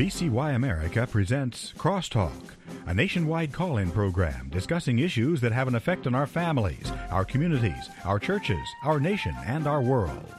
VCY 0.00 0.54
America 0.54 1.06
presents 1.06 1.74
Crosstalk, 1.76 2.54
a 2.86 2.94
nationwide 2.94 3.52
call 3.52 3.76
in 3.76 3.90
program 3.90 4.48
discussing 4.48 5.00
issues 5.00 5.42
that 5.42 5.52
have 5.52 5.68
an 5.68 5.74
effect 5.74 6.06
on 6.06 6.14
our 6.14 6.26
families, 6.26 6.90
our 7.10 7.22
communities, 7.22 7.90
our 8.06 8.18
churches, 8.18 8.66
our 8.82 8.98
nation, 8.98 9.36
and 9.44 9.66
our 9.66 9.82
world. 9.82 10.34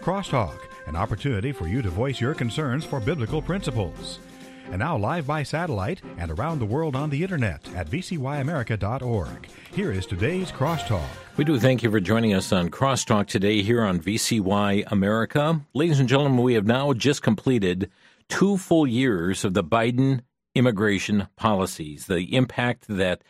Crosstalk, 0.00 0.56
an 0.86 0.96
opportunity 0.96 1.52
for 1.52 1.68
you 1.68 1.82
to 1.82 1.90
voice 1.90 2.18
your 2.18 2.32
concerns 2.32 2.86
for 2.86 2.98
biblical 2.98 3.42
principles. 3.42 4.20
And 4.70 4.78
now, 4.78 4.96
live 4.96 5.26
by 5.26 5.42
satellite 5.42 6.00
and 6.16 6.30
around 6.30 6.58
the 6.58 6.64
world 6.64 6.96
on 6.96 7.10
the 7.10 7.22
internet 7.22 7.60
at 7.74 7.90
vcyamerica.org. 7.90 9.48
Here 9.74 9.92
is 9.92 10.06
today's 10.06 10.50
Crosstalk. 10.50 11.04
We 11.36 11.44
do 11.44 11.60
thank 11.60 11.82
you 11.82 11.90
for 11.90 12.00
joining 12.00 12.32
us 12.32 12.52
on 12.54 12.70
Crosstalk 12.70 13.26
today 13.26 13.60
here 13.60 13.82
on 13.82 14.00
VCY 14.00 14.84
America. 14.90 15.60
Ladies 15.74 16.00
and 16.00 16.08
gentlemen, 16.08 16.42
we 16.42 16.54
have 16.54 16.66
now 16.66 16.94
just 16.94 17.20
completed 17.20 17.90
two 18.28 18.56
full 18.56 18.86
years 18.86 19.44
of 19.44 19.54
the 19.54 19.64
Biden 19.64 20.20
immigration 20.54 21.28
policies. 21.36 22.06
The 22.06 22.34
impact 22.34 22.86
that 22.88 23.22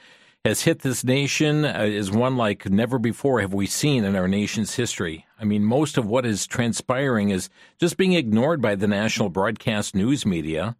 has 0.44 0.62
hit 0.62 0.80
this 0.80 1.04
nation 1.04 1.64
uh, 1.64 1.84
is 1.88 2.10
one 2.10 2.36
like 2.36 2.68
never 2.68 2.98
before 2.98 3.40
have 3.40 3.54
we 3.54 3.66
seen 3.66 4.04
in 4.04 4.14
our 4.14 4.28
nation's 4.28 4.74
history. 4.74 5.24
I 5.40 5.44
mean, 5.44 5.64
most 5.64 5.96
of 5.96 6.06
what 6.06 6.26
is 6.26 6.46
transpiring 6.46 7.30
is 7.30 7.48
just 7.80 7.96
being 7.96 8.12
ignored 8.12 8.60
by 8.60 8.74
the 8.74 8.86
national 8.86 9.30
broadcast 9.30 9.94
news 9.94 10.26
media. 10.26 10.76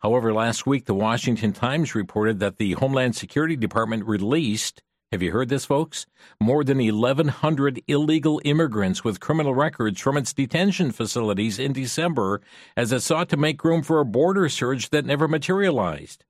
However, 0.00 0.32
last 0.32 0.66
week, 0.66 0.84
the 0.84 0.94
Washington 0.94 1.52
Times 1.52 1.94
reported 1.94 2.38
that 2.40 2.58
the 2.58 2.72
Homeland 2.72 3.16
Security 3.16 3.56
Department 3.56 4.04
released 4.04 4.82
have 5.10 5.22
you 5.22 5.32
heard 5.32 5.48
this, 5.48 5.64
folks? 5.64 6.06
More 6.38 6.62
than 6.62 6.78
1,100 6.78 7.82
illegal 7.88 8.42
immigrants 8.44 9.02
with 9.02 9.20
criminal 9.20 9.54
records 9.54 10.00
from 10.00 10.18
its 10.18 10.34
detention 10.34 10.90
facilities 10.90 11.58
in 11.58 11.72
December 11.72 12.42
as 12.76 12.92
it 12.92 13.00
sought 13.00 13.30
to 13.30 13.38
make 13.38 13.64
room 13.64 13.82
for 13.82 14.00
a 14.00 14.04
border 14.04 14.50
surge 14.50 14.90
that 14.90 15.06
never 15.06 15.26
materialized. 15.26 16.24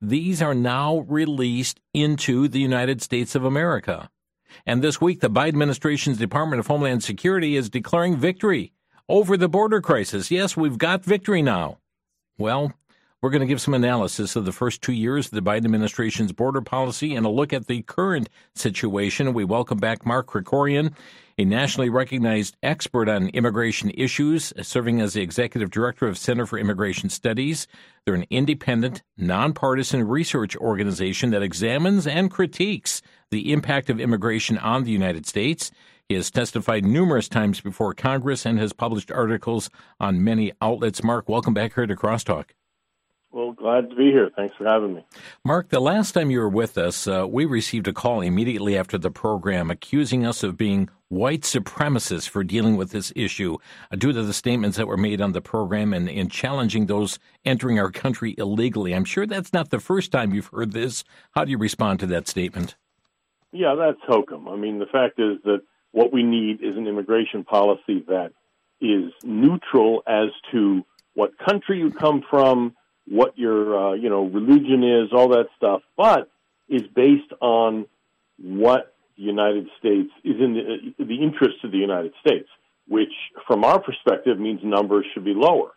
These 0.00 0.40
are 0.40 0.54
now 0.54 0.98
released 1.08 1.80
into 1.92 2.46
the 2.46 2.60
United 2.60 3.02
States 3.02 3.34
of 3.34 3.44
America. 3.44 4.08
And 4.64 4.82
this 4.82 5.00
week, 5.00 5.20
the 5.20 5.30
Biden 5.30 5.48
administration's 5.48 6.18
Department 6.18 6.60
of 6.60 6.68
Homeland 6.68 7.02
Security 7.02 7.56
is 7.56 7.70
declaring 7.70 8.16
victory 8.16 8.72
over 9.08 9.36
the 9.36 9.48
border 9.48 9.80
crisis. 9.80 10.30
Yes, 10.30 10.56
we've 10.56 10.78
got 10.78 11.04
victory 11.04 11.42
now. 11.42 11.78
Well, 12.38 12.72
we're 13.22 13.30
going 13.30 13.40
to 13.40 13.46
give 13.46 13.60
some 13.60 13.72
analysis 13.72 14.34
of 14.34 14.44
the 14.44 14.52
first 14.52 14.82
two 14.82 14.92
years 14.92 15.26
of 15.26 15.30
the 15.30 15.40
Biden 15.40 15.64
administration's 15.64 16.32
border 16.32 16.60
policy 16.60 17.14
and 17.14 17.24
a 17.24 17.28
look 17.28 17.52
at 17.52 17.68
the 17.68 17.82
current 17.82 18.28
situation. 18.56 19.32
We 19.32 19.44
welcome 19.44 19.78
back 19.78 20.04
Mark 20.04 20.26
Krikorian, 20.26 20.92
a 21.38 21.44
nationally 21.44 21.88
recognized 21.88 22.56
expert 22.64 23.08
on 23.08 23.28
immigration 23.28 23.90
issues, 23.90 24.52
serving 24.60 25.00
as 25.00 25.12
the 25.12 25.22
executive 25.22 25.70
director 25.70 26.08
of 26.08 26.18
Center 26.18 26.46
for 26.46 26.58
Immigration 26.58 27.10
Studies. 27.10 27.68
They're 28.04 28.16
an 28.16 28.26
independent, 28.28 29.02
nonpartisan 29.16 30.08
research 30.08 30.56
organization 30.56 31.30
that 31.30 31.44
examines 31.44 32.08
and 32.08 32.28
critiques 32.28 33.02
the 33.30 33.52
impact 33.52 33.88
of 33.88 34.00
immigration 34.00 34.58
on 34.58 34.82
the 34.82 34.90
United 34.90 35.26
States. 35.26 35.70
He 36.08 36.16
has 36.16 36.28
testified 36.28 36.84
numerous 36.84 37.28
times 37.28 37.60
before 37.60 37.94
Congress 37.94 38.44
and 38.44 38.58
has 38.58 38.72
published 38.72 39.12
articles 39.12 39.70
on 40.00 40.24
many 40.24 40.52
outlets. 40.60 41.04
Mark, 41.04 41.28
welcome 41.28 41.54
back 41.54 41.76
here 41.76 41.86
to 41.86 41.94
Crosstalk. 41.94 42.46
Well, 43.32 43.52
glad 43.52 43.88
to 43.88 43.96
be 43.96 44.10
here. 44.10 44.30
Thanks 44.36 44.54
for 44.56 44.66
having 44.66 44.94
me. 44.94 45.06
Mark, 45.42 45.70
the 45.70 45.80
last 45.80 46.12
time 46.12 46.30
you 46.30 46.38
were 46.38 46.50
with 46.50 46.76
us, 46.76 47.06
uh, 47.08 47.26
we 47.26 47.46
received 47.46 47.88
a 47.88 47.92
call 47.94 48.20
immediately 48.20 48.76
after 48.76 48.98
the 48.98 49.10
program 49.10 49.70
accusing 49.70 50.26
us 50.26 50.42
of 50.42 50.58
being 50.58 50.90
white 51.08 51.40
supremacists 51.40 52.28
for 52.28 52.44
dealing 52.44 52.76
with 52.76 52.90
this 52.90 53.10
issue 53.16 53.56
uh, 53.90 53.96
due 53.96 54.12
to 54.12 54.22
the 54.22 54.34
statements 54.34 54.76
that 54.76 54.86
were 54.86 54.98
made 54.98 55.22
on 55.22 55.32
the 55.32 55.40
program 55.40 55.94
and, 55.94 56.10
and 56.10 56.30
challenging 56.30 56.86
those 56.86 57.18
entering 57.42 57.78
our 57.78 57.90
country 57.90 58.34
illegally. 58.36 58.92
I'm 58.94 59.06
sure 59.06 59.26
that's 59.26 59.54
not 59.54 59.70
the 59.70 59.80
first 59.80 60.12
time 60.12 60.34
you've 60.34 60.50
heard 60.52 60.72
this. 60.72 61.02
How 61.30 61.46
do 61.46 61.50
you 61.50 61.58
respond 61.58 62.00
to 62.00 62.06
that 62.08 62.28
statement? 62.28 62.76
Yeah, 63.50 63.74
that's 63.78 64.00
hokum. 64.06 64.46
I 64.46 64.56
mean, 64.56 64.78
the 64.78 64.86
fact 64.86 65.18
is 65.18 65.38
that 65.44 65.62
what 65.92 66.12
we 66.12 66.22
need 66.22 66.62
is 66.62 66.76
an 66.76 66.86
immigration 66.86 67.44
policy 67.44 68.04
that 68.08 68.32
is 68.82 69.10
neutral 69.24 70.02
as 70.06 70.28
to 70.50 70.82
what 71.14 71.38
country 71.38 71.78
you 71.78 71.90
come 71.90 72.22
from 72.28 72.74
what 73.08 73.36
your 73.38 73.90
uh, 73.90 73.92
you 73.94 74.08
know 74.08 74.24
religion 74.24 74.84
is, 74.84 75.12
all 75.12 75.28
that 75.28 75.46
stuff, 75.56 75.82
but 75.96 76.30
is 76.68 76.82
based 76.94 77.32
on 77.40 77.86
what 78.38 78.94
the 79.16 79.22
United 79.22 79.68
States 79.78 80.10
is 80.24 80.36
in 80.40 80.94
the, 80.98 81.04
the 81.04 81.22
interest 81.22 81.56
of 81.64 81.70
the 81.70 81.78
United 81.78 82.12
States, 82.20 82.48
which 82.88 83.12
from 83.46 83.64
our 83.64 83.80
perspective 83.80 84.38
means 84.38 84.60
numbers 84.62 85.04
should 85.12 85.24
be 85.24 85.34
lower. 85.34 85.70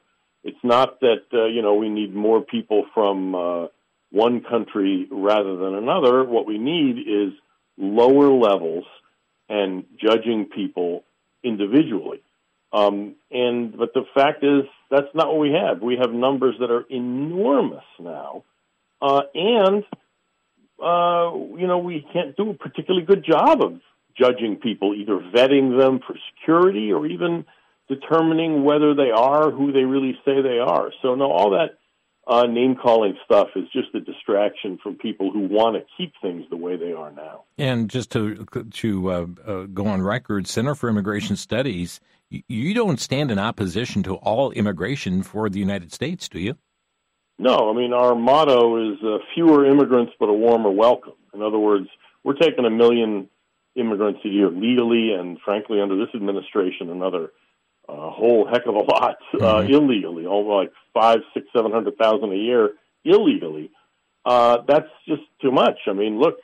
It's 0.43 0.63
not 0.63 0.99
that 1.01 1.23
uh, 1.33 1.45
you 1.45 1.61
know 1.61 1.75
we 1.75 1.89
need 1.89 2.13
more 2.13 2.41
people 2.41 2.85
from 2.93 3.35
uh, 3.35 3.67
one 4.11 4.41
country 4.41 5.07
rather 5.11 5.57
than 5.57 5.75
another. 5.75 6.23
What 6.23 6.45
we 6.45 6.57
need 6.57 6.99
is 6.99 7.33
lower 7.77 8.29
levels 8.31 8.85
and 9.49 9.85
judging 9.99 10.45
people 10.45 11.03
individually. 11.43 12.21
Um, 12.75 13.15
and 13.31 13.77
but 13.77 13.93
the 13.93 14.03
fact 14.13 14.43
is 14.43 14.63
that's 14.91 15.13
not 15.13 15.27
what 15.27 15.39
we 15.39 15.51
have. 15.51 15.81
We 15.81 15.97
have 16.01 16.11
numbers 16.11 16.55
that 16.59 16.69
are 16.69 16.83
enormous 16.89 17.85
now, 17.99 18.43
uh, 19.01 19.21
and 19.33 19.83
uh, 20.83 21.31
you 21.57 21.67
know 21.67 21.77
we 21.77 22.05
can't 22.11 22.35
do 22.35 22.49
a 22.49 22.53
particularly 22.53 23.05
good 23.05 23.23
job 23.23 23.61
of 23.61 23.79
judging 24.19 24.57
people, 24.57 24.93
either 24.93 25.19
vetting 25.33 25.79
them 25.79 26.01
for 26.05 26.15
security 26.33 26.91
or 26.91 27.05
even 27.05 27.45
determining 27.87 28.65
whether 28.65 28.93
they 28.93 29.11
are 29.15 29.51
who 29.51 29.71
they 29.71 29.83
really 29.83 30.17
say 30.25 30.41
they 30.41 30.59
are. 30.59 30.91
So 31.01 31.15
no, 31.15 31.31
all 31.31 31.51
that 31.51 31.77
uh, 32.27 32.43
name 32.43 32.75
calling 32.75 33.15
stuff 33.23 33.49
is 33.55 33.65
just 33.71 33.93
a 33.93 33.99
distraction 33.99 34.79
from 34.81 34.95
people 34.95 35.31
who 35.31 35.47
want 35.47 35.75
to 35.75 35.83
keep 35.97 36.13
things 36.21 36.43
the 36.49 36.57
way 36.57 36.75
they 36.75 36.91
are 36.91 37.11
now. 37.11 37.43
And 37.57 37.89
just 37.89 38.11
to 38.11 38.45
to 38.45 39.11
uh, 39.11 39.25
uh, 39.45 39.63
go 39.63 39.85
on 39.87 40.01
record, 40.01 40.47
Center 40.47 40.75
for 40.75 40.89
Immigration 40.89 41.37
Studies 41.37 42.01
you 42.47 42.73
don't 42.73 42.99
stand 42.99 43.31
in 43.31 43.39
opposition 43.39 44.03
to 44.03 44.15
all 44.15 44.51
immigration 44.51 45.23
for 45.23 45.49
the 45.49 45.59
United 45.59 45.91
States, 45.91 46.27
do 46.27 46.39
you? 46.39 46.55
No, 47.37 47.69
I 47.69 47.73
mean 47.73 47.93
our 47.93 48.15
motto 48.15 48.91
is 48.91 48.97
uh, 49.03 49.17
fewer 49.33 49.65
immigrants 49.65 50.13
but 50.19 50.29
a 50.29 50.33
warmer 50.33 50.71
welcome. 50.71 51.13
In 51.33 51.41
other 51.41 51.59
words, 51.59 51.87
we're 52.23 52.33
taking 52.33 52.65
a 52.65 52.69
million 52.69 53.29
immigrants 53.75 54.21
a 54.23 54.29
year 54.29 54.49
legally, 54.49 55.11
and 55.11 55.37
frankly, 55.43 55.81
under 55.81 55.97
this 55.97 56.13
administration, 56.15 56.89
another 56.89 57.31
uh, 57.87 58.09
whole 58.09 58.47
heck 58.51 58.65
of 58.65 58.75
a 58.75 58.79
lot 58.79 59.17
uh, 59.33 59.37
mm-hmm. 59.37 59.73
illegally, 59.73 60.25
all 60.25 60.57
like 60.57 60.71
five, 60.93 61.19
six, 61.33 61.45
seven 61.55 61.71
hundred 61.71 61.97
thousand 61.97 62.31
a 62.31 62.37
year 62.37 62.71
illegally. 63.03 63.69
Uh, 64.25 64.57
that's 64.67 64.89
just 65.07 65.21
too 65.41 65.51
much. 65.51 65.77
I 65.87 65.93
mean, 65.93 66.19
look, 66.19 66.35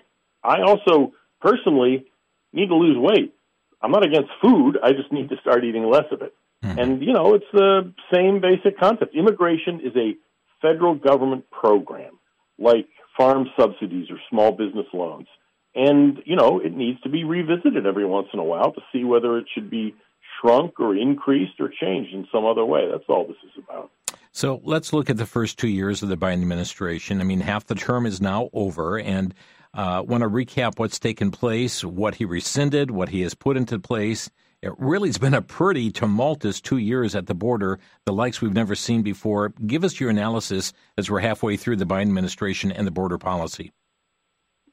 I 0.43 0.61
also 0.61 1.13
personally 1.39 2.05
need 2.53 2.67
to 2.67 2.75
lose 2.75 2.97
weight. 2.97 3.33
I'm 3.81 3.91
not 3.91 4.05
against 4.05 4.29
food. 4.41 4.77
I 4.83 4.91
just 4.91 5.11
need 5.11 5.29
to 5.29 5.37
start 5.41 5.63
eating 5.63 5.89
less 5.89 6.05
of 6.11 6.21
it. 6.21 6.33
Mm-hmm. 6.63 6.79
And, 6.79 7.01
you 7.01 7.13
know, 7.13 7.33
it's 7.33 7.45
the 7.53 7.93
same 8.13 8.39
basic 8.39 8.79
concept. 8.79 9.15
Immigration 9.15 9.81
is 9.83 9.95
a 9.95 10.15
federal 10.61 10.95
government 10.95 11.49
program 11.49 12.19
like 12.59 12.87
farm 13.17 13.47
subsidies 13.59 14.07
or 14.11 14.17
small 14.29 14.51
business 14.51 14.85
loans. 14.93 15.27
And, 15.73 16.19
you 16.25 16.35
know, 16.35 16.59
it 16.59 16.73
needs 16.73 17.01
to 17.01 17.09
be 17.09 17.23
revisited 17.23 17.85
every 17.87 18.05
once 18.05 18.27
in 18.33 18.39
a 18.39 18.43
while 18.43 18.73
to 18.73 18.81
see 18.91 19.03
whether 19.03 19.37
it 19.37 19.45
should 19.53 19.69
be 19.69 19.95
shrunk 20.39 20.79
or 20.79 20.95
increased 20.95 21.59
or 21.59 21.69
changed 21.69 22.13
in 22.13 22.27
some 22.31 22.45
other 22.45 22.65
way. 22.65 22.87
That's 22.91 23.05
all 23.07 23.25
this 23.25 23.37
is 23.43 23.63
about. 23.63 23.89
So 24.31 24.61
let's 24.63 24.93
look 24.93 25.09
at 25.09 25.17
the 25.17 25.25
first 25.25 25.57
two 25.57 25.67
years 25.67 26.03
of 26.03 26.09
the 26.09 26.17
Biden 26.17 26.41
administration. 26.41 27.21
I 27.21 27.23
mean, 27.23 27.41
half 27.41 27.65
the 27.65 27.75
term 27.75 28.05
is 28.05 28.21
now 28.21 28.49
over, 28.53 28.97
and 28.99 29.33
uh, 29.73 30.03
want 30.05 30.21
to 30.21 30.29
recap 30.29 30.77
what's 30.77 30.99
taken 30.99 31.31
place, 31.31 31.83
what 31.83 32.15
he 32.15 32.25
rescinded, 32.25 32.91
what 32.91 33.09
he 33.09 33.21
has 33.21 33.33
put 33.33 33.57
into 33.57 33.79
place. 33.79 34.29
It 34.61 34.73
really 34.77 35.09
has 35.09 35.17
been 35.17 35.33
a 35.33 35.41
pretty 35.41 35.91
tumultuous 35.91 36.61
two 36.61 36.77
years 36.77 37.15
at 37.15 37.25
the 37.25 37.33
border, 37.33 37.79
the 38.05 38.13
likes 38.13 38.41
we've 38.41 38.53
never 38.53 38.75
seen 38.75 39.01
before. 39.01 39.53
Give 39.65 39.83
us 39.83 39.99
your 39.99 40.09
analysis 40.09 40.71
as 40.97 41.09
we're 41.09 41.19
halfway 41.19 41.57
through 41.57 41.77
the 41.77 41.85
Biden 41.85 42.03
administration 42.03 42.71
and 42.71 42.85
the 42.85 42.91
border 42.91 43.17
policy. 43.17 43.71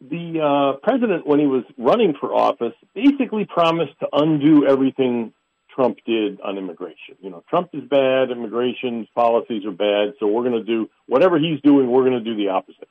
The 0.00 0.40
uh, 0.40 0.78
president, 0.82 1.26
when 1.26 1.40
he 1.40 1.46
was 1.46 1.64
running 1.76 2.14
for 2.20 2.34
office, 2.34 2.74
basically 2.94 3.46
promised 3.46 3.98
to 4.00 4.08
undo 4.12 4.66
everything 4.66 5.32
Trump 5.74 5.98
did 6.04 6.40
on 6.40 6.58
immigration. 6.58 7.16
You 7.20 7.30
know, 7.30 7.42
Trump 7.48 7.70
is 7.72 7.82
bad, 7.88 8.30
immigration 8.30 9.08
policies 9.14 9.64
are 9.64 9.72
bad, 9.72 10.14
so 10.20 10.26
we're 10.26 10.42
going 10.42 10.58
to 10.58 10.64
do 10.64 10.90
whatever 11.06 11.38
he's 11.38 11.60
doing, 11.62 11.90
we're 11.90 12.04
going 12.04 12.22
to 12.22 12.24
do 12.24 12.36
the 12.36 12.48
opposite. 12.48 12.88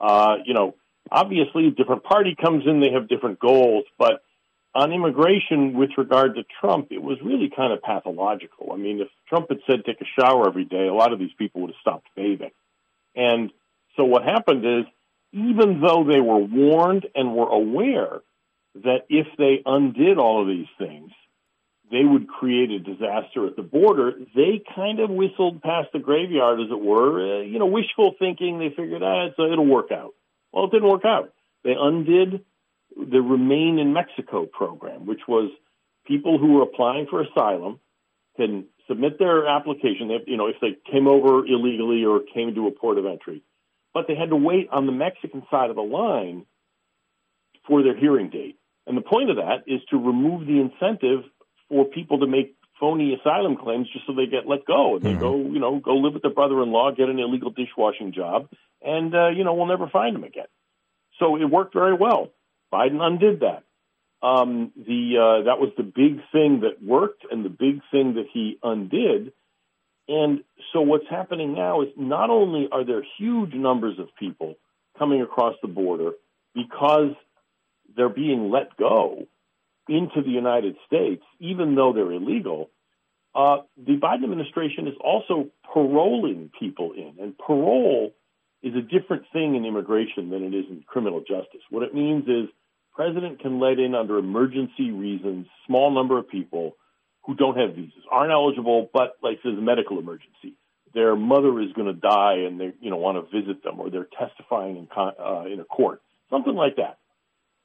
Uh, 0.00 0.36
you 0.44 0.54
know, 0.54 0.74
obviously, 1.10 1.68
a 1.68 1.70
different 1.70 2.04
party 2.04 2.36
comes 2.40 2.64
in, 2.66 2.80
they 2.80 2.92
have 2.92 3.08
different 3.08 3.38
goals, 3.38 3.84
but 3.98 4.22
on 4.74 4.92
immigration 4.92 5.74
with 5.74 5.90
regard 5.96 6.36
to 6.36 6.44
Trump, 6.60 6.88
it 6.90 7.02
was 7.02 7.18
really 7.22 7.50
kind 7.54 7.72
of 7.72 7.82
pathological. 7.82 8.70
I 8.72 8.76
mean, 8.76 9.00
if 9.00 9.08
Trump 9.28 9.48
had 9.48 9.58
said 9.66 9.84
take 9.84 10.00
a 10.00 10.20
shower 10.20 10.46
every 10.46 10.64
day, 10.64 10.86
a 10.86 10.94
lot 10.94 11.12
of 11.12 11.18
these 11.18 11.32
people 11.38 11.62
would 11.62 11.70
have 11.70 11.80
stopped 11.80 12.08
bathing. 12.14 12.50
And 13.16 13.50
so 13.96 14.04
what 14.04 14.22
happened 14.22 14.64
is, 14.64 14.84
even 15.32 15.80
though 15.80 16.04
they 16.04 16.20
were 16.20 16.38
warned 16.38 17.06
and 17.14 17.34
were 17.34 17.48
aware 17.48 18.20
that 18.76 19.06
if 19.08 19.26
they 19.36 19.62
undid 19.66 20.18
all 20.18 20.42
of 20.42 20.48
these 20.48 20.68
things, 20.78 21.10
they 21.90 22.04
would 22.04 22.28
create 22.28 22.70
a 22.70 22.78
disaster 22.78 23.46
at 23.46 23.56
the 23.56 23.62
border, 23.62 24.12
they 24.34 24.62
kind 24.74 25.00
of 25.00 25.10
whistled 25.10 25.62
past 25.62 25.88
the 25.92 25.98
graveyard, 25.98 26.60
as 26.60 26.70
it 26.70 26.80
were. 26.80 27.40
Uh, 27.40 27.42
you 27.42 27.58
know, 27.58 27.66
wishful 27.66 28.14
thinking. 28.18 28.58
They 28.58 28.68
figured, 28.68 29.02
ah, 29.02 29.28
so 29.36 29.50
it'll 29.50 29.66
work 29.66 29.90
out. 29.90 30.14
Well, 30.58 30.66
it 30.66 30.72
didn't 30.72 30.88
work 30.88 31.04
out. 31.04 31.32
They 31.62 31.74
undid 31.78 32.44
the 32.96 33.22
Remain 33.22 33.78
in 33.78 33.92
Mexico 33.92 34.44
program, 34.44 35.06
which 35.06 35.20
was 35.28 35.52
people 36.04 36.36
who 36.36 36.54
were 36.54 36.62
applying 36.62 37.06
for 37.08 37.22
asylum 37.22 37.78
can 38.36 38.64
submit 38.88 39.20
their 39.20 39.46
application. 39.46 40.10
If, 40.10 40.22
you 40.26 40.36
know, 40.36 40.48
if 40.48 40.56
they 40.60 40.76
came 40.90 41.06
over 41.06 41.46
illegally 41.46 42.04
or 42.04 42.22
came 42.34 42.56
to 42.56 42.66
a 42.66 42.72
port 42.72 42.98
of 42.98 43.06
entry, 43.06 43.44
but 43.94 44.06
they 44.08 44.16
had 44.16 44.30
to 44.30 44.36
wait 44.36 44.68
on 44.72 44.86
the 44.86 44.92
Mexican 44.92 45.44
side 45.48 45.70
of 45.70 45.76
the 45.76 45.82
line 45.82 46.44
for 47.68 47.84
their 47.84 47.96
hearing 47.96 48.28
date. 48.28 48.58
And 48.84 48.96
the 48.96 49.02
point 49.02 49.30
of 49.30 49.36
that 49.36 49.62
is 49.68 49.80
to 49.90 49.96
remove 49.96 50.48
the 50.48 50.58
incentive 50.58 51.22
for 51.68 51.84
people 51.84 52.18
to 52.18 52.26
make 52.26 52.56
phony 52.80 53.14
asylum 53.14 53.56
claims 53.56 53.88
just 53.92 54.06
so 54.06 54.14
they 54.14 54.26
get 54.26 54.46
let 54.46 54.64
go 54.64 54.96
and 54.96 55.04
they 55.04 55.10
mm-hmm. 55.10 55.20
go, 55.20 55.36
you 55.36 55.58
know, 55.58 55.78
go 55.78 55.94
live 55.96 56.14
with 56.14 56.22
their 56.22 56.32
brother-in-law, 56.32 56.92
get 56.92 57.08
an 57.08 57.18
illegal 57.18 57.50
dishwashing 57.50 58.12
job, 58.12 58.48
and 58.82 59.14
uh, 59.14 59.28
you 59.28 59.44
know 59.44 59.54
we'll 59.54 59.66
never 59.66 59.88
find 59.88 60.14
them 60.14 60.24
again. 60.24 60.46
So 61.18 61.36
it 61.36 61.44
worked 61.44 61.74
very 61.74 61.94
well. 61.94 62.30
Biden 62.72 63.00
undid 63.00 63.40
that. 63.40 63.64
Um, 64.20 64.72
the 64.76 65.16
uh, 65.16 65.44
that 65.44 65.60
was 65.60 65.70
the 65.76 65.82
big 65.82 66.20
thing 66.32 66.60
that 66.60 66.82
worked 66.82 67.24
and 67.30 67.44
the 67.44 67.50
big 67.50 67.80
thing 67.90 68.14
that 68.14 68.26
he 68.32 68.58
undid. 68.62 69.32
And 70.08 70.42
so 70.72 70.80
what's 70.80 71.08
happening 71.08 71.54
now 71.54 71.82
is 71.82 71.88
not 71.96 72.30
only 72.30 72.68
are 72.72 72.84
there 72.84 73.02
huge 73.18 73.52
numbers 73.52 73.98
of 73.98 74.08
people 74.18 74.56
coming 74.98 75.20
across 75.22 75.54
the 75.62 75.68
border 75.68 76.12
because 76.54 77.14
they're 77.94 78.08
being 78.08 78.50
let 78.50 78.76
go 78.76 79.26
into 79.88 80.22
the 80.22 80.30
United 80.30 80.76
States, 80.86 81.22
even 81.40 81.74
though 81.74 81.92
they're 81.92 82.12
illegal, 82.12 82.70
uh, 83.34 83.58
the 83.76 83.96
Biden 83.96 84.24
administration 84.24 84.88
is 84.88 84.94
also 85.00 85.48
paroling 85.72 86.50
people 86.58 86.92
in. 86.92 87.14
And 87.20 87.36
parole 87.38 88.12
is 88.62 88.74
a 88.74 88.80
different 88.80 89.24
thing 89.32 89.54
in 89.54 89.64
immigration 89.64 90.30
than 90.30 90.42
it 90.42 90.54
is 90.54 90.64
in 90.70 90.82
criminal 90.86 91.20
justice. 91.20 91.60
What 91.70 91.84
it 91.84 91.94
means 91.94 92.24
is 92.26 92.48
president 92.94 93.40
can 93.40 93.60
let 93.60 93.78
in 93.78 93.94
under 93.94 94.18
emergency 94.18 94.90
reasons 94.90 95.46
small 95.66 95.94
number 95.94 96.18
of 96.18 96.28
people 96.28 96.76
who 97.24 97.34
don't 97.34 97.56
have 97.56 97.76
visas, 97.76 98.02
aren't 98.10 98.32
eligible, 98.32 98.88
but 98.92 99.16
like 99.22 99.38
there's 99.44 99.58
a 99.58 99.60
medical 99.60 99.98
emergency. 99.98 100.56
Their 100.94 101.14
mother 101.14 101.60
is 101.60 101.72
going 101.74 101.86
to 101.86 101.92
die 101.92 102.44
and 102.48 102.58
they 102.58 102.72
you 102.80 102.90
know 102.90 102.96
want 102.96 103.18
to 103.18 103.40
visit 103.40 103.62
them 103.62 103.78
or 103.78 103.90
they're 103.90 104.08
testifying 104.18 104.76
in 104.76 104.88
con- 104.92 105.14
uh, 105.20 105.44
in 105.44 105.60
a 105.60 105.64
court, 105.64 106.02
something 106.30 106.54
like 106.54 106.76
that. 106.76 106.98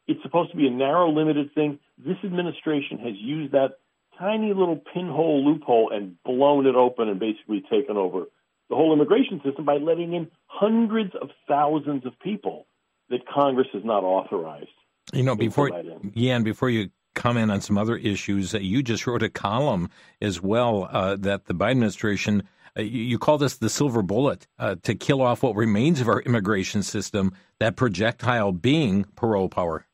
It's 0.07 0.21
supposed 0.21 0.51
to 0.51 0.57
be 0.57 0.67
a 0.67 0.71
narrow, 0.71 1.09
limited 1.11 1.53
thing. 1.53 1.79
This 1.97 2.17
administration 2.23 2.99
has 2.99 3.13
used 3.15 3.53
that 3.53 3.77
tiny 4.19 4.53
little 4.53 4.81
pinhole 4.93 5.43
loophole 5.45 5.91
and 5.93 6.21
blown 6.23 6.65
it 6.65 6.75
open 6.75 7.09
and 7.09 7.19
basically 7.19 7.63
taken 7.69 7.97
over 7.97 8.25
the 8.69 8.75
whole 8.75 8.93
immigration 8.93 9.41
system 9.43 9.65
by 9.65 9.77
letting 9.77 10.13
in 10.13 10.29
hundreds 10.47 11.13
of 11.21 11.29
thousands 11.47 12.05
of 12.05 12.13
people 12.19 12.67
that 13.09 13.19
Congress 13.27 13.67
has 13.73 13.83
not 13.83 14.03
authorized 14.03 14.69
you 15.11 15.23
know, 15.23 15.35
before 15.35 15.69
yeah, 16.13 16.35
and 16.35 16.45
before 16.45 16.69
you 16.69 16.89
comment 17.15 17.51
on 17.51 17.61
some 17.61 17.77
other 17.77 17.97
issues, 17.97 18.55
uh, 18.55 18.59
you 18.59 18.81
just 18.81 19.05
wrote 19.05 19.23
a 19.23 19.29
column 19.29 19.89
as 20.21 20.41
well 20.41 20.87
uh, 20.91 21.15
that 21.17 21.45
the 21.45 21.53
Biden 21.53 21.71
administration. 21.71 22.43
Uh, 22.75 22.81
you 22.81 23.19
call 23.19 23.37
this 23.37 23.57
the 23.57 23.69
silver 23.69 24.01
bullet 24.01 24.47
uh, 24.57 24.75
to 24.81 24.95
kill 24.95 25.21
off 25.21 25.43
what 25.43 25.55
remains 25.55 26.01
of 26.01 26.07
our 26.07 26.21
immigration 26.21 26.81
system, 26.81 27.31
that 27.59 27.75
projectile 27.75 28.51
being 28.51 29.05
parole 29.15 29.47
power. 29.47 29.85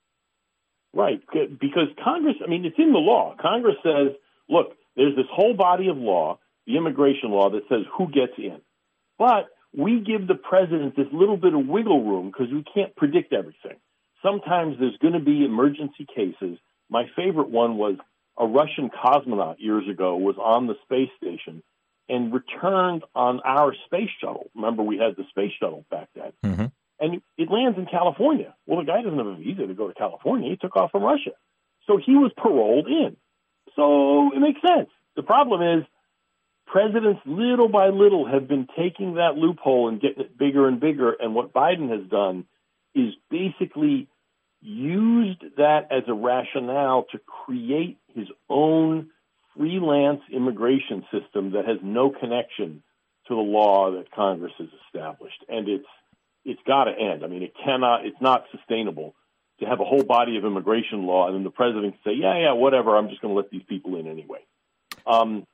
Right, 0.93 1.21
because 1.31 1.87
Congress, 2.03 2.35
I 2.43 2.49
mean, 2.49 2.65
it's 2.65 2.79
in 2.79 2.91
the 2.91 2.99
law. 2.99 3.35
Congress 3.39 3.75
says, 3.83 4.15
look, 4.49 4.75
there's 4.95 5.15
this 5.15 5.27
whole 5.31 5.53
body 5.53 5.87
of 5.87 5.97
law, 5.97 6.39
the 6.65 6.77
immigration 6.77 7.29
law, 7.29 7.51
that 7.51 7.61
says 7.69 7.85
who 7.95 8.07
gets 8.07 8.33
in. 8.39 8.59
But 9.19 9.49
we 9.75 9.99
give 9.99 10.27
the 10.27 10.35
president 10.35 10.95
this 10.95 11.05
little 11.13 11.37
bit 11.37 11.53
of 11.53 11.67
wiggle 11.67 12.03
room 12.03 12.31
because 12.31 12.51
we 12.51 12.63
can't 12.73 12.95
predict 12.95 13.33
everything 13.33 13.77
sometimes 14.21 14.77
there's 14.79 14.97
going 14.97 15.13
to 15.13 15.19
be 15.19 15.43
emergency 15.43 16.05
cases. 16.13 16.57
My 16.89 17.05
favorite 17.15 17.49
one 17.49 17.77
was 17.77 17.95
a 18.37 18.45
Russian 18.45 18.89
cosmonaut 18.89 19.55
years 19.59 19.87
ago 19.89 20.15
was 20.15 20.35
on 20.37 20.67
the 20.67 20.75
space 20.83 21.09
station 21.17 21.61
and 22.07 22.33
returned 22.33 23.03
on 23.13 23.41
our 23.45 23.73
space 23.85 24.09
shuttle. 24.19 24.49
Remember, 24.55 24.81
we 24.81 24.97
had 24.97 25.15
the 25.15 25.25
space 25.29 25.51
shuttle 25.59 25.85
back 25.91 26.09
then. 26.15 26.31
Mm-hmm. 26.43 26.65
And 26.99 27.21
it 27.37 27.49
lands 27.49 27.77
in 27.77 27.85
California. 27.85 28.53
Well, 28.65 28.79
the 28.79 28.85
guy 28.85 29.01
doesn't 29.01 29.17
have 29.17 29.27
a 29.27 29.35
visa 29.35 29.65
to 29.65 29.73
go 29.73 29.87
to 29.87 29.93
California. 29.93 30.49
He 30.49 30.57
took 30.57 30.75
off 30.75 30.91
from 30.91 31.03
Russia. 31.03 31.31
So 31.87 31.97
he 31.97 32.13
was 32.13 32.31
paroled 32.37 32.87
in. 32.87 33.15
So 33.75 34.31
it 34.35 34.39
makes 34.39 34.59
sense. 34.61 34.89
The 35.15 35.23
problem 35.23 35.79
is 35.79 35.85
presidents 36.67 37.21
little 37.25 37.69
by 37.69 37.87
little 37.87 38.27
have 38.27 38.47
been 38.47 38.67
taking 38.77 39.15
that 39.15 39.35
loophole 39.35 39.87
and 39.89 40.01
getting 40.01 40.23
it 40.23 40.37
bigger 40.37 40.67
and 40.67 40.79
bigger. 40.79 41.11
And 41.11 41.33
what 41.33 41.53
Biden 41.53 41.89
has 41.89 42.07
done 42.09 42.45
is 42.93 43.13
basically 43.29 44.07
used 44.61 45.41
that 45.57 45.87
as 45.91 46.03
a 46.07 46.13
rationale 46.13 47.05
to 47.11 47.19
create 47.19 47.97
his 48.13 48.27
own 48.49 49.09
freelance 49.55 50.21
immigration 50.31 51.05
system 51.11 51.51
that 51.51 51.65
has 51.65 51.77
no 51.81 52.09
connection 52.09 52.83
to 53.27 53.35
the 53.35 53.41
law 53.41 53.91
that 53.91 54.11
Congress 54.11 54.53
has 54.57 54.67
established. 54.85 55.43
And 55.47 55.67
it's 55.69 55.85
it's 56.45 56.61
got 56.65 56.85
to 56.85 56.91
end. 56.91 57.23
I 57.23 57.27
mean, 57.27 57.43
it 57.43 57.53
cannot. 57.63 58.05
It's 58.05 58.21
not 58.21 58.45
sustainable 58.51 59.15
to 59.59 59.65
have 59.65 59.79
a 59.79 59.85
whole 59.85 60.03
body 60.03 60.37
of 60.37 60.45
immigration 60.45 61.03
law 61.03 61.27
and 61.27 61.35
then 61.35 61.43
the 61.43 61.49
president 61.49 61.95
say, 62.03 62.11
"Yeah, 62.13 62.37
yeah, 62.37 62.51
whatever. 62.53 62.95
I'm 62.95 63.09
just 63.09 63.21
going 63.21 63.33
to 63.33 63.37
let 63.37 63.49
these 63.49 63.63
people 63.67 63.97
in 63.97 64.07
anyway." 64.07 64.39
Um, 65.05 65.45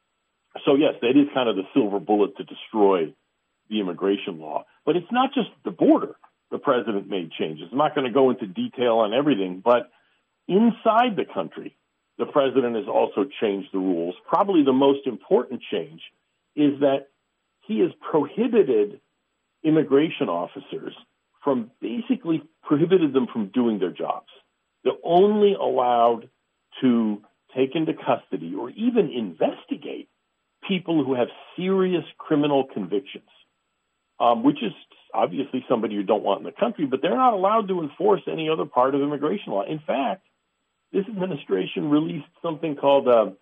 so 0.66 0.76
yes, 0.76 0.94
that 1.02 1.10
is 1.10 1.28
kind 1.34 1.50
of 1.50 1.56
the 1.56 1.64
silver 1.74 2.00
bullet 2.00 2.38
to 2.38 2.44
destroy 2.44 3.14
the 3.70 3.80
immigration 3.80 4.40
law. 4.40 4.66
But 4.86 4.96
it's 4.96 5.12
not 5.12 5.34
just 5.34 5.50
the 5.64 5.72
border 5.72 6.16
the 6.52 6.60
president 6.60 7.10
made 7.10 7.32
changes. 7.32 7.68
I'm 7.72 7.78
not 7.78 7.96
going 7.96 8.08
to 8.08 8.14
go 8.14 8.30
into 8.30 8.46
detail 8.46 9.00
on 9.00 9.14
everything, 9.14 9.62
but 9.64 9.92
inside 10.48 11.16
the 11.16 11.26
country, 11.32 11.76
the 12.18 12.26
president 12.26 12.76
has 12.76 12.88
also 12.88 13.26
changed 13.42 13.70
the 13.74 13.80
rules. 13.80 14.16
Probably 14.28 14.64
the 14.64 14.74
most 14.74 15.06
important 15.08 15.62
change 15.72 16.02
is 16.56 16.80
that 16.80 17.08
he 17.62 17.80
has 17.80 17.92
prohibited 18.10 19.02
immigration 19.66 20.30
officers 20.30 20.94
from 21.44 21.72
basically 21.82 22.42
prohibited 22.64 23.14
them 23.14 23.28
from 23.32 23.48
doing 23.48 23.80
their 23.80 23.92
jobs. 23.92 24.28
They're 24.84 24.94
only 25.04 25.54
allowed 25.54 26.30
to 26.82 27.22
take 27.56 27.76
into 27.76 27.94
custody 27.94 28.54
or 28.56 28.70
even 28.72 29.12
investigate 29.12 30.10
people 30.68 31.04
who 31.04 31.16
have 31.16 31.28
serious 31.56 32.04
criminal 32.18 32.66
convictions, 32.74 33.30
um, 34.20 34.44
which 34.44 34.58
is 34.62 34.74
obviously 35.14 35.64
somebody 35.70 35.96
you 35.96 36.04
don't 36.04 36.24
want 36.24 36.40
in 36.40 36.46
the 36.46 36.52
country, 36.52 36.86
but 36.86 37.02
they're 37.02 37.16
not 37.16 37.34
allowed 37.34 37.68
to 37.68 37.82
enforce 37.82 38.22
any 38.32 38.50
other 38.50 38.66
part 38.66 38.94
of 38.96 39.02
immigration 39.02 39.54
law. 39.54 39.64
In 39.64 39.80
fact, 39.80 40.26
this 40.92 41.06
administration 41.08 41.90
released 41.90 42.28
something 42.42 42.76
called 42.76 43.08
a, 43.08 43.36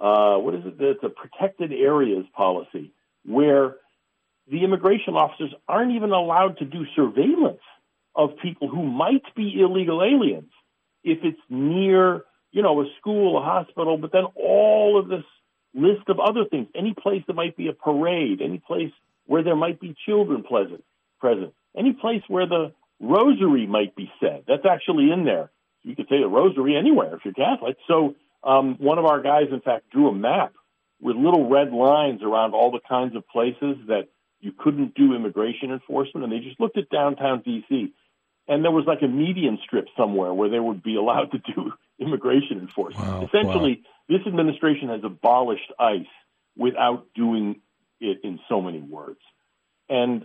uh, 0.00 0.04
uh, 0.04 0.38
what 0.38 0.54
is 0.54 0.62
it? 0.66 0.74
It's 0.80 1.04
a 1.04 1.08
protected 1.08 1.72
areas 1.72 2.24
policy 2.36 2.92
where 3.24 3.76
the 4.50 4.64
immigration 4.64 5.14
officers 5.14 5.52
aren't 5.68 5.92
even 5.92 6.10
allowed 6.10 6.58
to 6.58 6.64
do 6.64 6.84
surveillance 6.96 7.60
of 8.14 8.30
people 8.42 8.68
who 8.68 8.82
might 8.82 9.22
be 9.34 9.60
illegal 9.60 10.02
aliens 10.02 10.50
if 11.04 11.18
it's 11.22 11.40
near, 11.48 12.24
you 12.50 12.62
know, 12.62 12.80
a 12.82 12.86
school, 13.00 13.38
a 13.38 13.42
hospital, 13.42 13.96
but 13.96 14.12
then 14.12 14.24
all 14.36 14.98
of 14.98 15.08
this 15.08 15.24
list 15.74 16.08
of 16.08 16.20
other 16.20 16.44
things, 16.44 16.68
any 16.74 16.94
place 16.94 17.22
that 17.26 17.34
might 17.34 17.56
be 17.56 17.68
a 17.68 17.72
parade, 17.72 18.40
any 18.42 18.58
place 18.58 18.92
where 19.26 19.42
there 19.42 19.56
might 19.56 19.80
be 19.80 19.94
children 20.06 20.42
present, 20.42 20.84
present. 21.20 21.54
Any 21.76 21.92
place 21.92 22.22
where 22.28 22.46
the 22.46 22.72
rosary 23.00 23.66
might 23.66 23.96
be 23.96 24.12
said, 24.20 24.44
that's 24.46 24.66
actually 24.68 25.10
in 25.10 25.24
there. 25.24 25.50
You 25.82 25.96
could 25.96 26.06
say 26.08 26.20
the 26.20 26.28
rosary 26.28 26.76
anywhere 26.76 27.14
if 27.16 27.24
you're 27.24 27.34
Catholic. 27.34 27.76
So 27.88 28.14
um, 28.44 28.76
one 28.78 28.98
of 28.98 29.04
our 29.04 29.22
guys, 29.22 29.46
in 29.50 29.60
fact, 29.60 29.90
drew 29.90 30.08
a 30.08 30.14
map 30.14 30.52
with 31.00 31.16
little 31.16 31.48
red 31.48 31.72
lines 31.72 32.22
around 32.22 32.54
all 32.54 32.70
the 32.70 32.80
kinds 32.88 33.16
of 33.16 33.26
places 33.28 33.76
that 33.88 34.08
you 34.42 34.52
couldn't 34.52 34.94
do 34.94 35.14
immigration 35.14 35.70
enforcement, 35.70 36.24
and 36.24 36.32
they 36.32 36.44
just 36.44 36.60
looked 36.60 36.76
at 36.76 36.90
downtown 36.90 37.42
D.C. 37.42 37.94
And 38.48 38.64
there 38.64 38.72
was 38.72 38.84
like 38.86 39.00
a 39.02 39.08
median 39.08 39.58
strip 39.64 39.86
somewhere 39.96 40.34
where 40.34 40.50
they 40.50 40.58
would 40.58 40.82
be 40.82 40.96
allowed 40.96 41.30
to 41.30 41.38
do 41.38 41.72
immigration 41.98 42.58
enforcement. 42.58 43.06
Wow, 43.06 43.24
Essentially, 43.24 43.82
wow. 43.84 44.18
this 44.18 44.26
administration 44.26 44.88
has 44.88 45.00
abolished 45.04 45.72
ICE 45.78 46.06
without 46.56 47.06
doing 47.14 47.60
it 48.00 48.18
in 48.24 48.40
so 48.48 48.60
many 48.60 48.80
words. 48.80 49.20
And 49.88 50.24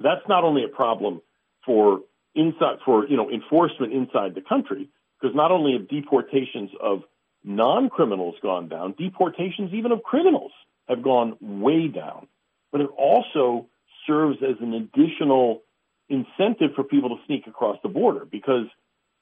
that's 0.00 0.26
not 0.28 0.44
only 0.44 0.64
a 0.64 0.68
problem 0.68 1.20
for 1.64 2.00
inside 2.34 2.78
for 2.84 3.06
you 3.06 3.18
know 3.18 3.30
enforcement 3.30 3.92
inside 3.92 4.34
the 4.34 4.40
country, 4.40 4.88
because 5.20 5.36
not 5.36 5.52
only 5.52 5.74
have 5.74 5.88
deportations 5.88 6.70
of 6.80 7.02
non-criminals 7.44 8.36
gone 8.42 8.68
down, 8.68 8.94
deportations 8.98 9.72
even 9.74 9.92
of 9.92 10.02
criminals 10.02 10.52
have 10.88 11.02
gone 11.02 11.36
way 11.40 11.88
down. 11.88 12.28
But 12.72 12.80
it 12.82 12.90
also 12.96 13.68
serves 14.06 14.38
as 14.42 14.56
an 14.60 14.74
additional 14.74 15.62
incentive 16.08 16.70
for 16.74 16.84
people 16.84 17.10
to 17.10 17.16
sneak 17.26 17.46
across 17.46 17.78
the 17.82 17.88
border 17.88 18.24
because 18.24 18.66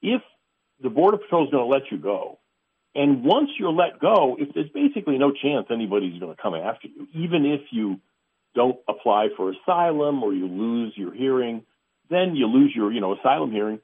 if 0.02 0.22
the 0.82 0.90
border 0.90 1.18
patrol 1.18 1.44
is 1.44 1.50
going 1.50 1.64
to 1.64 1.72
let 1.72 1.90
you 1.90 1.98
go 1.98 2.38
And 2.94 3.24
once 3.24 3.50
you're 3.58 3.72
let 3.72 3.98
go, 3.98 4.36
if 4.38 4.54
there's 4.54 4.70
basically 4.70 5.18
no 5.18 5.32
chance 5.32 5.66
anybody's 5.70 6.18
going 6.20 6.34
to 6.34 6.40
come 6.40 6.54
after 6.54 6.88
you, 6.88 7.08
even 7.14 7.44
if 7.44 7.62
you 7.70 8.00
don't 8.54 8.78
apply 8.88 9.28
for 9.36 9.52
asylum 9.52 10.22
or 10.22 10.32
you 10.32 10.46
lose 10.46 10.92
your 10.96 11.12
hearing, 11.12 11.64
then 12.08 12.36
you 12.36 12.46
lose 12.46 12.72
your, 12.74 12.92
you 12.92 13.00
know, 13.00 13.16
asylum 13.16 13.50
hearing, 13.50 13.80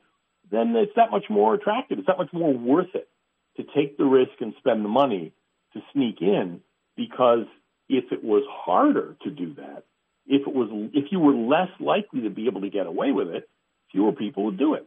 then 0.50 0.74
it's 0.76 0.92
that 0.94 1.10
much 1.10 1.24
more 1.28 1.54
attractive. 1.54 1.98
It's 1.98 2.06
that 2.06 2.18
much 2.18 2.32
more 2.32 2.52
worth 2.52 2.94
it 2.94 3.08
to 3.56 3.64
take 3.74 3.98
the 3.98 4.04
risk 4.04 4.32
and 4.40 4.54
spend 4.58 4.84
the 4.84 4.88
money 4.88 5.32
to 5.72 5.80
sneak 5.92 6.22
in 6.22 6.60
because 6.96 7.46
if 7.90 8.12
it 8.12 8.22
was 8.22 8.44
harder 8.48 9.16
to 9.24 9.30
do 9.30 9.54
that, 9.54 9.82
if 10.26 10.46
it 10.46 10.54
was 10.54 10.68
if 10.94 11.10
you 11.10 11.18
were 11.18 11.34
less 11.34 11.70
likely 11.80 12.22
to 12.22 12.30
be 12.30 12.46
able 12.46 12.60
to 12.60 12.70
get 12.70 12.86
away 12.86 13.10
with 13.10 13.28
it, 13.28 13.48
fewer 13.90 14.12
people 14.12 14.44
would 14.44 14.58
do 14.58 14.74
it. 14.74 14.86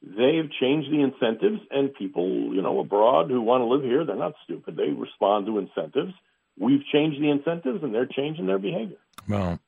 They've 0.00 0.50
changed 0.60 0.90
the 0.90 1.02
incentives 1.02 1.60
and 1.70 1.92
people, 1.92 2.54
you 2.54 2.62
know, 2.62 2.78
abroad 2.80 3.30
who 3.30 3.42
want 3.42 3.62
to 3.62 3.66
live 3.66 3.82
here, 3.82 4.04
they're 4.04 4.16
not 4.16 4.34
stupid. 4.44 4.76
They 4.76 4.90
respond 4.90 5.46
to 5.46 5.58
incentives. 5.58 6.14
We've 6.58 6.84
changed 6.92 7.20
the 7.20 7.30
incentives 7.30 7.82
and 7.82 7.94
they're 7.94 8.06
changing 8.06 8.46
their 8.46 8.58
behavior. 8.58 8.96
Well, 9.28 9.58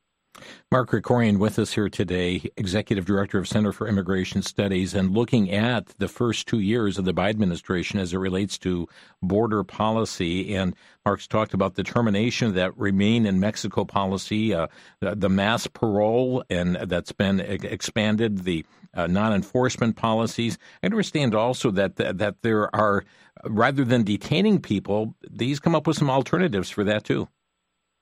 Mark 0.71 0.91
Krikorian 0.91 1.37
with 1.37 1.59
us 1.59 1.73
here 1.73 1.89
today, 1.89 2.49
Executive 2.55 3.03
Director 3.03 3.37
of 3.37 3.47
Center 3.47 3.73
for 3.73 3.87
Immigration 3.87 4.41
Studies, 4.41 4.93
and 4.93 5.11
looking 5.11 5.51
at 5.51 5.87
the 5.97 6.07
first 6.07 6.47
two 6.47 6.61
years 6.61 6.97
of 6.97 7.03
the 7.03 7.13
Biden 7.13 7.29
administration 7.31 7.99
as 7.99 8.13
it 8.13 8.17
relates 8.17 8.57
to 8.59 8.87
border 9.21 9.65
policy. 9.65 10.55
And 10.55 10.73
Mark's 11.05 11.27
talked 11.27 11.53
about 11.53 11.75
the 11.75 11.83
termination 11.83 12.47
of 12.47 12.53
that 12.53 12.77
Remain 12.77 13.25
in 13.25 13.41
Mexico 13.41 13.83
policy, 13.83 14.53
uh, 14.53 14.67
the, 15.01 15.15
the, 15.15 15.29
mass 15.29 15.67
parole, 15.67 16.43
and 16.49 16.75
that's 16.75 17.11
been 17.11 17.41
expanded, 17.41 18.45
the 18.45 18.65
uh, 18.93 19.07
non 19.07 19.33
enforcement 19.33 19.97
policies. 19.97 20.57
I 20.81 20.85
understand 20.85 21.35
also 21.35 21.71
that, 21.71 21.97
that, 21.97 22.19
that 22.19 22.41
there 22.43 22.73
are, 22.73 23.03
rather 23.43 23.83
than 23.83 24.03
detaining 24.03 24.61
people, 24.61 25.15
these 25.29 25.59
come 25.59 25.75
up 25.75 25.85
with 25.85 25.97
some 25.97 26.09
alternatives 26.09 26.69
for 26.69 26.85
that 26.85 27.03
too. 27.03 27.27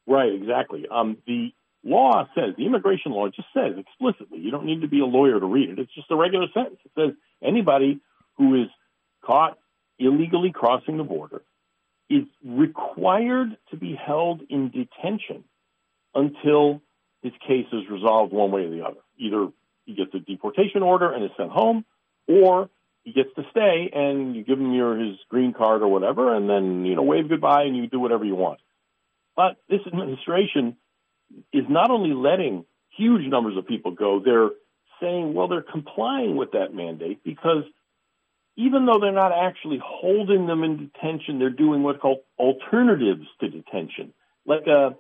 Right, 0.05 0.33
exactly. 0.33 0.87
Um, 0.91 1.17
the 1.27 1.53
law 1.83 2.27
says, 2.35 2.55
the 2.57 2.65
immigration 2.65 3.11
law 3.11 3.27
just 3.27 3.47
says 3.53 3.73
explicitly, 3.77 4.39
you 4.39 4.51
don't 4.51 4.65
need 4.65 4.81
to 4.81 4.87
be 4.87 4.99
a 4.99 5.05
lawyer 5.05 5.39
to 5.39 5.45
read 5.45 5.69
it. 5.69 5.79
It's 5.79 5.93
just 5.93 6.11
a 6.11 6.15
regular 6.15 6.47
sentence. 6.53 6.79
It 6.85 6.91
says 6.95 7.15
anybody 7.43 7.99
who 8.37 8.63
is 8.63 8.69
caught 9.25 9.57
illegally 9.97 10.51
crossing 10.51 10.97
the 10.97 11.03
border 11.03 11.41
is 12.09 12.23
required 12.43 13.57
to 13.69 13.77
be 13.77 13.95
held 13.95 14.41
in 14.49 14.71
detention 14.71 15.43
until 16.15 16.81
his 17.21 17.33
case 17.47 17.67
is 17.71 17.83
resolved 17.89 18.33
one 18.33 18.51
way 18.51 18.65
or 18.65 18.69
the 18.69 18.83
other. 18.83 18.99
Either 19.17 19.49
he 19.85 19.93
gets 19.93 20.13
a 20.13 20.19
deportation 20.19 20.81
order 20.81 21.11
and 21.11 21.23
is 21.23 21.31
sent 21.37 21.51
home, 21.51 21.85
or 22.27 22.69
he 23.03 23.11
gets 23.11 23.29
to 23.35 23.43
stay 23.51 23.89
and 23.93 24.35
you 24.35 24.43
give 24.43 24.59
him 24.59 24.73
your 24.73 24.97
his 24.97 25.17
green 25.29 25.53
card 25.53 25.81
or 25.81 25.87
whatever, 25.87 26.35
and 26.35 26.49
then 26.49 26.85
you 26.85 26.95
know 26.95 27.03
wave 27.03 27.29
goodbye 27.29 27.63
and 27.63 27.75
you 27.75 27.87
do 27.87 27.99
whatever 27.99 28.25
you 28.25 28.35
want. 28.35 28.59
But 29.35 29.57
this 29.69 29.81
administration 29.85 30.77
is 31.53 31.65
not 31.69 31.91
only 31.91 32.13
letting 32.13 32.65
huge 32.95 33.25
numbers 33.27 33.57
of 33.57 33.67
people 33.67 33.91
go, 33.91 34.21
they're 34.23 34.49
saying, 35.01 35.33
well, 35.33 35.47
they're 35.47 35.61
complying 35.61 36.35
with 36.35 36.51
that 36.51 36.73
mandate 36.73 37.23
because 37.23 37.63
even 38.55 38.85
though 38.85 38.99
they're 38.99 39.11
not 39.11 39.31
actually 39.31 39.79
holding 39.83 40.45
them 40.45 40.63
in 40.63 40.77
detention, 40.77 41.39
they're 41.39 41.49
doing 41.49 41.81
what's 41.81 41.99
called 42.01 42.19
alternatives 42.37 43.25
to 43.39 43.47
detention, 43.47 44.13
like 44.45 44.67
a, 44.67 44.95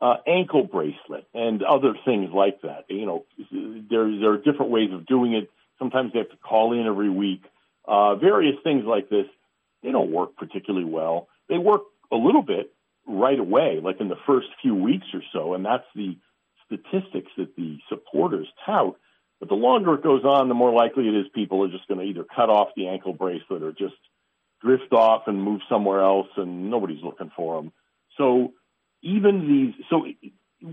a 0.00 0.14
ankle 0.26 0.64
bracelet 0.64 1.26
and 1.34 1.62
other 1.62 1.94
things 2.04 2.30
like 2.32 2.62
that. 2.62 2.84
You 2.88 3.04
know, 3.04 3.26
there 3.90 4.10
there 4.18 4.32
are 4.32 4.38
different 4.38 4.70
ways 4.70 4.90
of 4.92 5.06
doing 5.06 5.34
it. 5.34 5.50
Sometimes 5.78 6.12
they 6.12 6.20
have 6.20 6.30
to 6.30 6.36
call 6.38 6.72
in 6.72 6.86
every 6.86 7.10
week. 7.10 7.42
Uh, 7.86 8.14
various 8.14 8.56
things 8.64 8.84
like 8.86 9.10
this. 9.10 9.26
They 9.82 9.92
don't 9.92 10.10
work 10.10 10.36
particularly 10.36 10.86
well. 10.86 11.28
They 11.50 11.58
work 11.58 11.82
a 12.10 12.16
little 12.16 12.42
bit, 12.42 12.73
right 13.06 13.38
away, 13.38 13.80
like 13.82 14.00
in 14.00 14.08
the 14.08 14.18
first 14.26 14.48
few 14.62 14.74
weeks 14.74 15.06
or 15.12 15.22
so, 15.32 15.54
and 15.54 15.64
that's 15.64 15.84
the 15.94 16.16
statistics 16.66 17.30
that 17.36 17.54
the 17.56 17.78
supporters 17.88 18.48
tout. 18.64 18.96
But 19.40 19.48
the 19.48 19.54
longer 19.56 19.94
it 19.94 20.02
goes 20.02 20.24
on, 20.24 20.48
the 20.48 20.54
more 20.54 20.72
likely 20.72 21.08
it 21.08 21.14
is 21.14 21.26
people 21.34 21.62
are 21.64 21.70
just 21.70 21.86
going 21.88 22.00
to 22.00 22.06
either 22.06 22.24
cut 22.24 22.48
off 22.48 22.68
the 22.76 22.88
ankle 22.88 23.12
bracelet 23.12 23.62
or 23.62 23.72
just 23.72 23.94
drift 24.62 24.92
off 24.92 25.24
and 25.26 25.42
move 25.42 25.60
somewhere 25.68 26.02
else, 26.02 26.28
and 26.36 26.70
nobody's 26.70 27.02
looking 27.02 27.30
for 27.36 27.60
them. 27.60 27.72
So 28.16 28.54
even 29.02 29.46
these, 29.46 29.86
so 29.90 30.06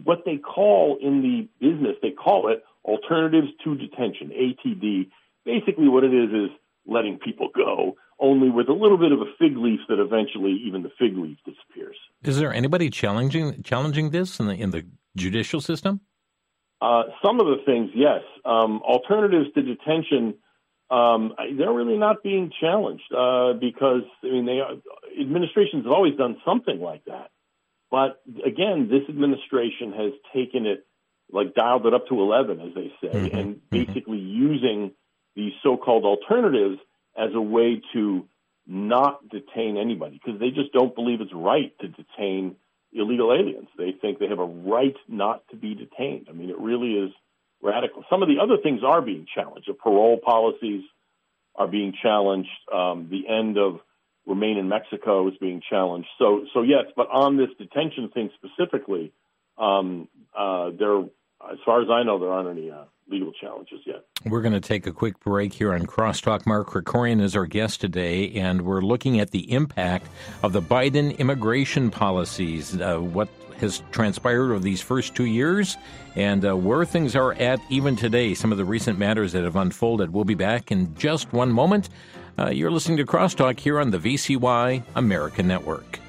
what 0.03 0.23
they 0.25 0.37
call 0.37 0.97
in 1.01 1.21
the 1.21 1.47
business, 1.59 1.97
they 2.01 2.11
call 2.11 2.49
it 2.49 2.63
alternatives 2.85 3.49
to 3.63 3.75
detention, 3.75 4.29
ATD. 4.29 5.09
Basically, 5.43 5.89
what 5.89 6.03
it 6.03 6.13
is 6.13 6.29
is 6.29 6.49
letting 6.85 7.17
people 7.17 7.49
go 7.53 7.95
only 8.21 8.49
with 8.49 8.69
a 8.69 8.73
little 8.73 8.97
bit 8.97 9.11
of 9.11 9.19
a 9.19 9.25
fig 9.39 9.57
leaf 9.57 9.79
that 9.89 9.99
eventually 9.99 10.53
even 10.65 10.83
the 10.83 10.91
fig 10.97 11.17
leaf 11.17 11.37
disappears. 11.43 11.97
Is 12.23 12.39
there 12.39 12.53
anybody 12.53 12.89
challenging 12.89 13.63
challenging 13.63 14.11
this 14.11 14.39
in 14.39 14.45
the 14.47 14.53
in 14.53 14.69
the 14.69 14.85
judicial 15.17 15.59
system? 15.59 15.99
Uh, 16.79 17.03
some 17.23 17.39
of 17.39 17.47
the 17.47 17.57
things, 17.65 17.91
yes. 17.93 18.21
Um, 18.43 18.81
alternatives 18.81 19.53
to 19.53 19.61
detention, 19.61 20.35
um, 20.89 21.33
they're 21.57 21.71
really 21.71 21.97
not 21.97 22.23
being 22.23 22.51
challenged 22.59 23.11
uh, 23.15 23.53
because 23.53 24.03
I 24.23 24.27
mean, 24.27 24.45
they 24.45 24.59
are, 24.59 24.73
administrations 25.19 25.83
have 25.85 25.91
always 25.91 26.15
done 26.15 26.37
something 26.45 26.79
like 26.79 27.05
that. 27.05 27.29
But 27.89 28.21
again, 28.45 28.87
this 28.89 29.03
administration 29.09 29.91
has 29.93 30.13
taken 30.33 30.65
it, 30.65 30.85
like 31.31 31.53
dialed 31.53 31.85
it 31.85 31.93
up 31.93 32.07
to 32.07 32.21
eleven, 32.21 32.61
as 32.61 32.73
they 32.73 32.91
say, 33.01 33.13
mm-hmm. 33.13 33.37
and 33.37 33.55
mm-hmm. 33.55 33.85
basically 33.85 34.19
mm-hmm. 34.19 34.43
using 34.47 34.91
these 35.35 35.53
so-called 35.63 36.03
alternatives 36.03 36.77
as 37.17 37.29
a 37.33 37.41
way 37.41 37.81
to 37.93 38.25
not 38.67 39.27
detain 39.29 39.77
anybody 39.77 40.19
because 40.23 40.39
they 40.39 40.49
just 40.49 40.71
don't 40.71 40.95
believe 40.95 41.21
it's 41.21 41.33
right 41.33 41.73
to 41.79 41.87
detain 41.87 42.55
illegal 42.93 43.33
aliens. 43.33 43.67
They 43.77 43.91
think 43.91 44.19
they 44.19 44.27
have 44.27 44.39
a 44.39 44.45
right 44.45 44.95
not 45.07 45.47
to 45.49 45.55
be 45.55 45.75
detained. 45.75 46.27
I 46.29 46.33
mean, 46.33 46.49
it 46.49 46.59
really 46.59 46.93
is 46.93 47.11
radical. 47.61 48.03
Some 48.09 48.21
of 48.21 48.29
the 48.29 48.39
other 48.41 48.57
things 48.61 48.81
are 48.85 49.01
being 49.01 49.25
challenged. 49.33 49.67
The 49.67 49.73
parole 49.73 50.19
policies 50.23 50.83
are 51.55 51.67
being 51.67 51.93
challenged. 52.01 52.49
Um, 52.73 53.07
the 53.09 53.27
end 53.27 53.57
of 53.57 53.79
remain 54.25 54.57
in 54.57 54.69
Mexico 54.69 55.27
is 55.27 55.33
being 55.39 55.61
challenged. 55.67 56.07
So, 56.19 56.45
so 56.53 56.61
yes, 56.61 56.85
but 56.95 57.07
on 57.11 57.37
this 57.37 57.49
detention 57.57 58.09
thing 58.09 58.29
specifically, 58.35 59.11
um, 59.57 60.07
uh, 60.37 60.71
there, 60.77 60.99
as 60.99 61.57
far 61.65 61.81
as 61.81 61.89
I 61.89 62.03
know, 62.03 62.19
there 62.19 62.29
aren't 62.29 62.57
any 62.57 62.71
uh, 62.71 62.85
legal 63.11 63.31
challenges 63.33 63.81
yet. 63.85 64.05
We're 64.25 64.41
going 64.41 64.53
to 64.53 64.61
take 64.61 64.87
a 64.87 64.91
quick 64.91 65.19
break 65.19 65.53
here 65.53 65.73
on 65.73 65.85
Crosstalk. 65.85 66.45
Mark 66.45 66.69
Krikorian 66.69 67.21
is 67.21 67.35
our 67.35 67.45
guest 67.45 67.81
today, 67.81 68.31
and 68.33 68.61
we're 68.61 68.81
looking 68.81 69.19
at 69.19 69.31
the 69.31 69.51
impact 69.51 70.07
of 70.43 70.53
the 70.53 70.61
Biden 70.61 71.17
immigration 71.17 71.91
policies, 71.91 72.79
uh, 72.79 72.97
what 72.97 73.29
has 73.59 73.83
transpired 73.91 74.51
over 74.51 74.59
these 74.59 74.81
first 74.81 75.15
two 75.15 75.25
years, 75.25 75.77
and 76.15 76.45
uh, 76.45 76.55
where 76.55 76.83
things 76.83 77.15
are 77.15 77.33
at 77.33 77.59
even 77.69 77.95
today, 77.95 78.33
some 78.33 78.51
of 78.51 78.57
the 78.57 78.65
recent 78.65 78.97
matters 78.97 79.33
that 79.33 79.43
have 79.43 79.55
unfolded. 79.55 80.11
We'll 80.11 80.25
be 80.25 80.35
back 80.35 80.71
in 80.71 80.95
just 80.95 81.31
one 81.31 81.51
moment. 81.51 81.89
Uh, 82.39 82.49
you're 82.49 82.71
listening 82.71 82.97
to 82.97 83.05
Crosstalk 83.05 83.59
here 83.59 83.79
on 83.79 83.91
the 83.91 83.99
VCY 83.99 84.83
American 84.95 85.47
Network. 85.47 86.00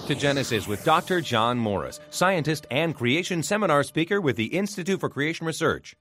Back 0.00 0.08
to 0.08 0.14
Genesis 0.14 0.66
with 0.66 0.82
Dr. 0.82 1.20
John 1.20 1.58
Morris, 1.58 2.00
scientist 2.08 2.66
and 2.70 2.94
creation 2.94 3.42
seminar 3.42 3.82
speaker 3.82 4.18
with 4.18 4.36
the 4.36 4.46
Institute 4.46 4.98
for 4.98 5.10
Creation 5.10 5.46
Research. 5.46 5.94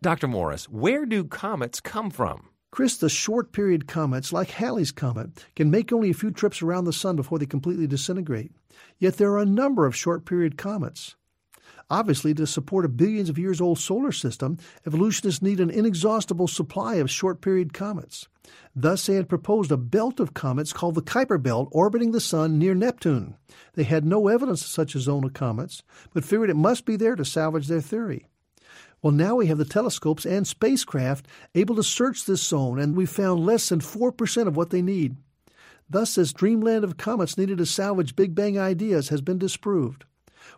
Dr. 0.00 0.26
Morris, 0.26 0.70
where 0.70 1.04
do 1.04 1.22
comets 1.22 1.78
come 1.78 2.10
from? 2.10 2.48
Chris, 2.70 2.96
the 2.96 3.10
short 3.10 3.52
period 3.52 3.86
comets, 3.86 4.32
like 4.32 4.48
Halley's 4.48 4.90
Comet, 4.90 5.44
can 5.54 5.70
make 5.70 5.92
only 5.92 6.08
a 6.08 6.14
few 6.14 6.30
trips 6.30 6.62
around 6.62 6.86
the 6.86 6.94
sun 6.94 7.14
before 7.14 7.38
they 7.38 7.44
completely 7.44 7.86
disintegrate. 7.86 8.52
Yet 8.98 9.18
there 9.18 9.32
are 9.32 9.42
a 9.42 9.46
number 9.46 9.84
of 9.84 9.94
short 9.94 10.24
period 10.24 10.56
comets. 10.56 11.14
Obviously, 11.90 12.32
to 12.34 12.46
support 12.46 12.86
a 12.86 12.88
billions 12.88 13.28
of 13.28 13.38
years 13.38 13.60
old 13.60 13.78
solar 13.78 14.12
system, 14.12 14.56
evolutionists 14.86 15.42
need 15.42 15.60
an 15.60 15.68
inexhaustible 15.68 16.48
supply 16.48 16.94
of 16.94 17.10
short 17.10 17.42
period 17.42 17.74
comets. 17.74 18.28
Thus, 18.74 19.06
they 19.06 19.14
had 19.14 19.28
proposed 19.28 19.72
a 19.72 19.76
belt 19.76 20.20
of 20.20 20.34
comets 20.34 20.72
called 20.72 20.94
the 20.94 21.02
Kuiper 21.02 21.42
Belt 21.42 21.68
orbiting 21.72 22.12
the 22.12 22.20
Sun 22.20 22.58
near 22.58 22.74
Neptune. 22.74 23.36
They 23.74 23.84
had 23.84 24.04
no 24.04 24.28
evidence 24.28 24.62
of 24.62 24.68
such 24.68 24.94
a 24.94 25.00
zone 25.00 25.24
of 25.24 25.32
comets, 25.32 25.82
but 26.12 26.24
figured 26.24 26.50
it 26.50 26.56
must 26.56 26.84
be 26.84 26.96
there 26.96 27.16
to 27.16 27.24
salvage 27.24 27.68
their 27.68 27.80
theory. 27.80 28.26
Well, 29.02 29.12
now 29.12 29.36
we 29.36 29.46
have 29.46 29.58
the 29.58 29.64
telescopes 29.64 30.26
and 30.26 30.46
spacecraft 30.46 31.26
able 31.54 31.76
to 31.76 31.82
search 31.82 32.24
this 32.24 32.42
zone, 32.42 32.78
and 32.78 32.96
we've 32.96 33.08
found 33.08 33.46
less 33.46 33.68
than 33.68 33.80
4% 33.80 34.46
of 34.46 34.56
what 34.56 34.70
they 34.70 34.82
need. 34.82 35.16
Thus, 35.88 36.16
this 36.16 36.32
dreamland 36.32 36.84
of 36.84 36.96
comets 36.96 37.38
needed 37.38 37.58
to 37.58 37.66
salvage 37.66 38.16
Big 38.16 38.34
Bang 38.34 38.58
ideas 38.58 39.10
has 39.10 39.20
been 39.20 39.38
disproved. 39.38 40.04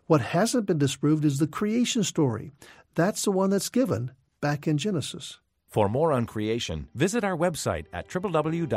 What 0.07 0.21
hasn't 0.21 0.67
been 0.67 0.79
disproved 0.79 1.25
is 1.25 1.39
the 1.39 1.47
creation 1.47 2.03
story. 2.03 2.51
That's 2.95 3.23
the 3.23 3.31
one 3.31 3.51
that's 3.51 3.69
given 3.69 4.13
back 4.41 4.67
in 4.67 4.79
Genesis. 4.79 5.39
For 5.69 5.89
more 5.89 6.13
on 6.13 6.25
creation, 6.25 6.89
visit 6.95 7.25
our 7.25 7.37
website 7.37 7.85
at 7.93 8.09
www.icr.org. 8.09 8.69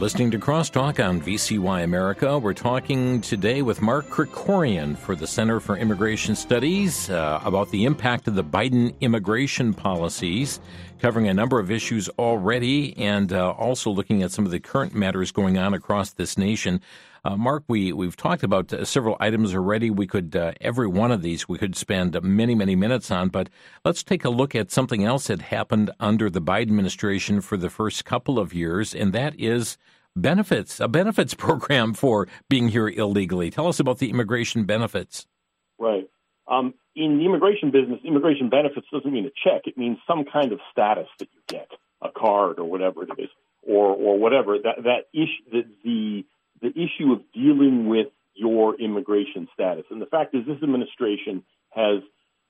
listening 0.00 0.30
to 0.30 0.38
Crosstalk 0.38 1.04
on 1.04 1.20
VCY 1.20 1.82
America. 1.82 2.38
We're 2.38 2.54
talking 2.54 3.20
today 3.20 3.62
with 3.62 3.82
Mark 3.82 4.06
Krikorian 4.06 4.96
for 4.96 5.16
the 5.16 5.26
Center 5.26 5.58
for 5.58 5.76
Immigration 5.76 6.36
Studies 6.36 7.10
uh, 7.10 7.40
about 7.44 7.70
the 7.70 7.84
impact 7.84 8.28
of 8.28 8.36
the 8.36 8.44
Biden 8.44 8.94
immigration 9.00 9.74
policies, 9.74 10.60
covering 11.00 11.26
a 11.26 11.34
number 11.34 11.58
of 11.58 11.72
issues 11.72 12.08
already, 12.10 12.96
and 12.96 13.32
uh, 13.32 13.50
also 13.50 13.90
looking 13.90 14.22
at 14.22 14.30
some 14.30 14.44
of 14.44 14.52
the 14.52 14.60
current 14.60 14.94
matters 14.94 15.32
going 15.32 15.58
on 15.58 15.74
across 15.74 16.12
this 16.12 16.38
nation. 16.38 16.80
Uh, 17.24 17.36
Mark, 17.36 17.64
we, 17.68 17.92
we've 17.92 18.16
talked 18.16 18.42
about 18.42 18.72
uh, 18.72 18.84
several 18.84 19.16
items 19.20 19.54
already. 19.54 19.90
We 19.90 20.06
could, 20.06 20.36
uh, 20.36 20.52
every 20.60 20.86
one 20.86 21.10
of 21.10 21.22
these, 21.22 21.48
we 21.48 21.58
could 21.58 21.76
spend 21.76 22.20
many, 22.22 22.54
many 22.54 22.76
minutes 22.76 23.10
on, 23.10 23.28
but 23.28 23.48
let's 23.84 24.02
take 24.02 24.24
a 24.24 24.30
look 24.30 24.54
at 24.54 24.70
something 24.70 25.04
else 25.04 25.26
that 25.26 25.42
happened 25.42 25.90
under 26.00 26.30
the 26.30 26.40
Biden 26.40 26.62
administration 26.62 27.40
for 27.40 27.56
the 27.56 27.70
first 27.70 28.04
couple 28.04 28.38
of 28.38 28.54
years, 28.54 28.94
and 28.94 29.12
that 29.12 29.38
is 29.38 29.78
benefits, 30.16 30.80
a 30.80 30.88
benefits 30.88 31.34
program 31.34 31.94
for 31.94 32.28
being 32.48 32.68
here 32.68 32.88
illegally. 32.88 33.50
Tell 33.50 33.68
us 33.68 33.80
about 33.80 33.98
the 33.98 34.10
immigration 34.10 34.64
benefits. 34.64 35.26
Right. 35.78 36.08
Um, 36.46 36.74
in 36.96 37.18
the 37.18 37.24
immigration 37.24 37.70
business, 37.70 38.00
immigration 38.04 38.48
benefits 38.48 38.86
doesn't 38.92 39.12
mean 39.12 39.26
a 39.26 39.30
check. 39.30 39.62
It 39.66 39.78
means 39.78 39.98
some 40.06 40.24
kind 40.24 40.52
of 40.52 40.60
status 40.72 41.06
that 41.18 41.28
you 41.32 41.40
get, 41.46 41.68
a 42.02 42.08
card 42.10 42.58
or 42.58 42.64
whatever 42.64 43.04
it 43.04 43.10
is, 43.18 43.28
or 43.62 43.88
or 43.94 44.18
whatever. 44.18 44.56
That 44.58 44.82
that 44.84 45.06
issue, 45.12 45.50
the, 45.52 45.62
the 45.84 46.24
the 46.60 46.70
issue 46.70 47.12
of 47.12 47.20
dealing 47.32 47.88
with 47.88 48.08
your 48.34 48.74
immigration 48.80 49.48
status. 49.52 49.84
And 49.90 50.00
the 50.00 50.06
fact 50.06 50.34
is, 50.34 50.46
this 50.46 50.62
administration 50.62 51.42
has, 51.70 52.02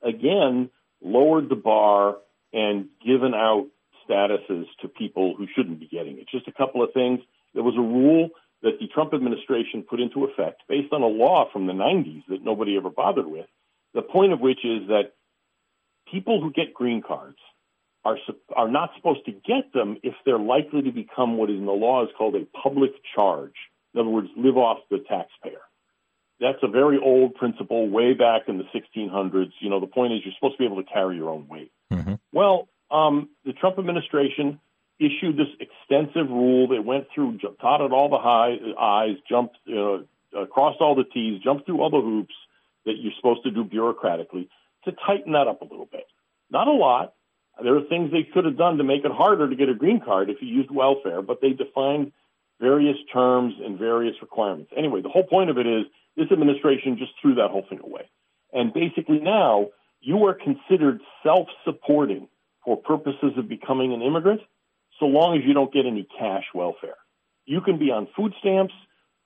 again, 0.02 0.70
lowered 1.02 1.48
the 1.48 1.56
bar 1.56 2.16
and 2.52 2.88
given 3.04 3.34
out 3.34 3.66
statuses 4.08 4.64
to 4.82 4.88
people 4.88 5.34
who 5.36 5.46
shouldn't 5.54 5.80
be 5.80 5.86
getting 5.86 6.18
it. 6.18 6.28
Just 6.30 6.48
a 6.48 6.52
couple 6.52 6.82
of 6.82 6.92
things. 6.92 7.20
There 7.54 7.62
was 7.62 7.76
a 7.76 7.80
rule 7.80 8.30
that 8.62 8.78
the 8.80 8.88
Trump 8.88 9.14
administration 9.14 9.82
put 9.82 10.00
into 10.00 10.24
effect 10.24 10.62
based 10.68 10.92
on 10.92 11.02
a 11.02 11.06
law 11.06 11.48
from 11.52 11.66
the 11.66 11.72
90s 11.72 12.24
that 12.28 12.42
nobody 12.42 12.76
ever 12.76 12.90
bothered 12.90 13.26
with. 13.26 13.46
The 13.94 14.02
point 14.02 14.32
of 14.32 14.40
which 14.40 14.64
is 14.64 14.88
that 14.88 15.12
people 16.10 16.40
who 16.40 16.52
get 16.52 16.74
green 16.74 17.02
cards 17.02 17.38
are 18.04 18.16
are 18.54 18.70
not 18.70 18.90
supposed 18.96 19.24
to 19.26 19.32
get 19.32 19.72
them 19.72 19.98
if 20.02 20.14
they're 20.24 20.38
likely 20.38 20.82
to 20.82 20.92
become 20.92 21.36
what 21.36 21.50
in 21.50 21.66
the 21.66 21.72
law 21.72 22.04
is 22.04 22.10
called 22.16 22.34
a 22.34 22.46
public 22.62 22.92
charge. 23.14 23.54
In 23.94 24.00
other 24.00 24.10
words, 24.10 24.28
live 24.36 24.56
off 24.56 24.78
the 24.90 24.98
taxpayer. 24.98 25.60
That's 26.40 26.58
a 26.62 26.68
very 26.68 26.98
old 26.98 27.34
principle 27.34 27.88
way 27.88 28.14
back 28.14 28.42
in 28.48 28.58
the 28.58 28.64
1600s. 28.64 29.52
You 29.60 29.70
know, 29.70 29.80
the 29.80 29.86
point 29.86 30.12
is 30.12 30.20
you're 30.24 30.34
supposed 30.34 30.54
to 30.54 30.58
be 30.58 30.66
able 30.66 30.82
to 30.82 30.88
carry 30.88 31.16
your 31.16 31.30
own 31.30 31.48
weight. 31.48 31.72
Mm-hmm. 31.92 32.14
Well, 32.32 32.68
um, 32.90 33.28
the 33.44 33.52
Trump 33.52 33.78
administration 33.78 34.60
issued 35.00 35.36
this 35.36 35.48
extensive 35.60 36.28
rule. 36.28 36.68
They 36.68 36.78
went 36.78 37.06
through, 37.14 37.38
dotted 37.60 37.92
all 37.92 38.08
the 38.08 38.18
high, 38.18 38.56
I's, 38.78 39.16
jumped, 39.28 39.56
uh, 39.68 40.46
crossed 40.46 40.80
all 40.80 40.94
the 40.94 41.04
T's, 41.04 41.42
jumped 41.42 41.66
through 41.66 41.80
all 41.80 41.90
the 41.90 42.00
hoops 42.00 42.34
that 42.84 42.94
you're 42.98 43.12
supposed 43.16 43.42
to 43.44 43.50
do 43.50 43.64
bureaucratically 43.64 44.48
to 44.84 44.92
tighten 45.06 45.32
that 45.32 45.48
up 45.48 45.60
a 45.60 45.64
little 45.64 45.88
bit. 45.90 46.06
Not 46.50 46.68
a 46.68 46.72
lot. 46.72 47.14
There 47.62 47.76
are 47.76 47.82
things 47.82 48.12
they 48.12 48.22
could 48.22 48.44
have 48.44 48.56
done 48.56 48.78
to 48.78 48.84
make 48.84 49.04
it 49.04 49.10
harder 49.10 49.48
to 49.48 49.56
get 49.56 49.68
a 49.68 49.74
green 49.74 50.00
card 50.00 50.30
if 50.30 50.36
you 50.40 50.48
used 50.48 50.70
welfare, 50.70 51.22
but 51.22 51.40
they 51.40 51.50
defined 51.50 52.12
various 52.60 52.96
terms 53.12 53.54
and 53.64 53.78
various 53.78 54.16
requirements. 54.20 54.70
Anyway, 54.76 55.02
the 55.02 55.08
whole 55.08 55.24
point 55.24 55.50
of 55.50 55.58
it 55.58 55.66
is 55.66 55.84
this 56.16 56.30
administration 56.32 56.96
just 56.98 57.12
threw 57.20 57.36
that 57.36 57.50
whole 57.50 57.64
thing 57.68 57.80
away. 57.82 58.10
And 58.52 58.72
basically 58.72 59.20
now 59.20 59.68
you 60.00 60.24
are 60.26 60.34
considered 60.34 61.00
self-supporting 61.22 62.28
for 62.64 62.76
purposes 62.76 63.32
of 63.36 63.48
becoming 63.48 63.92
an 63.92 64.02
immigrant 64.02 64.40
so 64.98 65.06
long 65.06 65.36
as 65.36 65.44
you 65.46 65.54
don't 65.54 65.72
get 65.72 65.86
any 65.86 66.06
cash 66.18 66.44
welfare. 66.54 66.96
You 67.46 67.60
can 67.60 67.78
be 67.78 67.90
on 67.90 68.08
food 68.16 68.34
stamps, 68.40 68.74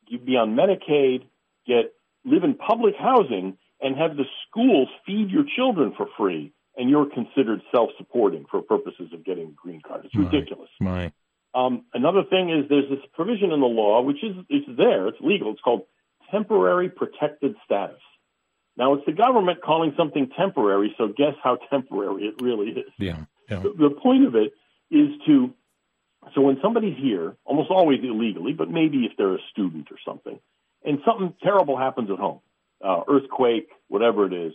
you 0.06 0.18
be 0.18 0.36
on 0.36 0.54
Medicaid, 0.54 1.24
get 1.66 1.92
live 2.24 2.44
in 2.44 2.54
public 2.54 2.94
housing 2.98 3.56
and 3.80 3.96
have 3.96 4.16
the 4.16 4.24
schools 4.48 4.88
feed 5.06 5.30
your 5.30 5.44
children 5.56 5.92
for 5.96 6.06
free 6.16 6.52
and 6.76 6.88
you're 6.88 7.08
considered 7.08 7.60
self-supporting 7.74 8.46
for 8.50 8.62
purposes 8.62 9.12
of 9.12 9.24
getting 9.24 9.48
a 9.48 9.52
green 9.52 9.80
card. 9.86 10.04
It's 10.04 10.14
ridiculous. 10.14 10.70
My. 10.80 11.12
Um, 11.54 11.84
another 11.92 12.22
thing 12.28 12.50
is 12.50 12.68
there's 12.68 12.88
this 12.88 13.04
provision 13.14 13.52
in 13.52 13.60
the 13.60 13.66
law, 13.66 14.02
which 14.02 14.22
is 14.22 14.34
it's 14.48 14.66
there, 14.76 15.08
it's 15.08 15.20
legal. 15.20 15.52
It's 15.52 15.60
called 15.60 15.82
temporary 16.30 16.88
protected 16.88 17.56
status. 17.64 18.00
Now 18.76 18.94
it's 18.94 19.04
the 19.04 19.12
government 19.12 19.60
calling 19.62 19.92
something 19.96 20.30
temporary, 20.36 20.94
so 20.96 21.08
guess 21.08 21.34
how 21.42 21.56
temporary 21.70 22.24
it 22.24 22.40
really 22.40 22.68
is. 22.70 22.92
Yeah. 22.98 23.24
yeah. 23.50 23.60
The, 23.60 23.74
the 23.76 23.90
point 23.90 24.26
of 24.26 24.34
it 24.34 24.52
is 24.90 25.08
to 25.26 25.52
so 26.34 26.40
when 26.40 26.58
somebody's 26.62 26.96
here, 26.96 27.36
almost 27.44 27.70
always 27.70 27.98
illegally, 28.02 28.52
but 28.52 28.70
maybe 28.70 29.04
if 29.04 29.12
they're 29.18 29.34
a 29.34 29.42
student 29.50 29.88
or 29.90 29.98
something, 30.06 30.38
and 30.84 30.98
something 31.04 31.34
terrible 31.42 31.76
happens 31.76 32.10
at 32.10 32.18
home, 32.18 32.40
uh, 32.82 33.00
earthquake, 33.08 33.68
whatever 33.88 34.26
it 34.26 34.32
is, 34.32 34.52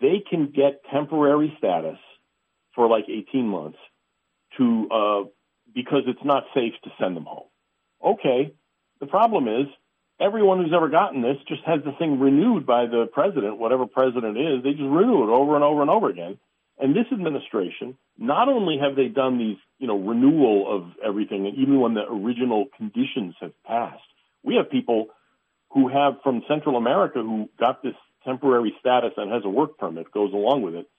they 0.00 0.22
can 0.28 0.50
get 0.50 0.82
temporary 0.92 1.54
status 1.58 1.98
for 2.74 2.88
like 2.88 3.04
18 3.08 3.46
months 3.46 3.78
to 4.56 4.88
uh, 4.90 5.24
because 5.78 6.02
it's 6.08 6.24
not 6.24 6.42
safe 6.56 6.72
to 6.82 6.90
send 6.98 7.14
them 7.14 7.24
home. 7.24 7.46
Okay, 8.04 8.52
the 8.98 9.06
problem 9.06 9.46
is 9.46 9.68
everyone 10.20 10.58
who's 10.58 10.74
ever 10.74 10.88
gotten 10.88 11.22
this 11.22 11.36
just 11.46 11.62
has 11.66 11.78
the 11.84 11.92
thing 11.92 12.18
renewed 12.18 12.66
by 12.66 12.86
the 12.86 13.06
president, 13.12 13.58
whatever 13.58 13.86
president 13.86 14.36
is. 14.36 14.64
They 14.64 14.72
just 14.72 14.82
renew 14.82 15.22
it 15.22 15.30
over 15.30 15.54
and 15.54 15.62
over 15.62 15.80
and 15.80 15.88
over 15.88 16.10
again. 16.10 16.36
And 16.80 16.96
this 16.96 17.06
administration, 17.12 17.96
not 18.18 18.48
only 18.48 18.78
have 18.78 18.96
they 18.96 19.06
done 19.06 19.38
these, 19.38 19.58
you 19.78 19.86
know, 19.86 19.96
renewal 19.96 20.66
of 20.68 20.90
everything, 21.04 21.46
and 21.46 21.56
even 21.56 21.78
when 21.78 21.94
the 21.94 22.06
original 22.10 22.66
conditions 22.76 23.36
have 23.40 23.52
passed, 23.62 24.02
we 24.42 24.56
have 24.56 24.68
people 24.68 25.10
who 25.70 25.86
have 25.86 26.14
from 26.24 26.42
Central 26.48 26.76
America 26.76 27.20
who 27.20 27.48
got 27.56 27.84
this 27.84 27.94
temporary 28.24 28.74
status 28.80 29.12
and 29.16 29.30
has 29.30 29.42
a 29.44 29.48
work 29.48 29.78
permit 29.78 30.10
goes 30.10 30.32
along 30.32 30.62
with 30.62 30.74
it 30.74 30.90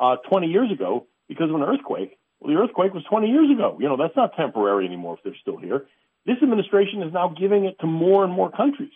uh, 0.00 0.14
20 0.30 0.46
years 0.46 0.70
ago 0.70 1.08
because 1.28 1.50
of 1.50 1.56
an 1.56 1.62
earthquake 1.62 2.17
well, 2.40 2.54
the 2.54 2.60
earthquake 2.60 2.94
was 2.94 3.04
20 3.04 3.28
years 3.28 3.50
ago. 3.50 3.76
You 3.80 3.88
know, 3.88 3.96
that's 3.96 4.16
not 4.16 4.36
temporary 4.36 4.86
anymore 4.86 5.14
if 5.14 5.24
they're 5.24 5.40
still 5.40 5.56
here. 5.56 5.86
This 6.26 6.36
administration 6.42 7.02
is 7.02 7.12
now 7.12 7.28
giving 7.28 7.64
it 7.64 7.78
to 7.80 7.86
more 7.86 8.24
and 8.24 8.32
more 8.32 8.50
countries. 8.50 8.92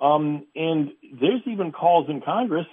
Um, 0.00 0.46
and 0.54 0.90
there's 1.20 1.42
even 1.46 1.72
calls 1.72 2.08
in 2.08 2.20
Congress 2.20 2.66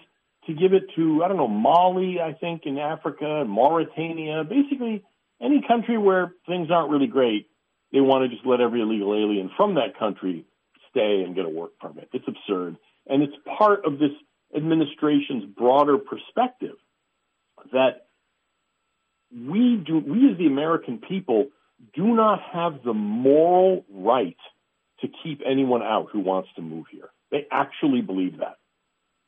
to 0.47 0.53
give 0.53 0.73
it 0.73 0.83
to, 0.95 1.23
I 1.23 1.27
don't 1.27 1.37
know, 1.37 1.47
Mali, 1.47 2.19
I 2.19 2.33
think, 2.33 2.63
in 2.65 2.77
Africa, 2.77 3.43
Mauritania, 3.47 4.43
basically 4.43 5.03
any 5.41 5.63
country 5.67 5.97
where 5.97 6.33
things 6.47 6.69
aren't 6.71 6.89
really 6.89 7.07
great. 7.07 7.47
They 7.91 8.01
want 8.01 8.23
to 8.23 8.35
just 8.35 8.45
let 8.45 8.61
every 8.61 8.81
illegal 8.81 9.13
alien 9.13 9.51
from 9.57 9.75
that 9.75 9.97
country 9.99 10.45
stay 10.89 11.23
and 11.25 11.35
get 11.35 11.45
a 11.45 11.49
work 11.49 11.77
permit. 11.79 12.09
It's 12.13 12.27
absurd. 12.27 12.77
And 13.07 13.23
it's 13.23 13.33
part 13.57 13.85
of 13.85 13.99
this 13.99 14.11
administration's 14.55 15.45
broader 15.45 15.97
perspective 15.97 16.75
that 17.71 18.07
we 19.33 19.77
do 19.77 19.99
we 19.99 20.31
as 20.31 20.37
the 20.37 20.47
American 20.47 20.97
people 20.97 21.47
do 21.93 22.15
not 22.15 22.39
have 22.53 22.83
the 22.83 22.93
moral 22.93 23.85
right 23.89 24.37
to 25.01 25.07
keep 25.23 25.41
anyone 25.45 25.81
out 25.81 26.09
who 26.11 26.19
wants 26.19 26.49
to 26.55 26.61
move 26.61 26.85
here. 26.91 27.09
They 27.31 27.47
actually 27.51 28.01
believe 28.01 28.37
that. 28.37 28.57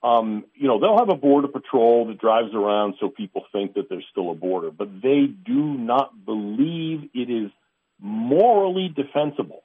Um, 0.07 0.43
you 0.53 0.67
know, 0.67 0.79
they'll 0.79 0.97
have 0.97 1.09
a 1.09 1.15
border 1.15 1.47
patrol 1.47 2.07
that 2.07 2.19
drives 2.19 2.53
around 2.53 2.95
so 2.99 3.07
people 3.07 3.45
think 3.51 3.75
that 3.75 3.89
there's 3.89 4.05
still 4.11 4.31
a 4.31 4.35
border, 4.35 4.69
but 4.69 5.01
they 5.01 5.25
do 5.27 5.77
not 5.77 6.25
believe 6.25 7.09
it 7.13 7.29
is 7.29 7.49
morally 7.99 8.93
defensible 8.93 9.63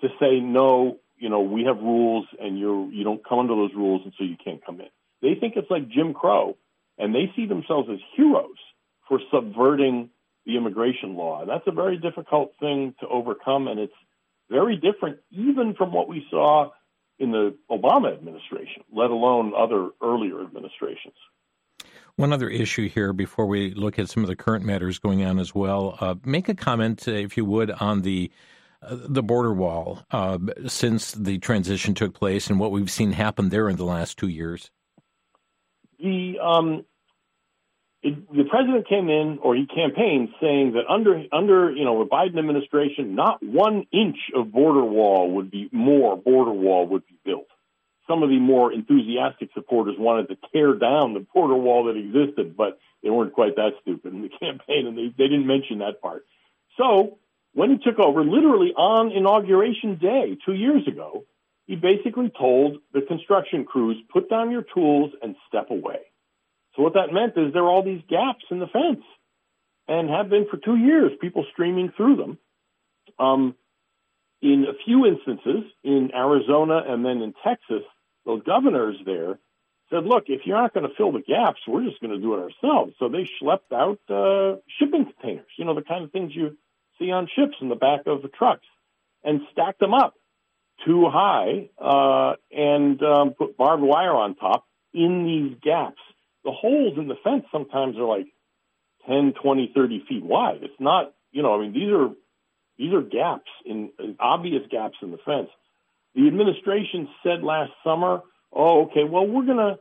to 0.00 0.08
say 0.20 0.38
no. 0.38 0.98
You 1.18 1.28
know, 1.28 1.40
we 1.40 1.64
have 1.64 1.78
rules, 1.78 2.26
and 2.40 2.58
you're, 2.58 2.88
you 2.90 3.02
don't 3.02 3.26
come 3.26 3.40
under 3.40 3.54
those 3.54 3.74
rules, 3.74 4.02
and 4.04 4.12
so 4.16 4.24
you 4.24 4.36
can't 4.42 4.64
come 4.64 4.80
in. 4.80 4.88
They 5.22 5.34
think 5.38 5.54
it's 5.56 5.70
like 5.70 5.88
Jim 5.88 6.14
Crow, 6.14 6.56
and 6.96 7.12
they 7.12 7.32
see 7.34 7.46
themselves 7.46 7.88
as 7.90 7.98
heroes 8.16 8.58
for 9.08 9.20
subverting 9.32 10.10
the 10.46 10.56
immigration 10.56 11.14
law. 11.16 11.40
And 11.40 11.48
that's 11.48 11.66
a 11.66 11.72
very 11.72 11.96
difficult 11.98 12.52
thing 12.60 12.94
to 13.00 13.08
overcome, 13.08 13.68
and 13.68 13.80
it's 13.80 13.92
very 14.50 14.76
different 14.76 15.18
even 15.30 15.74
from 15.74 15.92
what 15.92 16.08
we 16.08 16.26
saw 16.30 16.70
in 17.18 17.30
the 17.30 17.56
Obama 17.70 18.12
administration, 18.12 18.82
let 18.92 19.10
alone 19.10 19.52
other 19.56 19.90
earlier 20.02 20.42
administrations. 20.42 21.14
One 22.16 22.32
other 22.32 22.48
issue 22.48 22.88
here 22.88 23.12
before 23.12 23.46
we 23.46 23.74
look 23.74 23.98
at 23.98 24.08
some 24.08 24.22
of 24.22 24.28
the 24.28 24.36
current 24.36 24.64
matters 24.64 24.98
going 24.98 25.24
on 25.24 25.38
as 25.38 25.54
well. 25.54 25.96
Uh, 26.00 26.14
make 26.24 26.48
a 26.48 26.54
comment, 26.54 27.06
uh, 27.08 27.12
if 27.12 27.36
you 27.36 27.44
would, 27.44 27.70
on 27.70 28.02
the 28.02 28.30
uh, 28.82 28.96
the 29.08 29.22
border 29.22 29.52
wall 29.52 30.04
uh, 30.10 30.38
since 30.66 31.12
the 31.12 31.38
transition 31.38 31.94
took 31.94 32.14
place 32.14 32.48
and 32.48 32.60
what 32.60 32.70
we've 32.70 32.90
seen 32.90 33.12
happen 33.12 33.48
there 33.48 33.68
in 33.68 33.76
the 33.76 33.84
last 33.84 34.18
two 34.18 34.28
years. 34.28 34.70
The 35.98 36.38
um, 36.38 36.84
it, 38.04 38.30
the 38.30 38.44
president 38.44 38.86
came 38.86 39.08
in 39.08 39.38
or 39.42 39.56
he 39.56 39.66
campaigned 39.66 40.28
saying 40.38 40.74
that 40.74 40.84
under 40.92 41.24
under 41.32 41.72
you 41.72 41.84
know 41.84 42.04
the 42.04 42.10
Biden 42.10 42.38
administration, 42.38 43.14
not 43.14 43.42
one 43.42 43.86
inch 43.92 44.18
of 44.36 44.52
border 44.52 44.84
wall 44.84 45.32
would 45.32 45.50
be 45.50 45.70
more 45.72 46.14
border 46.14 46.52
wall 46.52 46.86
would 46.88 47.06
be 47.06 47.18
built. 47.24 47.46
Some 48.06 48.22
of 48.22 48.28
the 48.28 48.38
more 48.38 48.70
enthusiastic 48.70 49.48
supporters 49.54 49.96
wanted 49.98 50.28
to 50.28 50.36
tear 50.52 50.74
down 50.74 51.14
the 51.14 51.26
border 51.34 51.54
wall 51.54 51.84
that 51.84 51.96
existed, 51.96 52.54
but 52.54 52.78
they 53.02 53.08
weren't 53.08 53.32
quite 53.32 53.56
that 53.56 53.70
stupid 53.80 54.12
in 54.12 54.20
the 54.20 54.28
campaign, 54.40 54.86
and 54.86 54.98
they, 54.98 55.08
they 55.16 55.24
didn't 55.24 55.46
mention 55.46 55.78
that 55.78 56.02
part. 56.02 56.26
So 56.76 57.16
when 57.54 57.70
he 57.70 57.78
took 57.78 57.98
over, 57.98 58.22
literally 58.22 58.74
on 58.76 59.12
inauguration 59.12 59.96
day 59.96 60.36
two 60.44 60.52
years 60.52 60.86
ago, 60.86 61.24
he 61.66 61.76
basically 61.76 62.30
told 62.38 62.76
the 62.92 63.00
construction 63.00 63.64
crews, 63.64 63.96
"Put 64.12 64.28
down 64.28 64.50
your 64.50 64.66
tools 64.74 65.12
and 65.22 65.36
step 65.48 65.70
away." 65.70 66.00
So 66.76 66.82
what 66.82 66.94
that 66.94 67.12
meant 67.12 67.34
is 67.36 67.52
there 67.52 67.62
are 67.62 67.70
all 67.70 67.84
these 67.84 68.02
gaps 68.08 68.44
in 68.50 68.58
the 68.58 68.66
fence, 68.66 69.04
and 69.86 70.08
have 70.08 70.28
been 70.28 70.46
for 70.50 70.56
two 70.56 70.76
years. 70.76 71.12
People 71.20 71.44
streaming 71.52 71.92
through 71.96 72.16
them. 72.16 72.38
Um, 73.18 73.54
in 74.42 74.66
a 74.68 74.74
few 74.84 75.06
instances, 75.06 75.64
in 75.82 76.10
Arizona 76.14 76.82
and 76.86 77.04
then 77.04 77.22
in 77.22 77.34
Texas, 77.44 77.82
the 78.26 78.36
governors 78.44 78.96
there 79.04 79.38
said, 79.90 80.04
"Look, 80.04 80.24
if 80.28 80.42
you're 80.46 80.60
not 80.60 80.74
going 80.74 80.88
to 80.88 80.94
fill 80.96 81.12
the 81.12 81.20
gaps, 81.20 81.60
we're 81.66 81.84
just 81.84 82.00
going 82.00 82.12
to 82.12 82.20
do 82.20 82.34
it 82.34 82.40
ourselves." 82.40 82.94
So 82.98 83.08
they 83.08 83.28
schlepped 83.40 83.72
out 83.72 84.00
uh, 84.10 84.60
shipping 84.78 85.06
containers, 85.06 85.46
you 85.56 85.64
know, 85.64 85.74
the 85.74 85.82
kind 85.82 86.04
of 86.04 86.12
things 86.12 86.34
you 86.34 86.56
see 86.98 87.10
on 87.10 87.28
ships 87.34 87.56
in 87.60 87.68
the 87.68 87.76
back 87.76 88.06
of 88.06 88.22
the 88.22 88.28
trucks, 88.28 88.66
and 89.22 89.40
stacked 89.52 89.80
them 89.80 89.94
up 89.94 90.14
too 90.84 91.08
high 91.08 91.70
uh, 91.78 92.34
and 92.50 93.02
um, 93.02 93.30
put 93.30 93.56
barbed 93.56 93.82
wire 93.82 94.14
on 94.14 94.34
top 94.34 94.66
in 94.92 95.24
these 95.24 95.56
gaps 95.62 96.00
the 96.44 96.52
holes 96.52 96.98
in 96.98 97.08
the 97.08 97.16
fence 97.24 97.44
sometimes 97.50 97.96
are 97.96 98.04
like 98.04 98.26
10, 99.06 99.34
20, 99.42 99.72
30 99.74 100.04
feet 100.08 100.24
wide. 100.24 100.60
It's 100.62 100.80
not, 100.80 101.14
you 101.32 101.42
know, 101.42 101.54
I 101.54 101.60
mean, 101.60 101.72
these 101.72 101.90
are 101.90 102.10
these 102.76 102.92
are 102.92 103.02
gaps 103.02 103.50
in, 103.64 103.90
in 103.98 104.16
obvious 104.18 104.62
gaps 104.70 104.96
in 105.00 105.10
the 105.10 105.18
fence. 105.24 105.48
The 106.14 106.26
administration 106.26 107.08
said 107.22 107.42
last 107.42 107.72
summer, 107.84 108.22
"Oh, 108.52 108.86
okay, 108.86 109.04
well, 109.04 109.26
we're 109.26 109.46
going 109.46 109.58
to 109.58 109.78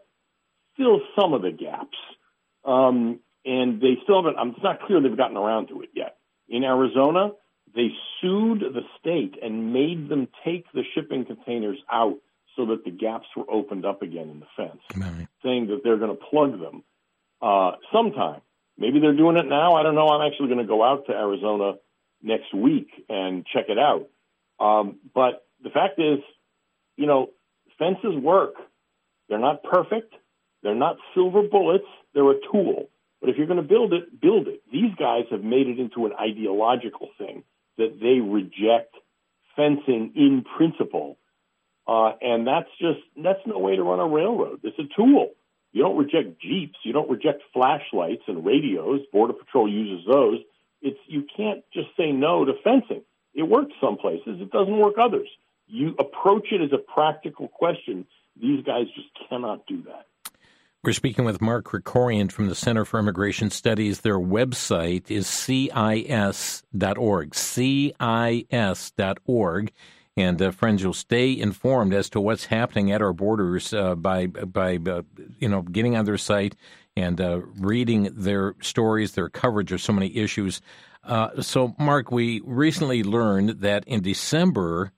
fill 0.77 1.01
some 1.19 1.33
of 1.33 1.41
the 1.41 1.51
gaps," 1.51 1.97
um, 2.65 3.19
and 3.45 3.81
they 3.81 3.97
still 4.03 4.23
haven't. 4.23 4.53
It's 4.53 4.63
not 4.63 4.81
clear 4.81 5.01
they've 5.01 5.17
gotten 5.17 5.37
around 5.37 5.67
to 5.67 5.81
it 5.81 5.89
yet. 5.95 6.17
In 6.47 6.63
Arizona, 6.63 7.31
they 7.75 7.89
sued 8.21 8.59
the 8.61 8.83
state 8.99 9.35
and 9.41 9.73
made 9.73 10.09
them 10.09 10.27
take 10.45 10.65
the 10.73 10.83
shipping 10.93 11.25
containers 11.25 11.77
out 11.91 12.17
so 12.55 12.65
that 12.67 12.83
the 12.85 12.91
gaps 12.91 13.27
were 13.35 13.49
opened 13.49 13.85
up 13.85 14.01
again 14.01 14.29
in 14.29 14.39
the 14.39 14.45
fence, 14.55 14.81
right. 14.95 15.27
saying 15.43 15.67
that 15.67 15.81
they're 15.83 15.97
going 15.97 16.15
to 16.15 16.23
plug 16.29 16.59
them 16.59 16.83
uh, 17.41 17.71
sometime. 17.91 18.41
Maybe 18.77 18.99
they're 18.99 19.15
doing 19.15 19.37
it 19.37 19.47
now. 19.47 19.75
I 19.75 19.83
don't 19.83 19.95
know. 19.95 20.07
I'm 20.07 20.25
actually 20.25 20.47
going 20.47 20.59
to 20.59 20.67
go 20.67 20.83
out 20.83 21.05
to 21.07 21.13
Arizona 21.13 21.73
next 22.21 22.53
week 22.53 22.89
and 23.09 23.45
check 23.45 23.65
it 23.69 23.77
out. 23.77 24.09
Um, 24.59 24.97
but 25.13 25.45
the 25.63 25.69
fact 25.69 25.99
is, 25.99 26.19
you 26.95 27.05
know, 27.05 27.29
fences 27.77 28.15
work. 28.15 28.55
They're 29.29 29.39
not 29.39 29.63
perfect. 29.63 30.13
They're 30.63 30.75
not 30.75 30.97
silver 31.13 31.43
bullets. 31.43 31.85
They're 32.13 32.31
a 32.31 32.39
tool. 32.51 32.89
But 33.19 33.29
if 33.29 33.37
you're 33.37 33.47
going 33.47 33.61
to 33.61 33.67
build 33.67 33.93
it, 33.93 34.19
build 34.19 34.47
it. 34.47 34.61
These 34.71 34.95
guys 34.99 35.23
have 35.31 35.43
made 35.43 35.67
it 35.67 35.79
into 35.79 36.05
an 36.05 36.13
ideological 36.19 37.09
thing 37.17 37.43
that 37.77 37.99
they 38.01 38.19
reject 38.19 38.95
fencing 39.55 40.11
in 40.15 40.43
principle 40.57 41.17
uh, 41.87 42.11
and 42.21 42.47
that's 42.47 42.69
just, 42.79 42.99
that's 43.21 43.39
no 43.45 43.59
way 43.59 43.75
to 43.75 43.83
run 43.83 43.99
a 43.99 44.07
railroad. 44.07 44.61
It's 44.63 44.77
a 44.79 44.87
tool. 44.95 45.31
You 45.71 45.83
don't 45.83 45.97
reject 45.97 46.39
Jeeps. 46.39 46.77
You 46.83 46.93
don't 46.93 47.09
reject 47.09 47.41
flashlights 47.51 48.23
and 48.27 48.45
radios. 48.45 49.01
Border 49.11 49.33
Patrol 49.33 49.67
uses 49.67 50.05
those. 50.07 50.39
It's, 50.81 50.99
you 51.07 51.25
can't 51.35 51.63
just 51.73 51.87
say 51.97 52.11
no 52.11 52.45
to 52.45 52.53
fencing. 52.63 53.01
It 53.33 53.43
works 53.43 53.73
some 53.81 53.97
places. 53.97 54.39
It 54.39 54.51
doesn't 54.51 54.77
work 54.77 54.95
others. 55.01 55.27
You 55.67 55.95
approach 55.97 56.47
it 56.51 56.61
as 56.61 56.71
a 56.71 56.77
practical 56.77 57.47
question. 57.47 58.05
These 58.39 58.63
guys 58.63 58.85
just 58.95 59.07
cannot 59.29 59.65
do 59.65 59.83
that. 59.83 60.05
We're 60.83 60.91
speaking 60.91 61.23
with 61.23 61.41
Mark 61.41 61.65
Krikorian 61.65 62.29
from 62.29 62.49
the 62.49 62.55
Center 62.55 62.83
for 62.83 62.99
Immigration 62.99 63.49
Studies. 63.49 64.01
Their 64.01 64.19
website 64.19 65.09
is 65.09 65.27
cis.org, 65.27 67.35
cis.org. 67.35 69.71
And 70.15 70.41
uh, 70.41 70.51
friends, 70.51 70.83
you'll 70.83 70.93
stay 70.93 71.37
informed 71.37 71.93
as 71.93 72.09
to 72.11 72.21
what's 72.21 72.45
happening 72.45 72.91
at 72.91 73.01
our 73.01 73.13
borders 73.13 73.73
uh, 73.73 73.95
by 73.95 74.27
by 74.27 74.77
uh, 74.77 75.01
you 75.39 75.49
know 75.49 75.63
getting 75.63 75.95
on 75.95 76.05
their 76.05 76.17
site 76.19 76.55
and 76.95 77.19
uh, 77.19 77.41
reading 77.57 78.09
their 78.13 78.55
stories, 78.61 79.13
their 79.13 79.29
coverage 79.29 79.71
of 79.71 79.81
so 79.81 79.93
many 79.93 80.15
issues. 80.15 80.61
Uh, 81.03 81.41
so, 81.41 81.75
Mark, 81.79 82.11
we 82.11 82.41
recently 82.45 83.03
learned 83.03 83.61
that 83.61 83.83
in 83.87 84.01
December, 84.01 84.91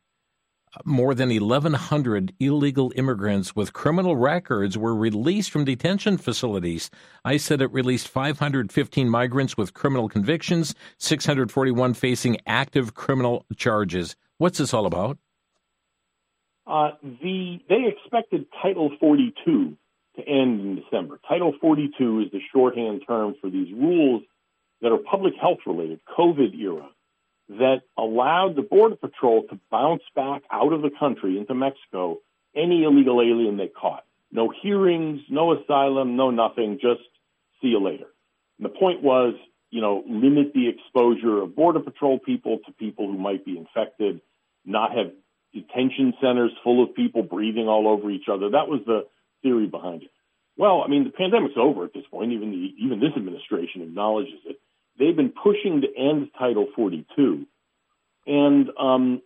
more 0.83 1.15
than 1.15 1.29
1,100 1.29 2.33
illegal 2.39 2.91
immigrants 2.95 3.55
with 3.55 3.73
criminal 3.73 4.17
records 4.17 4.77
were 4.77 4.93
released 4.93 5.49
from 5.49 5.63
detention 5.63 6.17
facilities. 6.17 6.89
ICE 7.23 7.43
said 7.43 7.61
it 7.61 7.71
released 7.71 8.09
515 8.09 9.09
migrants 9.09 9.55
with 9.55 9.73
criminal 9.73 10.09
convictions, 10.09 10.75
641 10.97 11.93
facing 11.93 12.37
active 12.45 12.93
criminal 12.93 13.45
charges. 13.55 14.15
What's 14.37 14.57
this 14.57 14.73
all 14.73 14.85
about? 14.85 15.17
Uh, 16.67 16.91
the 17.01 17.59
they 17.69 17.85
expected 17.87 18.47
Title 18.61 18.91
42 18.99 19.77
to 20.15 20.21
end 20.21 20.61
in 20.61 20.75
December. 20.75 21.19
Title 21.27 21.53
42 21.61 22.21
is 22.21 22.31
the 22.31 22.39
shorthand 22.53 23.03
term 23.07 23.35
for 23.39 23.49
these 23.49 23.71
rules 23.73 24.23
that 24.81 24.91
are 24.91 24.97
public 24.97 25.33
health 25.39 25.59
related, 25.65 25.99
COVID 26.17 26.59
era, 26.59 26.89
that 27.49 27.81
allowed 27.97 28.55
the 28.55 28.61
Border 28.61 28.95
Patrol 28.95 29.43
to 29.49 29.59
bounce 29.71 30.03
back 30.15 30.43
out 30.51 30.73
of 30.73 30.81
the 30.81 30.89
country 30.99 31.37
into 31.37 31.53
Mexico 31.53 32.17
any 32.55 32.83
illegal 32.83 33.21
alien 33.21 33.57
they 33.57 33.67
caught. 33.67 34.03
No 34.31 34.51
hearings, 34.61 35.21
no 35.29 35.53
asylum, 35.53 36.15
no 36.15 36.31
nothing, 36.31 36.79
just 36.81 37.01
see 37.61 37.67
you 37.67 37.83
later. 37.83 38.07
And 38.57 38.65
the 38.65 38.69
point 38.69 39.03
was 39.03 39.35
you 39.71 39.81
know, 39.81 40.03
limit 40.07 40.53
the 40.53 40.69
exposure 40.69 41.41
of 41.41 41.55
Border 41.55 41.79
Patrol 41.79 42.19
people 42.19 42.59
to 42.65 42.71
people 42.73 43.07
who 43.07 43.17
might 43.17 43.45
be 43.45 43.57
infected, 43.57 44.21
not 44.65 44.91
have 44.95 45.11
detention 45.53 46.13
centers 46.21 46.51
full 46.63 46.83
of 46.83 46.95
people 46.95 47.23
breathing 47.23 47.67
all 47.67 47.87
over 47.87 48.09
each 48.11 48.27
other. 48.31 48.49
That 48.49 48.67
was 48.67 48.81
the 48.85 49.07
theory 49.41 49.67
behind 49.67 50.03
it. 50.03 50.11
Well, 50.57 50.83
I 50.83 50.87
mean, 50.87 51.03
the 51.03 51.09
pandemic's 51.09 51.55
over 51.57 51.83
at 51.83 51.93
this 51.93 52.05
point. 52.09 52.31
Even 52.31 52.51
the, 52.51 52.73
even 52.83 52.99
this 52.99 53.11
administration 53.15 53.81
acknowledges 53.81 54.39
it. 54.45 54.59
They've 54.97 55.15
been 55.15 55.33
pushing 55.43 55.81
to 55.81 55.87
end 55.97 56.29
Title 56.39 56.67
42, 56.75 57.45
and 58.25 58.69
um, 58.79 59.21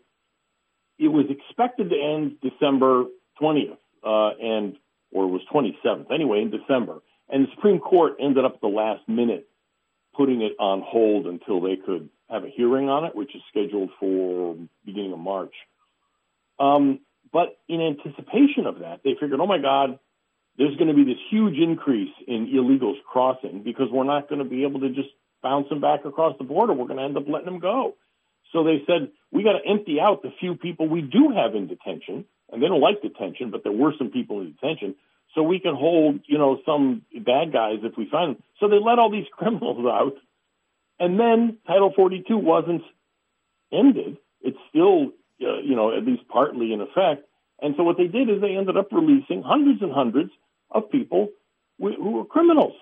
it 0.97 1.10
was 1.10 1.25
expected 1.30 1.91
to 1.91 1.95
end 1.95 2.38
December 2.41 3.06
20th, 3.39 3.78
uh, 4.04 4.36
and 4.41 4.75
or 5.12 5.25
it 5.25 5.28
was 5.28 5.41
27th. 5.54 6.12
Anyway, 6.12 6.41
in 6.41 6.49
December, 6.49 6.99
and 7.30 7.45
the 7.45 7.52
Supreme 7.54 7.80
Court 7.80 8.13
ended 8.19 8.45
up 8.45 8.56
at 8.56 8.62
the 8.62 8.67
last 8.67 9.08
minute 9.08 9.47
putting 10.19 10.41
it 10.41 10.51
on 10.60 10.84
hold 10.86 11.27
until 11.27 11.62
they 11.62 11.77
could 11.77 12.10
have 12.29 12.43
a 12.43 12.49
hearing 12.49 12.89
on 12.89 13.05
it, 13.05 13.15
which 13.15 13.34
is 13.34 13.41
scheduled 13.49 13.89
for 14.01 14.58
beginning 14.86 15.13
of 15.13 15.19
March. 15.19 15.53
Um, 16.60 16.99
but 17.32 17.58
in 17.69 17.79
anticipation 17.79 18.65
of 18.65 18.79
that, 18.79 18.99
they 19.05 19.15
figured, 19.17 19.39
oh 19.39 19.47
my 19.47 19.60
God, 19.60 19.97
there's 20.58 20.75
going 20.75 20.89
to 20.89 20.93
be 20.93 21.05
this 21.05 21.21
huge 21.32 21.58
increase 21.58 22.13
in 22.27 22.47
illegals 22.47 23.01
crossing 23.10 23.63
because 23.63 23.88
we're 23.89 24.03
not 24.03 24.27
going 24.27 24.43
to 24.43 24.49
be 24.49 24.63
able 24.63 24.82
to 24.82 24.89
just 24.89 25.08
bounce 25.41 25.69
them 25.69 25.79
back 25.79 26.03
across 26.03 26.38
the 26.38 26.43
border. 26.43 26.73
We're 26.73 26.88
going 26.88 26.97
to 26.97 27.05
end 27.05 27.15
up 27.15 27.29
letting 27.29 27.45
them 27.45 27.60
go. 27.60 27.95
So 28.51 28.65
they 28.65 28.84
said, 28.86 29.12
we 29.32 29.43
got 29.43 29.53
to 29.53 29.65
empty 29.65 30.01
out 30.01 30.21
the 30.21 30.34
few 30.38 30.55
people 30.55 30.89
we 30.89 31.01
do 31.01 31.32
have 31.34 31.55
in 31.55 31.67
detention. 31.67 32.25
And 32.51 32.62
they 32.62 32.67
don't 32.67 32.82
like 32.82 33.01
detention, 33.01 33.51
but 33.51 33.63
there 33.63 33.71
were 33.71 33.93
some 33.97 34.10
people 34.10 34.41
in 34.41 34.51
detention 34.51 34.95
so 35.36 35.44
we 35.44 35.60
can 35.60 35.76
hold, 35.76 36.22
you 36.26 36.38
know, 36.38 36.60
some 36.65 37.04
bad 37.13 37.54
guys 37.54 37.80
if 37.84 37.98
we 37.98 38.10
find 38.10 38.36
them. 38.36 38.44
So 38.60 38.68
they 38.68 38.80
let 38.80 39.00
all 39.00 39.12
these 39.12 39.28
criminals 39.32 39.86
out, 39.86 40.15
and 41.00 41.20
then 41.20 41.58
Title 41.68 41.94
42 41.96 42.38
wasn't 42.38 42.82
ended. 43.72 44.18
It's 44.42 44.58
still, 44.70 45.13
uh, 45.42 45.60
you 45.63 45.76
know, 45.76 45.96
at 45.96 46.06
least 46.06 46.28
partly 46.28 46.74
in 46.74 46.82
effect. 46.82 47.26
And 47.62 47.76
so 47.78 47.84
what 47.84 47.98
they 47.98 48.08
did 48.08 48.30
is 48.30 48.42
they 48.42 48.56
ended 48.56 48.78
up 48.78 48.88
releasing 48.92 49.44
hundreds 49.44 49.82
and 49.82 49.92
hundreds 49.92 50.32
of 50.72 50.89
people 50.89 51.30
who 51.80 52.12
were 52.12 52.26
criminals. 52.26 52.76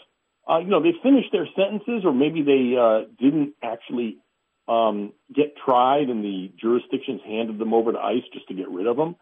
Uh, 0.49 0.59
you 0.59 0.67
know, 0.67 0.81
they 0.81 0.93
finished 1.03 1.31
their 1.31 1.47
sentences, 1.55 2.03
or 2.05 2.13
maybe 2.13 2.41
they 2.41 2.75
uh, 2.79 3.05
didn't 3.19 3.53
actually 3.61 4.17
um, 4.67 5.13
get 5.33 5.55
tried, 5.57 6.09
and 6.09 6.23
the 6.23 6.51
jurisdictions 6.59 7.21
handed 7.25 7.57
them 7.57 7.73
over 7.73 7.91
to 7.91 7.99
ICE 7.99 8.23
just 8.33 8.47
to 8.47 8.53
get 8.53 8.69
rid 8.69 8.87
of 8.87 8.97
them. 8.97 9.15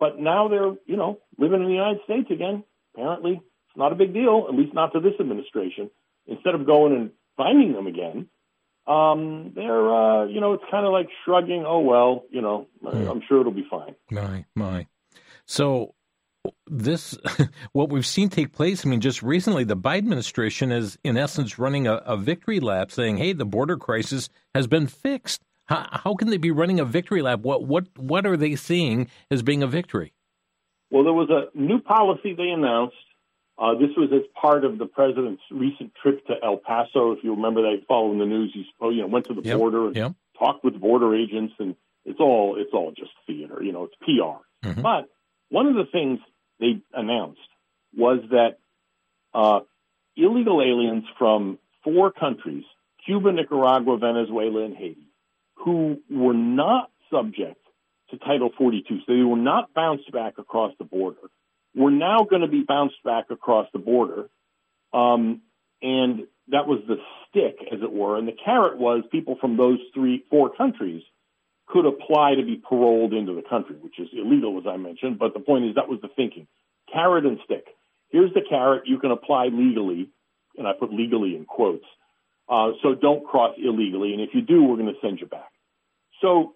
But 0.00 0.18
now 0.18 0.48
they're, 0.48 0.74
you 0.86 0.96
know, 0.96 1.18
living 1.38 1.60
in 1.60 1.66
the 1.66 1.72
United 1.74 2.00
States 2.04 2.30
again. 2.30 2.64
Apparently, 2.94 3.32
it's 3.32 3.76
not 3.76 3.92
a 3.92 3.96
big 3.96 4.12
deal, 4.12 4.46
at 4.48 4.54
least 4.54 4.74
not 4.74 4.92
to 4.92 5.00
this 5.00 5.14
administration. 5.20 5.90
Instead 6.26 6.54
of 6.54 6.66
going 6.66 6.94
and 6.94 7.10
finding 7.36 7.72
them 7.72 7.86
again, 7.86 8.28
um, 8.86 9.52
they're, 9.54 9.94
uh, 9.94 10.26
you 10.26 10.40
know, 10.40 10.54
it's 10.54 10.64
kind 10.70 10.86
of 10.86 10.92
like 10.92 11.08
shrugging. 11.24 11.64
Oh 11.66 11.80
well, 11.80 12.24
you 12.30 12.40
know, 12.40 12.66
I'm 12.84 13.22
sure 13.28 13.40
it'll 13.40 13.52
be 13.52 13.66
fine. 13.68 13.94
My 14.10 14.44
my. 14.54 14.86
So, 15.46 15.94
this, 16.66 17.16
what 17.72 17.90
we've 17.90 18.06
seen 18.06 18.28
take 18.28 18.52
place, 18.52 18.84
I 18.84 18.88
mean, 18.88 19.00
just 19.00 19.22
recently, 19.22 19.64
the 19.64 19.76
Biden 19.76 19.98
administration 19.98 20.72
is, 20.72 20.98
in 21.04 21.16
essence, 21.16 21.58
running 21.58 21.86
a, 21.86 21.94
a 21.96 22.16
victory 22.16 22.60
lap 22.60 22.90
saying, 22.90 23.16
hey, 23.16 23.32
the 23.32 23.44
border 23.44 23.76
crisis 23.76 24.28
has 24.54 24.66
been 24.66 24.86
fixed. 24.86 25.42
How, 25.68 25.86
how, 25.90 26.14
can 26.14 26.30
they 26.30 26.38
be 26.38 26.50
running 26.50 26.80
a 26.80 26.84
victory 26.84 27.22
lap? 27.22 27.40
What, 27.40 27.64
what, 27.64 27.86
what 27.96 28.26
are 28.26 28.36
they 28.36 28.56
seeing 28.56 29.08
as 29.30 29.42
being 29.42 29.62
a 29.62 29.66
victory? 29.66 30.14
Well, 30.90 31.04
there 31.04 31.12
was 31.12 31.28
a 31.30 31.56
new 31.56 31.80
policy 31.80 32.34
they 32.34 32.48
announced. 32.48 32.96
Uh, 33.58 33.74
this 33.74 33.90
was 33.96 34.08
as 34.12 34.22
part 34.40 34.64
of 34.64 34.78
the 34.78 34.86
president's 34.86 35.42
recent 35.50 35.92
trip 36.00 36.24
to 36.26 36.34
El 36.42 36.56
Paso. 36.56 37.12
If 37.12 37.24
you 37.24 37.34
remember 37.34 37.62
that, 37.62 37.82
following 37.86 38.18
the 38.18 38.24
news, 38.24 38.52
he 38.54 38.64
oh, 38.80 38.90
you 38.90 39.02
know 39.02 39.08
went 39.08 39.26
to 39.26 39.34
the 39.34 39.42
yep. 39.42 39.58
border 39.58 39.88
and 39.88 39.96
yep. 39.96 40.12
talked 40.38 40.64
with 40.64 40.80
border 40.80 41.14
agents, 41.14 41.54
and 41.58 41.74
it's 42.04 42.20
all 42.20 42.56
it's 42.56 42.70
all 42.72 42.92
just 42.96 43.10
theater. 43.26 43.60
You 43.60 43.72
know, 43.72 43.84
it's 43.84 43.96
PR. 43.96 44.66
Mm-hmm. 44.66 44.80
But 44.80 45.08
one 45.50 45.66
of 45.66 45.74
the 45.74 45.86
things 45.90 46.20
they 46.60 46.80
announced 46.94 47.40
was 47.96 48.20
that 48.30 48.58
uh, 49.34 49.60
illegal 50.16 50.62
aliens 50.62 51.04
from 51.18 51.58
four 51.82 52.12
countries 52.12 52.64
Cuba, 53.04 53.32
Nicaragua, 53.32 53.98
Venezuela, 53.98 54.64
and 54.64 54.76
Haiti 54.76 55.07
who 55.64 56.00
were 56.10 56.34
not 56.34 56.90
subject 57.10 57.60
to 58.10 58.18
Title 58.18 58.50
42, 58.56 59.00
so 59.00 59.14
they 59.14 59.22
were 59.22 59.36
not 59.36 59.74
bounced 59.74 60.10
back 60.12 60.38
across 60.38 60.72
the 60.78 60.84
border, 60.84 61.18
were 61.74 61.90
now 61.90 62.24
going 62.28 62.42
to 62.42 62.48
be 62.48 62.62
bounced 62.66 63.02
back 63.04 63.26
across 63.30 63.66
the 63.72 63.78
border. 63.78 64.28
Um, 64.92 65.42
and 65.82 66.26
that 66.48 66.66
was 66.66 66.80
the 66.88 66.96
stick, 67.28 67.56
as 67.72 67.80
it 67.82 67.92
were. 67.92 68.16
And 68.16 68.26
the 68.26 68.36
carrot 68.44 68.78
was 68.78 69.04
people 69.12 69.36
from 69.40 69.56
those 69.56 69.78
three, 69.94 70.24
four 70.30 70.50
countries 70.54 71.02
could 71.66 71.84
apply 71.84 72.34
to 72.36 72.44
be 72.44 72.56
paroled 72.56 73.12
into 73.12 73.34
the 73.34 73.42
country, 73.42 73.76
which 73.76 73.98
is 73.98 74.08
illegal, 74.12 74.58
as 74.58 74.64
I 74.66 74.76
mentioned. 74.76 75.18
But 75.18 75.34
the 75.34 75.40
point 75.40 75.66
is, 75.66 75.74
that 75.74 75.88
was 75.88 76.00
the 76.00 76.08
thinking 76.16 76.46
carrot 76.92 77.26
and 77.26 77.38
stick. 77.44 77.66
Here's 78.08 78.32
the 78.32 78.40
carrot. 78.48 78.84
You 78.86 78.98
can 78.98 79.10
apply 79.10 79.48
legally, 79.52 80.08
and 80.56 80.66
I 80.66 80.72
put 80.72 80.92
legally 80.92 81.36
in 81.36 81.44
quotes. 81.44 81.84
Uh, 82.48 82.70
so 82.82 82.94
don't 82.94 83.26
cross 83.26 83.54
illegally. 83.58 84.14
And 84.14 84.22
if 84.22 84.30
you 84.32 84.40
do, 84.40 84.64
we're 84.64 84.76
going 84.76 84.86
to 84.86 85.00
send 85.02 85.20
you 85.20 85.26
back. 85.26 85.47
So 86.20 86.54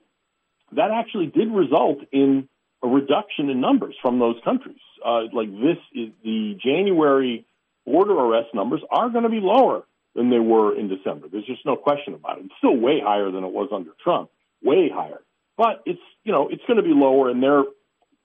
that 0.73 0.91
actually 0.91 1.27
did 1.27 1.51
result 1.51 1.99
in 2.13 2.49
a 2.83 2.89
reduction 2.89 3.49
in 3.49 3.61
numbers 3.61 3.95
from 4.03 4.19
those 4.19 4.37
countries. 4.45 4.81
Uh, 5.05 5.23
like 5.33 5.51
this 5.51 5.79
is 5.95 6.11
the 6.25 6.57
January 6.63 7.47
border 7.85 8.13
arrest 8.13 8.49
numbers 8.55 8.81
are 8.91 9.11
going 9.11 9.25
to 9.25 9.31
be 9.31 9.41
lower 9.41 9.85
than 10.15 10.31
they 10.31 10.39
were 10.39 10.77
in 10.77 10.89
December. 10.89 11.29
There's 11.31 11.47
just 11.47 11.65
no 11.65 11.77
question 11.77 12.15
about 12.15 12.39
it. 12.39 12.45
It's 12.47 12.55
still 12.59 12.77
way 12.77 13.01
higher 13.03 13.31
than 13.31 13.45
it 13.45 13.53
was 13.53 13.71
under 13.73 13.91
Trump 14.03 14.31
way 14.63 14.91
higher. 14.93 15.21
But 15.57 15.83
it's 15.85 16.01
you 16.25 16.33
know 16.33 16.49
it's 16.49 16.63
going 16.67 16.79
to 16.79 16.83
be 16.83 16.95
lower, 16.95 17.29
and 17.29 17.43
they're 17.43 17.65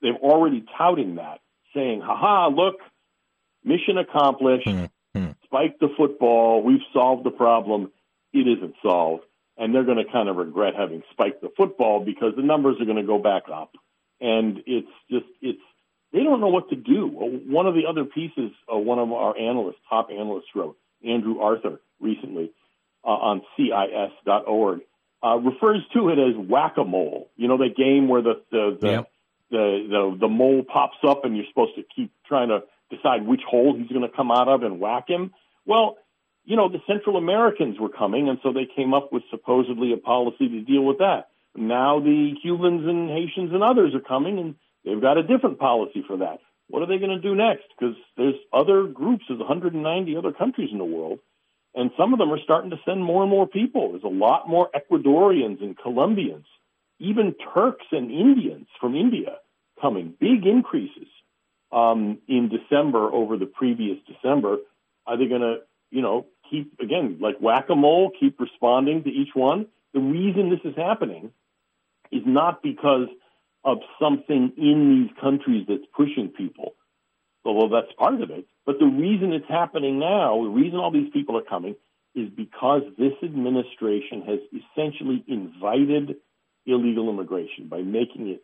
they've 0.02 0.22
already 0.22 0.64
touting 0.78 1.16
that, 1.16 1.40
saying, 1.76 2.02
"Ha 2.02 2.16
ha! 2.16 2.48
Look, 2.48 2.76
mission 3.64 3.98
accomplished. 3.98 4.68
Mm-hmm. 4.68 5.32
Spike 5.44 5.80
the 5.80 5.90
football. 5.98 6.64
We've 6.64 6.82
solved 6.94 7.26
the 7.26 7.32
problem. 7.32 7.92
It 8.34 8.48
isn't 8.48 8.76
solved." 8.82 9.24
And 9.58 9.74
they're 9.74 9.84
going 9.84 9.98
to 9.98 10.12
kind 10.12 10.30
of 10.30 10.36
regret 10.36 10.74
having 10.78 11.02
spiked 11.12 11.42
the 11.42 11.50
football 11.58 12.04
because 12.04 12.34
the 12.36 12.44
numbers 12.44 12.78
are 12.80 12.86
going 12.86 12.98
to 12.98 13.04
go 13.04 13.18
back 13.18 13.44
up, 13.52 13.72
and 14.22 14.62
it's 14.68 14.88
just 15.10 15.26
it's 15.42 15.62
they 16.14 16.24
don't 16.24 16.40
know 16.40 16.50
what 16.50 16.70
to 16.70 16.76
do. 16.76 17.08
One 17.08 17.66
of 17.66 17.74
the 17.74 17.88
other 17.90 18.06
pieces, 18.06 18.52
uh, 18.72 18.78
one 18.78 19.00
of 19.00 19.12
our 19.12 19.36
analysts, 19.38 19.80
top 19.90 20.10
analysts, 20.12 20.56
wrote 20.56 20.78
Andrew 21.04 21.40
Arthur 21.40 21.82
recently 22.00 22.52
uh, 23.04 23.10
on 23.10 23.42
CIS.org 23.58 24.82
uh, 25.24 25.38
refers 25.38 25.82
to 25.94 26.10
it 26.10 26.20
as 26.20 26.36
whack 26.36 26.76
a 26.78 26.84
mole. 26.84 27.30
You 27.36 27.48
know, 27.48 27.58
the 27.58 27.70
game 27.70 28.08
where 28.08 28.22
the 28.22 28.42
the 28.52 28.78
the, 28.80 28.88
yep. 28.88 29.12
the 29.50 29.88
the 29.90 30.18
the 30.22 30.28
mole 30.28 30.64
pops 30.64 30.98
up 31.08 31.26
and 31.26 31.36
you're 31.36 31.46
supposed 31.50 31.76
to 31.76 31.84
keep 31.96 32.12
trying 32.28 32.50
to 32.50 32.64
decide 32.96 33.26
which 33.26 33.42
hole 33.48 33.76
he's 33.76 33.90
going 33.90 34.08
to 34.08 34.16
come 34.16 34.32
out 34.32 34.48
of 34.48 34.64
and 34.64 34.80
whack 34.80 35.06
him. 35.08 35.34
Well, 35.66 35.98
you 36.48 36.56
know, 36.56 36.70
the 36.70 36.82
Central 36.88 37.18
Americans 37.18 37.80
were 37.80 37.90
coming, 37.90 38.30
and 38.30 38.40
so 38.42 38.52
they 38.52 38.66
came 38.76 38.94
up 38.94 39.14
with 39.14 39.22
supposedly 39.30 39.94
a 39.94 39.98
policy 39.98 40.50
to 40.50 40.62
deal 40.62 40.84
with 40.84 40.98
that. 40.98 41.30
Now 41.56 42.00
the 42.00 42.34
Cubans 42.42 42.88
and 42.88 43.10
Haitians 43.10 43.52
and 43.54 43.64
others 43.64 43.94
are 43.94 44.00
coming, 44.00 44.40
and 44.40 44.56
they've 44.84 45.02
got 45.02 45.18
a 45.18 45.24
different 45.24 45.60
policy 45.60 46.04
for 46.08 46.18
that. 46.18 46.40
What 46.70 46.82
are 46.82 46.88
they 46.88 46.98
going 46.98 47.16
to 47.16 47.22
do 47.22 47.36
next? 47.36 47.66
Because 47.78 47.96
there's 48.18 48.36
other 48.52 48.84
groups, 48.88 49.26
there's 49.28 49.40
190 49.40 50.18
other 50.18 50.32
countries 50.34 50.70
in 50.72 50.80
the 50.80 50.86
world 50.86 51.20
and 51.78 51.92
some 51.96 52.12
of 52.12 52.18
them 52.18 52.34
are 52.34 52.40
starting 52.44 52.72
to 52.72 52.80
send 52.84 53.04
more 53.04 53.22
and 53.22 53.30
more 53.30 53.48
people. 53.48 53.92
There's 53.92 54.04
a 54.04 54.08
lot 54.08 54.50
more 54.50 54.68
Ecuadorians 54.76 55.62
and 55.62 55.78
Colombians, 55.78 56.48
even 57.00 57.36
Turks 57.54 57.86
and 57.92 58.10
Indians 58.10 58.66
from 58.82 58.96
India 58.96 59.38
coming. 59.80 60.16
Big 60.20 60.48
increases 60.48 61.08
um, 61.72 62.18
in 62.28 62.50
December 62.50 63.12
over 63.14 63.38
the 63.38 63.46
previous 63.46 64.00
December. 64.08 64.58
Are 65.06 65.18
they 65.18 65.28
going 65.28 65.42
to, 65.42 65.58
you 65.92 66.02
know, 66.02 66.26
keep 66.50 66.80
again 66.80 67.18
like 67.20 67.38
whack 67.40 67.66
a 67.70 67.76
mole, 67.76 68.12
keep 68.20 68.40
responding 68.40 69.04
to 69.04 69.10
each 69.10 69.34
one? 69.34 69.68
The 69.94 70.00
reason 70.00 70.50
this 70.50 70.60
is 70.64 70.76
happening 70.76 71.32
is 72.12 72.24
not 72.26 72.62
because 72.62 73.08
of 73.64 73.80
something 74.00 74.54
in 74.58 75.08
these 75.08 75.22
countries 75.22 75.66
that's 75.68 75.84
pushing 75.96 76.30
people, 76.30 76.76
although 77.44 77.76
that's 77.76 77.94
part 77.98 78.22
of 78.22 78.30
it. 78.30 78.46
But 78.66 78.80
the 78.80 78.86
reason 78.86 79.34
it's 79.34 79.50
happening 79.50 80.00
now, 80.00 80.42
the 80.44 80.50
reason 80.50 80.80
all 80.80 80.92
these 80.92 81.12
people 81.12 81.38
are 81.38 81.44
coming, 81.44 81.76
is 82.16 82.30
because 82.30 82.84
this 82.98 83.14
administration 83.24 84.24
has 84.24 84.40
essentially 84.52 85.24
invited 85.28 86.16
illegal 86.66 87.10
immigration 87.10 87.68
by 87.70 87.82
making 87.82 88.28
it, 88.30 88.44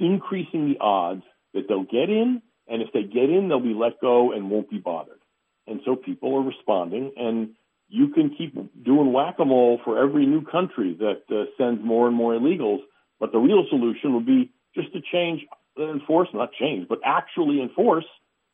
increasing 0.00 0.68
the 0.68 0.78
odds 0.80 1.22
that 1.54 1.68
they'll 1.68 1.84
get 1.84 2.10
in, 2.10 2.42
and 2.68 2.82
if 2.82 2.88
they 2.92 3.02
get 3.02 3.30
in, 3.30 3.48
they'll 3.48 3.60
be 3.60 3.74
let 3.74 4.00
go 4.00 4.32
and 4.32 4.50
won't 4.50 4.68
be 4.70 4.78
bothered. 4.78 5.20
And 5.66 5.80
so 5.84 5.96
people 5.96 6.36
are 6.36 6.42
responding, 6.42 7.12
and 7.16 7.50
you 7.88 8.08
can 8.08 8.34
keep 8.36 8.54
doing 8.84 9.12
whack 9.12 9.36
a 9.38 9.44
mole 9.44 9.80
for 9.84 10.02
every 10.02 10.26
new 10.26 10.42
country 10.44 10.96
that 10.98 11.22
uh, 11.30 11.44
sends 11.58 11.84
more 11.84 12.06
and 12.06 12.16
more 12.16 12.34
illegals. 12.34 12.80
But 13.18 13.32
the 13.32 13.38
real 13.38 13.64
solution 13.68 14.14
would 14.14 14.26
be 14.26 14.52
just 14.74 14.92
to 14.92 15.00
change, 15.12 15.42
enforce, 15.78 16.28
not 16.34 16.50
change, 16.52 16.88
but 16.88 16.98
actually 17.04 17.62
enforce 17.62 18.04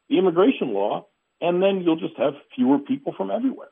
the 0.09 0.19
immigration 0.19 0.73
law, 0.73 1.07
and 1.41 1.63
then 1.63 1.83
you'll 1.83 1.97
just 1.97 2.17
have 2.17 2.35
fewer 2.55 2.79
people 2.79 3.15
from 3.17 3.31
everywhere. 3.31 3.69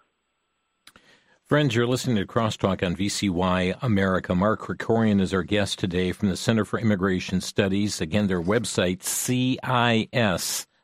Friends, 1.50 1.74
you're 1.74 1.86
listening 1.86 2.14
to 2.16 2.26
Crosstalk 2.26 2.86
on 2.86 2.94
VCY 2.94 3.76
America. 3.82 4.36
Mark 4.36 4.60
Krikorian 4.60 5.20
is 5.20 5.34
our 5.34 5.42
guest 5.42 5.80
today 5.80 6.12
from 6.12 6.28
the 6.28 6.36
Center 6.36 6.64
for 6.64 6.78
Immigration 6.78 7.40
Studies. 7.40 8.00
Again, 8.00 8.28
their 8.28 8.40
website, 8.40 9.02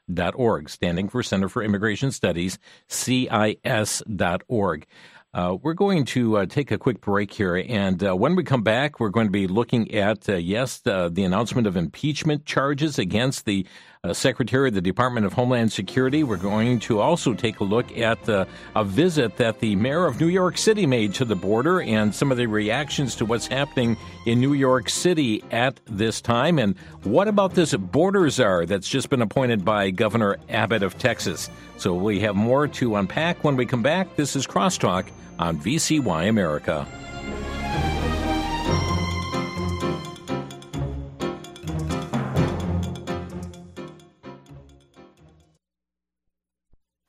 CIS.org, 0.09 0.69
standing 0.69 1.09
for 1.09 1.23
Center 1.23 1.49
for 1.49 1.63
Immigration 1.63 2.11
Studies, 2.13 2.59
CIS.org. 2.89 4.87
Uh, 5.35 5.57
we're 5.63 5.75
going 5.75 6.05
to 6.07 6.39
uh, 6.39 6.47
take 6.47 6.71
a 6.71 6.79
quick 6.79 7.03
break 7.03 7.31
here, 7.31 7.63
and 7.69 8.03
uh, 8.03 8.17
when 8.17 8.35
we 8.37 8.43
come 8.43 8.63
back, 8.63 8.99
we're 8.99 9.11
going 9.11 9.27
to 9.27 9.33
be 9.33 9.47
looking 9.47 9.93
at, 9.93 10.27
uh, 10.31 10.37
yes, 10.37 10.79
the, 10.79 11.11
the, 11.11 11.25
announcement 11.25 11.67
of 11.67 11.77
impeachment 11.77 12.47
charges 12.47 12.99
against 12.99 13.45
the 13.45 13.67
uh, 13.96 13.96
Secretary 14.15 14.69
of 14.69 14.75
the 14.75 14.81
Department 14.81 15.27
of 15.27 15.33
Homeland 15.33 15.73
Security. 15.73 16.23
We're 16.23 16.37
going 16.37 16.81
to 16.81 17.01
also 17.01 17.35
take 17.35 17.61
a 17.61 17.65
look 17.65 17.97
at 17.97 18.29
uh, 18.29 18.45
a 18.75 18.85
visit 18.85 19.37
that 19.37 19.61
the 19.61 19.77
mayor 19.77 20.07
of 20.07 20.21
New 20.21 20.29
York 20.29 20.59
City 20.59 20.87
made 20.87 21.15
to 21.15 21.25
the 21.25 21.37
border 21.37 21.81
and 21.81 22.15
some 22.15 22.31
of 22.31 22.39
the 22.39 22.47
reactions 22.47 23.15
to 23.17 23.25
what's 23.25 23.47
happening 23.47 23.97
in 24.27 24.41
New 24.41 24.53
York 24.53 24.89
City 24.89 25.43
at 25.51 25.81
this 25.87 26.21
time. 26.21 26.59
And 26.59 26.77
what 27.03 27.29
about 27.29 27.55
this 27.55 27.75
border 27.75 28.29
czar 28.31 28.67
that's 28.67 28.89
just 28.89 29.11
been 29.11 29.23
appointed 29.23 29.65
by 29.65 29.91
Governor 29.91 30.37
Abbott 30.49 30.83
of 30.83 30.99
Texas? 30.99 31.51
So 31.77 31.95
we 31.95 32.21
have 32.21 32.37
more 32.37 32.69
to 32.69 32.97
unpack 32.97 33.45
when 33.45 33.57
we 33.57 33.67
come 33.67 33.83
back. 33.83 34.17
This 34.17 34.37
is 34.37 34.47
Crosstalk 34.47 35.07
on 35.39 35.59
VCY 35.59 36.29
America. 36.29 36.87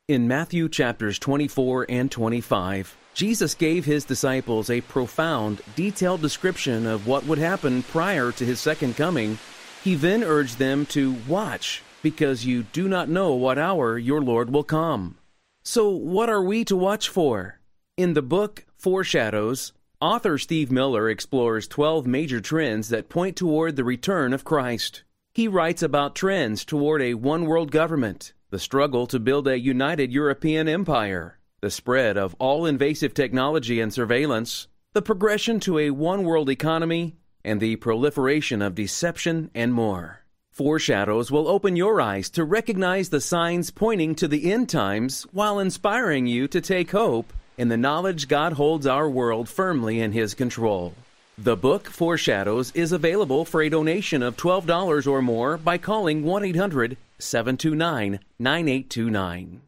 In 0.08 0.26
Matthew 0.26 0.70
chapters 0.70 1.20
24 1.20 1.88
and 1.90 2.10
25, 2.10 2.96
Jesus 3.14 3.54
gave 3.54 3.84
his 3.84 4.06
disciples 4.06 4.70
a 4.70 4.80
profound, 4.80 5.60
detailed 5.76 6.22
description 6.22 6.86
of 6.86 7.08
what 7.08 7.26
would 7.26 7.40
happen 7.40 7.84
prior 7.84 8.32
to 8.32 8.46
his 8.46 8.62
second 8.62 8.96
coming. 8.96 9.38
He 9.84 9.96
then 9.96 10.24
urged 10.24 10.60
them 10.60 10.86
to 10.96 11.18
watch, 11.28 11.84
because 12.02 12.46
you 12.46 12.64
do 12.64 12.88
not 12.88 13.10
know 13.10 13.34
what 13.34 13.58
hour 13.58 13.98
your 13.98 14.22
Lord 14.22 14.50
will 14.50 14.64
come. 14.64 15.18
So, 15.66 15.90
what 15.90 16.30
are 16.30 16.42
we 16.42 16.64
to 16.64 16.78
watch 16.78 17.10
for? 17.10 17.60
In 17.98 18.14
the 18.14 18.22
book 18.22 18.66
Foreshadows, 18.78 19.74
author 20.00 20.38
Steve 20.38 20.72
Miller 20.72 21.10
explores 21.10 21.68
12 21.68 22.08
major 22.08 22.40
trends 22.40 22.88
that 22.88 23.10
point 23.10 23.36
toward 23.36 23.76
the 23.76 23.84
return 23.84 24.32
of 24.32 24.46
Christ. 24.46 25.04
He 25.34 25.50
writes 25.50 25.84
about 25.84 26.16
trends 26.16 26.64
toward 26.64 27.02
a 27.02 27.16
one 27.16 27.46
world 27.46 27.72
government 27.72 28.32
the 28.50 28.60
struggle 28.60 29.06
to 29.08 29.20
build 29.20 29.48
a 29.48 29.60
united 29.60 30.12
European 30.12 30.68
empire, 30.70 31.38
the 31.60 31.70
spread 31.70 32.18
of 32.18 32.36
all 32.40 32.66
invasive 32.66 33.14
technology 33.14 33.82
and 33.82 33.94
surveillance, 33.94 34.68
the 34.94 35.02
progression 35.02 35.60
to 35.60 35.78
a 35.78 35.90
one 35.90 36.24
world 36.24 36.50
economy, 36.50 37.18
and 37.44 37.60
the 37.60 37.76
proliferation 37.76 38.62
of 38.62 38.76
deception 38.76 39.52
and 39.54 39.74
more. 39.74 40.24
Foreshadows 40.52 41.30
will 41.30 41.48
open 41.48 41.76
your 41.76 42.00
eyes 42.00 42.30
to 42.32 42.44
recognize 42.44 43.10
the 43.10 43.22
signs 43.22 43.70
pointing 43.70 44.16
to 44.16 44.28
the 44.28 44.52
end 44.52 44.70
times 44.70 45.24
while 45.32 45.60
inspiring 45.60 46.26
you 46.26 46.48
to 46.48 46.62
take 46.62 46.92
hope 46.92 47.32
in 47.58 47.68
the 47.68 47.78
knowledge 47.78 48.28
God 48.28 48.54
holds 48.54 48.88
our 48.88 49.10
world 49.10 49.50
firmly 49.50 50.00
in 50.00 50.14
His 50.14 50.34
control. 50.34 50.94
The 51.38 51.56
book 51.56 51.88
Foreshadows 51.90 52.72
is 52.72 52.92
available 52.92 53.46
for 53.46 53.62
a 53.62 53.70
donation 53.70 54.24
of 54.24 54.38
$12 54.38 55.06
or 55.06 55.22
more 55.22 55.58
by 55.58 55.78
calling 55.78 56.24
1 56.24 56.46
800 56.46 56.98
729 57.20 58.20
9829. 58.40 59.62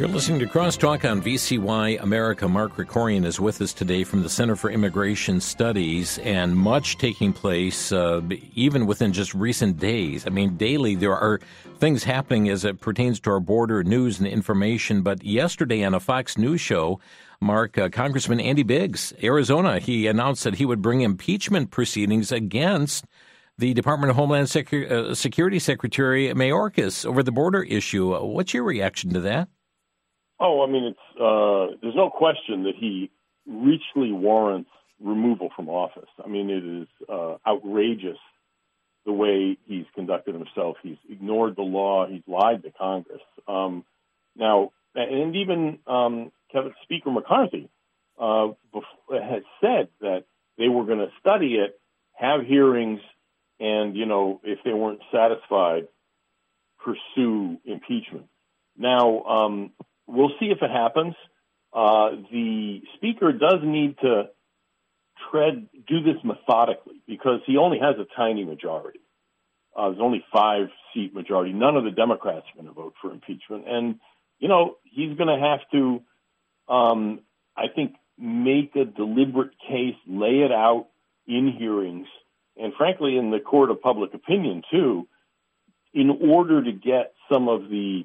You're 0.00 0.08
listening 0.08 0.38
to 0.40 0.46
Crosstalk 0.46 1.04
on 1.04 1.20
VCY 1.20 2.02
America. 2.02 2.48
Mark 2.48 2.74
Krikorian 2.74 3.26
is 3.26 3.38
with 3.38 3.60
us 3.60 3.74
today 3.74 4.02
from 4.02 4.22
the 4.22 4.30
Center 4.30 4.56
for 4.56 4.70
Immigration 4.70 5.42
Studies, 5.42 6.16
and 6.20 6.56
much 6.56 6.96
taking 6.96 7.34
place 7.34 7.92
uh, 7.92 8.22
even 8.54 8.86
within 8.86 9.12
just 9.12 9.34
recent 9.34 9.76
days. 9.76 10.26
I 10.26 10.30
mean, 10.30 10.56
daily 10.56 10.94
there 10.94 11.14
are 11.14 11.38
things 11.80 12.04
happening 12.04 12.48
as 12.48 12.64
it 12.64 12.80
pertains 12.80 13.20
to 13.20 13.30
our 13.30 13.40
border 13.40 13.84
news 13.84 14.18
and 14.18 14.26
information. 14.26 15.02
But 15.02 15.22
yesterday 15.22 15.84
on 15.84 15.92
a 15.92 16.00
Fox 16.00 16.38
News 16.38 16.62
show, 16.62 16.98
Mark, 17.42 17.78
uh, 17.78 17.88
Congressman 17.88 18.38
Andy 18.38 18.62
Biggs, 18.62 19.14
Arizona, 19.22 19.78
he 19.78 20.06
announced 20.06 20.44
that 20.44 20.56
he 20.56 20.66
would 20.66 20.82
bring 20.82 21.00
impeachment 21.00 21.70
proceedings 21.70 22.30
against 22.30 23.06
the 23.56 23.72
Department 23.72 24.10
of 24.10 24.16
Homeland 24.16 24.48
Secu- 24.48 24.90
uh, 24.90 25.14
Security 25.14 25.58
Secretary 25.58 26.28
Mayorkas 26.28 27.06
over 27.06 27.22
the 27.22 27.32
border 27.32 27.62
issue. 27.62 28.14
What's 28.14 28.52
your 28.52 28.64
reaction 28.64 29.12
to 29.14 29.20
that? 29.20 29.48
Oh, 30.38 30.62
I 30.62 30.70
mean, 30.70 30.84
it's 30.84 31.20
uh, 31.20 31.76
there's 31.80 31.94
no 31.94 32.10
question 32.10 32.64
that 32.64 32.74
he 32.78 33.10
richly 33.46 34.12
warrants 34.12 34.70
removal 35.02 35.48
from 35.56 35.68
office. 35.68 36.08
I 36.22 36.28
mean, 36.28 36.50
it 36.50 36.82
is 36.82 36.88
uh, 37.08 37.36
outrageous 37.46 38.18
the 39.06 39.12
way 39.12 39.56
he's 39.64 39.86
conducted 39.94 40.34
himself. 40.34 40.76
He's 40.82 40.98
ignored 41.10 41.56
the 41.56 41.62
law. 41.62 42.06
He's 42.06 42.22
lied 42.26 42.62
to 42.64 42.70
Congress. 42.70 43.22
Um, 43.48 43.84
now, 44.36 44.72
and 44.94 45.36
even 45.36 45.78
um, 45.86 46.32
Kevin 46.52 46.74
Speaker 46.82 47.10
McCarthy 47.10 47.68
uh, 48.18 48.48
had 49.10 49.42
said 49.60 49.88
that 50.00 50.24
they 50.58 50.68
were 50.68 50.84
going 50.84 50.98
to 50.98 51.10
study 51.20 51.54
it, 51.54 51.80
have 52.14 52.44
hearings, 52.44 53.00
and 53.58 53.96
you 53.96 54.06
know, 54.06 54.40
if 54.44 54.58
they 54.64 54.72
weren't 54.72 55.00
satisfied, 55.12 55.88
pursue 56.84 57.58
impeachment. 57.64 58.26
Now, 58.76 59.22
um, 59.24 59.72
we'll 60.06 60.32
see 60.40 60.46
if 60.46 60.58
it 60.62 60.70
happens. 60.70 61.14
Uh, 61.72 62.10
the 62.30 62.80
speaker 62.96 63.32
does 63.32 63.60
need 63.62 63.96
to 63.98 64.24
tread, 65.30 65.68
do 65.86 66.02
this 66.02 66.16
methodically 66.24 67.02
because 67.06 67.40
he 67.46 67.56
only 67.56 67.78
has 67.78 67.96
a 67.98 68.06
tiny 68.16 68.44
majority. 68.44 69.00
Uh, 69.76 69.90
there's 69.90 70.00
only 70.00 70.24
five 70.32 70.68
seat 70.92 71.14
majority. 71.14 71.52
None 71.52 71.76
of 71.76 71.84
the 71.84 71.90
Democrats 71.90 72.46
are 72.50 72.62
going 72.62 72.66
to 72.66 72.72
vote 72.72 72.94
for 73.00 73.12
impeachment, 73.12 73.64
and 73.68 74.00
you 74.38 74.48
know 74.48 74.76
he's 74.84 75.16
going 75.16 75.28
to 75.28 75.46
have 75.46 75.60
to, 75.72 76.02
um, 76.70 77.20
I 77.56 77.66
think, 77.74 77.94
make 78.18 78.76
a 78.76 78.84
deliberate 78.84 79.52
case, 79.68 79.96
lay 80.06 80.40
it 80.40 80.52
out 80.52 80.86
in 81.26 81.52
hearings, 81.58 82.06
and 82.56 82.72
frankly, 82.74 83.16
in 83.16 83.30
the 83.30 83.40
court 83.40 83.70
of 83.70 83.80
public 83.80 84.14
opinion 84.14 84.62
too, 84.70 85.08
in 85.92 86.10
order 86.10 86.62
to 86.62 86.72
get 86.72 87.14
some 87.30 87.48
of 87.48 87.68
the 87.68 88.04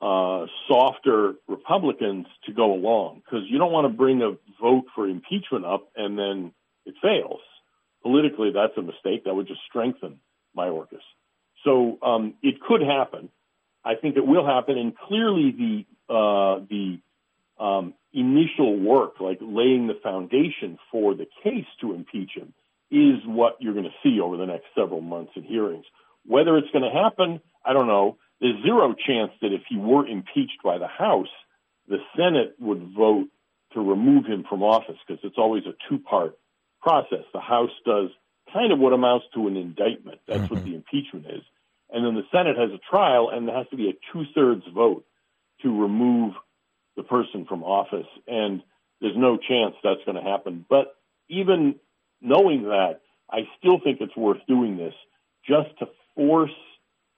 uh, 0.00 0.46
softer 0.68 1.34
Republicans 1.46 2.26
to 2.46 2.52
go 2.52 2.72
along 2.72 3.22
because 3.24 3.44
you 3.48 3.58
don't 3.58 3.70
want 3.70 3.84
to 3.84 3.96
bring 3.96 4.20
a 4.22 4.32
vote 4.60 4.84
for 4.94 5.06
impeachment 5.08 5.64
up 5.64 5.88
and 5.94 6.18
then 6.18 6.52
it 6.84 6.94
fails. 7.00 7.40
Politically, 8.02 8.50
that's 8.52 8.76
a 8.76 8.82
mistake. 8.82 9.24
That 9.24 9.34
would 9.34 9.46
just 9.46 9.60
strengthen 9.68 10.18
Mayorkas. 10.56 11.04
So 11.64 11.98
um, 12.02 12.34
it 12.42 12.60
could 12.60 12.82
happen. 12.82 13.28
I 13.84 13.94
think 13.94 14.16
it 14.16 14.26
will 14.26 14.44
happen, 14.44 14.76
and 14.76 14.96
clearly 14.96 15.52
the 15.52 16.12
uh, 16.12 16.64
the 16.68 16.98
um, 17.62 17.94
initial 18.12 18.76
work, 18.78 19.20
like 19.20 19.38
laying 19.40 19.86
the 19.86 19.98
foundation 20.02 20.78
for 20.90 21.14
the 21.14 21.26
case 21.44 21.66
to 21.80 21.94
impeach 21.94 22.32
him, 22.34 22.52
is 22.90 23.20
what 23.24 23.56
you're 23.60 23.72
going 23.72 23.84
to 23.84 23.94
see 24.02 24.20
over 24.20 24.36
the 24.36 24.46
next 24.46 24.66
several 24.74 25.00
months 25.00 25.32
in 25.36 25.44
hearings. 25.44 25.84
Whether 26.26 26.56
it's 26.58 26.70
going 26.72 26.84
to 26.84 26.90
happen, 26.90 27.40
I 27.64 27.72
don't 27.72 27.86
know. 27.86 28.18
There's 28.40 28.60
zero 28.64 28.94
chance 28.94 29.30
that 29.40 29.52
if 29.52 29.62
he 29.68 29.76
were 29.76 30.06
impeached 30.06 30.58
by 30.64 30.78
the 30.78 30.88
House, 30.88 31.30
the 31.88 31.98
Senate 32.16 32.56
would 32.58 32.92
vote 32.96 33.28
to 33.74 33.80
remove 33.80 34.26
him 34.26 34.44
from 34.48 34.62
office 34.62 34.98
because 35.06 35.22
it's 35.24 35.38
always 35.38 35.62
a 35.64 35.74
two 35.88 36.00
part 36.00 36.36
process. 36.82 37.24
The 37.32 37.40
House 37.40 37.70
does 37.86 38.10
kind 38.52 38.72
of 38.72 38.80
what 38.80 38.92
amounts 38.92 39.26
to 39.34 39.46
an 39.46 39.56
indictment. 39.56 40.18
That's 40.26 40.40
mm-hmm. 40.40 40.54
what 40.54 40.64
the 40.64 40.74
impeachment 40.74 41.26
is. 41.26 41.42
And 41.90 42.04
then 42.04 42.14
the 42.14 42.26
Senate 42.32 42.56
has 42.58 42.70
a 42.70 42.80
trial, 42.90 43.30
and 43.32 43.46
there 43.46 43.56
has 43.56 43.68
to 43.70 43.76
be 43.76 43.88
a 43.88 44.12
two 44.12 44.24
thirds 44.34 44.64
vote 44.74 45.04
to 45.62 45.80
remove 45.80 46.34
the 46.96 47.02
person 47.02 47.46
from 47.48 47.62
office. 47.62 48.06
And 48.26 48.62
there's 49.00 49.16
no 49.16 49.36
chance 49.36 49.74
that's 49.82 50.04
going 50.06 50.22
to 50.22 50.28
happen. 50.30 50.64
But 50.68 50.94
even 51.28 51.76
knowing 52.20 52.64
that, 52.64 53.00
I 53.30 53.48
still 53.58 53.80
think 53.82 54.00
it's 54.00 54.16
worth 54.16 54.38
doing 54.46 54.76
this 54.76 54.94
just 55.48 55.76
to 55.78 55.86
force 56.14 56.50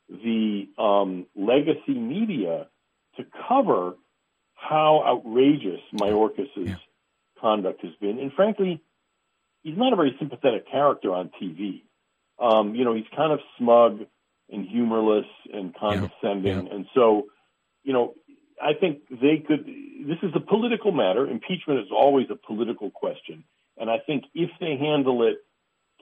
the 0.09 0.69
um, 0.79 1.27
legacy 1.35 1.95
media 1.95 2.69
to 3.17 3.25
cover 3.49 3.95
how 4.55 5.03
outrageous 5.07 5.81
Mayorkas' 5.95 6.49
yeah. 6.57 6.77
conduct 7.41 7.83
has 7.83 7.93
been. 8.01 8.19
And 8.19 8.33
frankly, 8.33 8.81
he's 9.63 9.77
not 9.77 9.93
a 9.93 9.97
very 9.97 10.15
sympathetic 10.19 10.71
character 10.71 11.13
on 11.13 11.31
TV. 11.41 11.83
Um, 12.39 12.75
you 12.75 12.85
know, 12.85 12.95
he's 12.95 13.05
kind 13.15 13.33
of 13.33 13.41
smug 13.59 14.01
and 14.51 14.67
humorless 14.67 15.27
and 15.53 15.75
condescending. 15.75 16.45
Yeah. 16.45 16.63
Yeah. 16.63 16.75
And 16.75 16.87
so, 16.95 17.27
you 17.83 17.93
know, 17.93 18.15
I 18.63 18.75
think 18.75 19.03
they 19.11 19.43
could. 19.47 19.67
This 19.67 20.19
is 20.23 20.31
a 20.35 20.41
political 20.41 20.93
matter. 20.93 21.27
Impeachment 21.27 21.81
is 21.81 21.89
always 21.91 22.27
a 22.31 22.37
political 22.37 22.91
question. 22.91 23.45
And 23.77 23.91
I 23.91 23.99
think 23.99 24.25
if 24.35 24.51
they 24.61 24.77
handle 24.77 25.27
it 25.27 25.39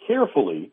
carefully 0.07 0.73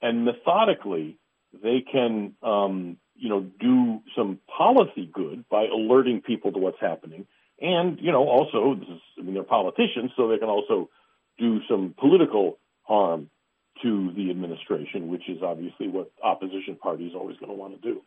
and 0.00 0.24
methodically, 0.24 1.18
they 1.62 1.80
can, 1.80 2.34
um, 2.42 2.98
you 3.14 3.28
know, 3.28 3.40
do 3.40 4.00
some 4.16 4.38
policy 4.56 5.08
good 5.12 5.44
by 5.48 5.64
alerting 5.64 6.20
people 6.20 6.52
to 6.52 6.58
what's 6.58 6.80
happening. 6.80 7.26
And, 7.60 7.98
you 8.00 8.12
know, 8.12 8.28
also, 8.28 8.74
this 8.74 8.88
is, 8.88 9.00
I 9.18 9.22
mean, 9.22 9.34
they're 9.34 9.42
politicians, 9.42 10.12
so 10.16 10.28
they 10.28 10.38
can 10.38 10.48
also 10.48 10.90
do 11.38 11.60
some 11.68 11.94
political 11.98 12.58
harm 12.82 13.30
to 13.82 14.12
the 14.14 14.30
administration, 14.30 15.08
which 15.08 15.28
is 15.28 15.42
obviously 15.42 15.88
what 15.88 16.10
opposition 16.22 16.76
parties 16.76 17.12
always 17.14 17.36
going 17.38 17.50
to 17.50 17.56
want 17.56 17.80
to 17.80 17.80
do. 17.80 18.02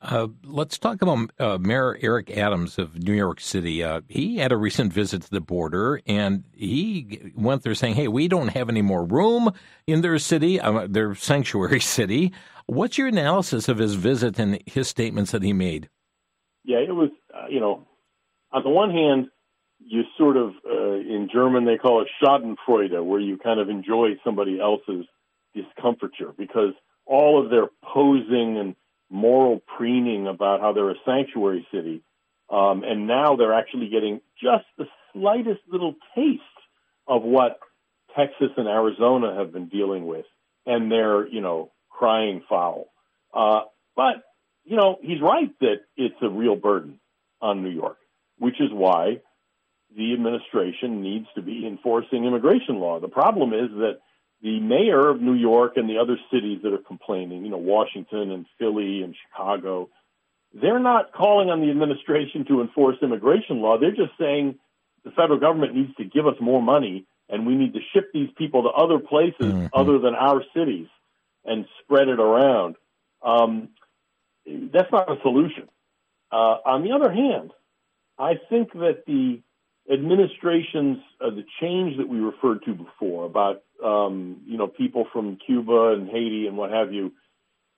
Uh, 0.00 0.28
let's 0.44 0.78
talk 0.78 1.00
about 1.00 1.30
uh, 1.38 1.56
Mayor 1.58 1.96
Eric 2.02 2.30
Adams 2.30 2.78
of 2.78 3.02
New 3.02 3.14
York 3.14 3.40
City. 3.40 3.82
Uh, 3.82 4.02
he 4.08 4.36
had 4.36 4.52
a 4.52 4.56
recent 4.56 4.92
visit 4.92 5.22
to 5.22 5.30
the 5.30 5.40
border, 5.40 6.02
and 6.06 6.44
he 6.52 7.32
went 7.34 7.62
there 7.62 7.74
saying, 7.74 7.94
"Hey, 7.94 8.06
we 8.06 8.28
don't 8.28 8.48
have 8.48 8.68
any 8.68 8.82
more 8.82 9.04
room 9.04 9.50
in 9.86 10.02
their 10.02 10.18
city, 10.18 10.60
uh, 10.60 10.86
their 10.88 11.14
sanctuary 11.30 11.80
city." 11.80 12.32
What's 12.66 12.98
your 12.98 13.08
analysis 13.08 13.68
of 13.68 13.78
his 13.78 13.94
visit 13.94 14.38
and 14.38 14.60
his 14.66 14.88
statements 14.88 15.30
that 15.30 15.42
he 15.42 15.52
made? 15.52 15.88
Yeah, 16.64 16.78
it 16.78 16.94
was. 16.94 17.10
Uh, 17.34 17.46
you 17.48 17.60
know, 17.60 17.86
on 18.52 18.64
the 18.64 18.70
one 18.70 18.90
hand, 18.90 19.28
you 19.78 20.02
sort 20.18 20.36
of 20.36 20.50
uh, 20.70 20.94
in 20.94 21.28
German 21.32 21.64
they 21.64 21.78
call 21.78 22.02
it 22.02 22.08
Schadenfreude, 22.22 23.02
where 23.02 23.20
you 23.20 23.38
kind 23.38 23.60
of 23.60 23.70
enjoy 23.70 24.10
somebody 24.22 24.60
else's 24.60 25.06
discomfiture 25.54 26.34
because 26.36 26.74
all 27.06 27.42
of 27.42 27.50
their 27.50 27.68
posing 27.82 28.58
and 28.58 28.76
moral 29.10 29.60
preening 29.76 30.26
about 30.26 30.60
how 30.60 30.72
they're 30.72 30.90
a 30.90 30.94
sanctuary 31.04 31.66
city. 31.72 32.02
Um, 32.50 32.84
and 32.84 33.06
now 33.06 33.36
they're 33.36 33.54
actually 33.54 33.88
getting 33.88 34.20
just 34.40 34.64
the 34.78 34.86
slightest 35.12 35.60
little 35.68 35.94
taste 36.14 36.42
of 37.06 37.22
what 37.22 37.58
Texas 38.16 38.50
and 38.56 38.68
Arizona 38.68 39.34
have 39.36 39.52
been 39.52 39.68
dealing 39.68 40.06
with, 40.06 40.26
and 40.64 40.90
they're, 40.90 41.26
you 41.26 41.40
know, 41.40 41.72
crying 41.90 42.42
foul. 42.48 42.86
Uh, 43.34 43.62
but, 43.94 44.22
you 44.64 44.76
know, 44.76 44.98
he's 45.02 45.20
right 45.20 45.50
that 45.60 45.80
it's 45.96 46.16
a 46.22 46.28
real 46.28 46.56
burden 46.56 47.00
on 47.40 47.62
New 47.62 47.70
York, 47.70 47.98
which 48.38 48.60
is 48.60 48.70
why 48.72 49.20
the 49.96 50.12
administration 50.12 51.02
needs 51.02 51.26
to 51.34 51.42
be 51.42 51.66
enforcing 51.66 52.24
immigration 52.24 52.76
law. 52.80 53.00
The 53.00 53.08
problem 53.08 53.52
is 53.52 53.70
that 53.78 53.98
the 54.42 54.60
mayor 54.60 55.08
of 55.08 55.20
New 55.20 55.34
York 55.34 55.72
and 55.76 55.88
the 55.88 55.98
other 55.98 56.18
cities 56.32 56.60
that 56.62 56.72
are 56.72 56.78
complaining, 56.78 57.44
you 57.44 57.50
know, 57.50 57.56
Washington 57.56 58.30
and 58.30 58.46
Philly 58.58 59.02
and 59.02 59.14
Chicago, 59.28 59.88
they're 60.52 60.78
not 60.78 61.12
calling 61.12 61.50
on 61.50 61.60
the 61.60 61.70
administration 61.70 62.44
to 62.48 62.60
enforce 62.60 62.96
immigration 63.02 63.60
law. 63.60 63.78
They're 63.78 63.90
just 63.90 64.12
saying 64.18 64.58
the 65.04 65.10
federal 65.10 65.40
government 65.40 65.74
needs 65.74 65.94
to 65.96 66.04
give 66.04 66.26
us 66.26 66.34
more 66.40 66.62
money 66.62 67.06
and 67.28 67.46
we 67.46 67.54
need 67.54 67.74
to 67.74 67.80
ship 67.92 68.10
these 68.12 68.28
people 68.36 68.62
to 68.64 68.68
other 68.68 68.98
places 68.98 69.52
mm-hmm. 69.52 69.66
other 69.72 69.98
than 69.98 70.14
our 70.14 70.42
cities 70.54 70.86
and 71.44 71.66
spread 71.82 72.08
it 72.08 72.20
around. 72.20 72.76
Um, 73.22 73.70
that's 74.46 74.92
not 74.92 75.10
a 75.10 75.20
solution. 75.22 75.68
Uh, 76.30 76.58
on 76.64 76.82
the 76.82 76.92
other 76.92 77.12
hand, 77.12 77.52
I 78.18 78.34
think 78.48 78.72
that 78.74 79.04
the 79.06 79.42
administration's 79.92 80.98
uh, 81.20 81.30
the 81.30 81.44
change 81.60 81.98
that 81.98 82.08
we 82.08 82.18
referred 82.18 82.64
to 82.64 82.74
before 82.74 83.24
about 83.26 83.62
um, 83.84 84.42
you 84.46 84.58
know 84.58 84.66
people 84.66 85.06
from 85.12 85.38
Cuba 85.46 85.92
and 85.92 86.08
Haiti 86.08 86.46
and 86.46 86.56
what 86.56 86.70
have 86.70 86.92
you, 86.92 87.12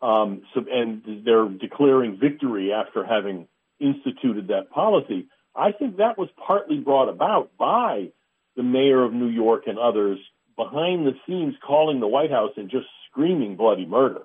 um, 0.01 0.43
so, 0.55 0.65
and 0.71 1.03
they're 1.25 1.49
declaring 1.49 2.19
victory 2.21 2.73
after 2.73 3.05
having 3.05 3.49
instituted 3.81 4.49
that 4.49 4.71
policy. 4.71 5.29
I 5.55 5.73
think 5.73 5.97
that 5.97 6.19
was 6.19 6.29
partly 6.47 6.79
brought 6.79 7.09
about 7.09 7.57
by 7.59 8.13
the 8.57 8.63
mayor 8.63 9.03
of 9.03 9.13
New 9.13 9.29
York 9.29 9.65
and 9.67 9.79
others 9.79 10.19
behind 10.57 11.07
the 11.07 11.15
scenes 11.27 11.55
calling 11.65 12.01
the 12.01 12.07
White 12.07 12.31
House 12.31 12.53
and 12.57 12.71
just 12.71 12.87
screaming 13.11 13.57
bloody 13.57 13.87
murder. 13.87 14.23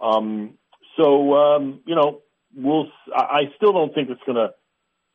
Um, 0.00 0.54
so 0.96 1.34
um, 1.34 1.80
you 1.86 1.94
know, 1.94 2.20
we'll. 2.54 2.86
I 3.14 3.52
still 3.56 3.72
don't 3.72 3.94
think 3.94 4.10
it's 4.10 4.22
going 4.24 4.36
to 4.36 4.52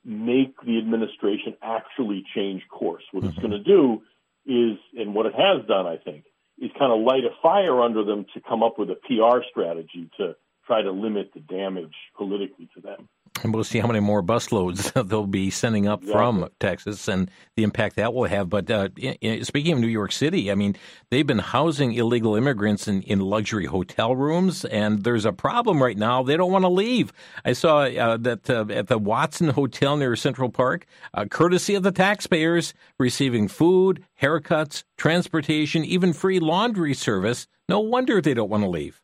make 0.05 0.59
the 0.65 0.77
administration 0.77 1.55
actually 1.61 2.23
change 2.35 2.63
course. 2.69 3.03
What 3.11 3.23
mm-hmm. 3.23 3.29
it's 3.29 3.39
going 3.39 3.51
to 3.51 3.63
do 3.63 4.01
is, 4.45 4.77
and 4.97 5.13
what 5.15 5.25
it 5.25 5.33
has 5.33 5.65
done, 5.67 5.85
I 5.87 5.97
think, 5.97 6.25
is 6.59 6.71
kind 6.77 6.91
of 6.91 6.99
light 7.01 7.23
a 7.23 7.33
fire 7.41 7.81
under 7.81 8.03
them 8.03 8.25
to 8.33 8.41
come 8.41 8.63
up 8.63 8.77
with 8.77 8.89
a 8.89 8.95
PR 8.95 9.43
strategy 9.49 10.09
to 10.17 10.35
try 10.67 10.81
to 10.81 10.91
limit 10.91 11.31
the 11.33 11.39
damage 11.39 11.95
politically 12.17 12.69
to 12.75 12.81
them 12.81 13.09
and 13.41 13.53
we'll 13.53 13.63
see 13.63 13.79
how 13.79 13.87
many 13.87 13.99
more 13.99 14.21
busloads 14.21 14.91
they'll 15.07 15.25
be 15.25 15.49
sending 15.49 15.87
up 15.87 16.01
exactly. 16.01 16.13
from 16.13 16.49
Texas 16.59 17.07
and 17.07 17.31
the 17.55 17.63
impact 17.63 17.95
that 17.95 18.13
will 18.13 18.25
have. 18.25 18.49
But 18.49 18.69
uh, 18.69 18.89
in, 18.97 19.43
speaking 19.43 19.73
of 19.73 19.79
New 19.79 19.87
York 19.87 20.11
City, 20.11 20.51
I 20.51 20.55
mean, 20.55 20.75
they've 21.09 21.25
been 21.25 21.39
housing 21.39 21.93
illegal 21.93 22.35
immigrants 22.35 22.87
in, 22.87 23.01
in 23.03 23.19
luxury 23.19 23.65
hotel 23.65 24.15
rooms, 24.15 24.65
and 24.65 25.03
there's 25.03 25.25
a 25.25 25.33
problem 25.33 25.81
right 25.81 25.97
now. 25.97 26.23
They 26.23 26.37
don't 26.37 26.51
want 26.51 26.63
to 26.63 26.69
leave. 26.69 27.11
I 27.43 27.53
saw 27.53 27.83
uh, 27.83 28.17
that 28.17 28.49
uh, 28.49 28.65
at 28.69 28.87
the 28.87 28.97
Watson 28.97 29.49
Hotel 29.49 29.97
near 29.97 30.15
Central 30.15 30.49
Park, 30.49 30.85
uh, 31.13 31.25
courtesy 31.25 31.75
of 31.75 31.83
the 31.83 31.91
taxpayers, 31.91 32.73
receiving 32.99 33.47
food, 33.47 34.03
haircuts, 34.21 34.83
transportation, 34.97 35.83
even 35.83 36.13
free 36.13 36.39
laundry 36.39 36.93
service. 36.93 37.47
No 37.67 37.79
wonder 37.79 38.21
they 38.21 38.33
don't 38.33 38.49
want 38.49 38.63
to 38.63 38.69
leave. 38.69 39.01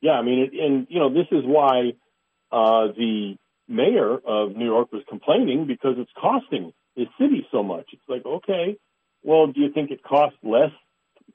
Yeah, 0.00 0.12
I 0.12 0.22
mean, 0.22 0.50
and 0.60 0.86
you 0.90 0.98
know, 0.98 1.08
this 1.08 1.26
is 1.30 1.44
why 1.46 1.94
uh, 2.54 2.92
the 2.96 3.36
mayor 3.66 4.16
of 4.24 4.54
New 4.54 4.66
York 4.66 4.92
was 4.92 5.02
complaining 5.08 5.66
because 5.66 5.96
it's 5.98 6.10
costing 6.16 6.72
his 6.94 7.08
city 7.20 7.44
so 7.50 7.64
much. 7.64 7.86
It's 7.92 8.08
like, 8.08 8.24
okay, 8.24 8.76
well, 9.24 9.48
do 9.48 9.60
you 9.60 9.72
think 9.72 9.90
it 9.90 10.04
costs 10.04 10.38
less 10.44 10.70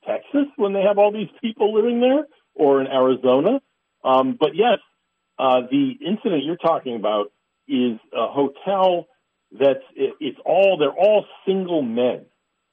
Texas 0.08 0.48
when 0.56 0.72
they 0.72 0.82
have 0.82 0.98
all 0.98 1.12
these 1.12 1.28
people 1.42 1.74
living 1.74 2.00
there 2.00 2.26
or 2.56 2.80
in 2.80 2.88
Arizona? 2.88 3.60
Um, 4.02 4.38
but 4.40 4.56
yes, 4.56 4.80
uh, 5.38 5.62
the 5.70 5.92
incident 6.06 6.46
you're 6.46 6.56
talking 6.56 6.96
about 6.96 7.34
is 7.68 8.00
a 8.14 8.28
hotel 8.28 9.08
that's 9.52 9.84
it, 9.96 10.14
it's 10.22 10.40
all 10.46 10.78
they're 10.78 10.90
all 10.90 11.26
single 11.46 11.82
men. 11.82 12.28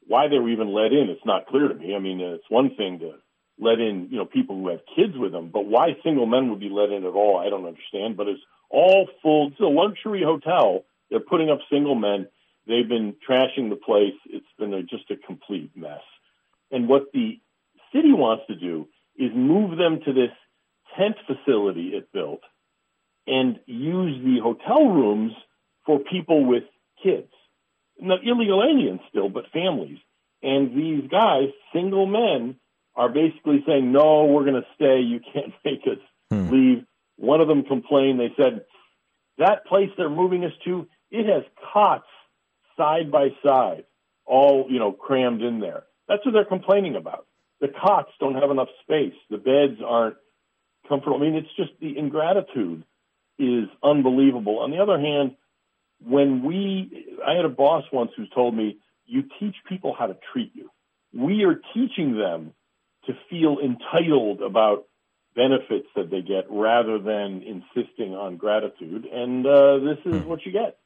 Why 0.06 0.28
they 0.28 0.38
were 0.38 0.50
even 0.50 0.72
let 0.72 0.92
in, 0.92 1.08
it's 1.10 1.26
not 1.26 1.46
clear 1.46 1.66
to 1.66 1.74
me. 1.74 1.96
I 1.96 1.98
mean, 1.98 2.20
it's 2.20 2.48
one 2.48 2.76
thing 2.76 3.00
to 3.00 3.14
let 3.58 3.80
in, 3.80 4.08
you 4.10 4.18
know, 4.18 4.26
people 4.26 4.56
who 4.56 4.68
have 4.68 4.80
kids 4.94 5.16
with 5.16 5.32
them. 5.32 5.50
But 5.52 5.66
why 5.66 5.96
single 6.02 6.26
men 6.26 6.50
would 6.50 6.60
be 6.60 6.68
let 6.68 6.90
in 6.90 7.04
at 7.04 7.14
all, 7.14 7.38
I 7.38 7.48
don't 7.48 7.66
understand. 7.66 8.16
But 8.16 8.28
it's 8.28 8.40
all 8.68 9.08
full. 9.22 9.48
It's 9.48 9.60
a 9.60 9.64
luxury 9.64 10.22
hotel. 10.22 10.84
They're 11.10 11.20
putting 11.20 11.50
up 11.50 11.60
single 11.70 11.94
men. 11.94 12.28
They've 12.66 12.88
been 12.88 13.14
trashing 13.28 13.70
the 13.70 13.76
place. 13.76 14.14
It's 14.26 14.46
been 14.58 14.74
a, 14.74 14.82
just 14.82 15.10
a 15.10 15.16
complete 15.16 15.70
mess. 15.76 16.02
And 16.70 16.88
what 16.88 17.12
the 17.12 17.40
city 17.92 18.12
wants 18.12 18.44
to 18.48 18.56
do 18.56 18.88
is 19.16 19.30
move 19.34 19.78
them 19.78 20.00
to 20.04 20.12
this 20.12 20.30
tent 20.98 21.16
facility 21.26 21.90
it 21.94 22.12
built 22.12 22.40
and 23.26 23.58
use 23.66 24.22
the 24.24 24.40
hotel 24.42 24.86
rooms 24.88 25.32
for 25.84 25.98
people 26.00 26.44
with 26.44 26.64
kids. 27.02 27.32
Not 27.98 28.20
illegal 28.24 28.62
aliens 28.62 29.00
still, 29.08 29.28
but 29.28 29.50
families. 29.52 29.98
And 30.42 30.76
these 30.76 31.08
guys, 31.10 31.48
single 31.72 32.06
men, 32.06 32.56
are 32.96 33.08
basically 33.08 33.62
saying, 33.66 33.92
no, 33.92 34.24
we're 34.24 34.44
going 34.44 34.60
to 34.60 34.66
stay. 34.74 35.00
You 35.00 35.20
can't 35.32 35.52
make 35.64 35.82
us 35.86 35.98
hmm. 36.30 36.50
leave. 36.50 36.84
One 37.16 37.40
of 37.40 37.48
them 37.48 37.64
complained. 37.64 38.20
They 38.20 38.32
said, 38.36 38.62
that 39.38 39.66
place 39.66 39.90
they're 39.96 40.10
moving 40.10 40.44
us 40.44 40.52
to, 40.64 40.88
it 41.10 41.26
has 41.26 41.44
cots 41.72 42.06
side 42.76 43.10
by 43.10 43.28
side, 43.44 43.84
all, 44.24 44.66
you 44.68 44.78
know, 44.78 44.92
crammed 44.92 45.42
in 45.42 45.60
there. 45.60 45.84
That's 46.08 46.24
what 46.24 46.32
they're 46.32 46.44
complaining 46.44 46.96
about. 46.96 47.26
The 47.60 47.68
cots 47.68 48.10
don't 48.20 48.34
have 48.34 48.50
enough 48.50 48.68
space. 48.82 49.14
The 49.30 49.38
beds 49.38 49.80
aren't 49.84 50.16
comfortable. 50.88 51.16
I 51.16 51.20
mean, 51.20 51.34
it's 51.36 51.54
just 51.56 51.70
the 51.80 51.96
ingratitude 51.96 52.84
is 53.38 53.68
unbelievable. 53.82 54.58
On 54.60 54.70
the 54.70 54.78
other 54.78 54.98
hand, 54.98 55.36
when 56.04 56.42
we, 56.42 57.06
I 57.26 57.34
had 57.34 57.44
a 57.44 57.50
boss 57.50 57.84
once 57.92 58.10
who 58.16 58.26
told 58.34 58.54
me, 58.54 58.78
you 59.06 59.22
teach 59.40 59.54
people 59.68 59.94
how 59.98 60.06
to 60.06 60.16
treat 60.32 60.52
you. 60.54 60.70
We 61.14 61.44
are 61.44 61.60
teaching 61.74 62.16
them 62.18 62.52
to 63.06 63.12
feel 63.30 63.58
entitled 63.62 64.42
about 64.42 64.86
benefits 65.34 65.88
that 65.94 66.10
they 66.10 66.22
get 66.22 66.44
rather 66.50 66.98
than 66.98 67.42
insisting 67.42 68.14
on 68.14 68.36
gratitude. 68.36 69.04
And 69.04 69.46
uh, 69.46 69.78
this 69.78 69.98
is 70.06 70.22
hmm. 70.22 70.28
what 70.28 70.44
you 70.44 70.52
get. 70.52 70.78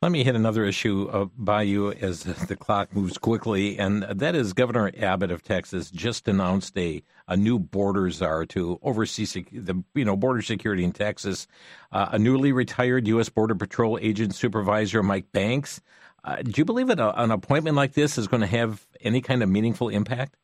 Let 0.00 0.12
me 0.12 0.22
hit 0.22 0.36
another 0.36 0.64
issue 0.64 1.08
uh, 1.10 1.24
by 1.36 1.62
you 1.62 1.90
as 1.90 2.22
the 2.22 2.54
clock 2.54 2.94
moves 2.94 3.18
quickly, 3.18 3.80
and 3.80 4.04
that 4.04 4.36
is 4.36 4.52
Governor 4.52 4.92
Abbott 4.96 5.32
of 5.32 5.42
Texas 5.42 5.90
just 5.90 6.28
announced 6.28 6.78
a, 6.78 7.02
a 7.26 7.36
new 7.36 7.58
border 7.58 8.08
czar 8.08 8.46
to 8.46 8.78
oversee 8.80 9.24
sec- 9.24 9.50
the 9.50 9.82
you 9.96 10.04
know 10.04 10.14
border 10.14 10.40
security 10.40 10.84
in 10.84 10.92
Texas. 10.92 11.48
Uh, 11.90 12.10
a 12.12 12.18
newly 12.18 12.52
retired 12.52 13.08
U.S. 13.08 13.28
Border 13.28 13.56
Patrol 13.56 13.98
agent 14.00 14.36
supervisor, 14.36 15.02
Mike 15.02 15.32
Banks. 15.32 15.80
Uh, 16.22 16.36
do 16.42 16.52
you 16.54 16.64
believe 16.64 16.86
that 16.86 17.00
a, 17.00 17.20
an 17.20 17.32
appointment 17.32 17.74
like 17.74 17.94
this 17.94 18.18
is 18.18 18.28
going 18.28 18.42
to 18.42 18.46
have 18.46 18.86
any 19.00 19.20
kind 19.20 19.42
of 19.42 19.48
meaningful 19.48 19.88
impact? 19.88 20.36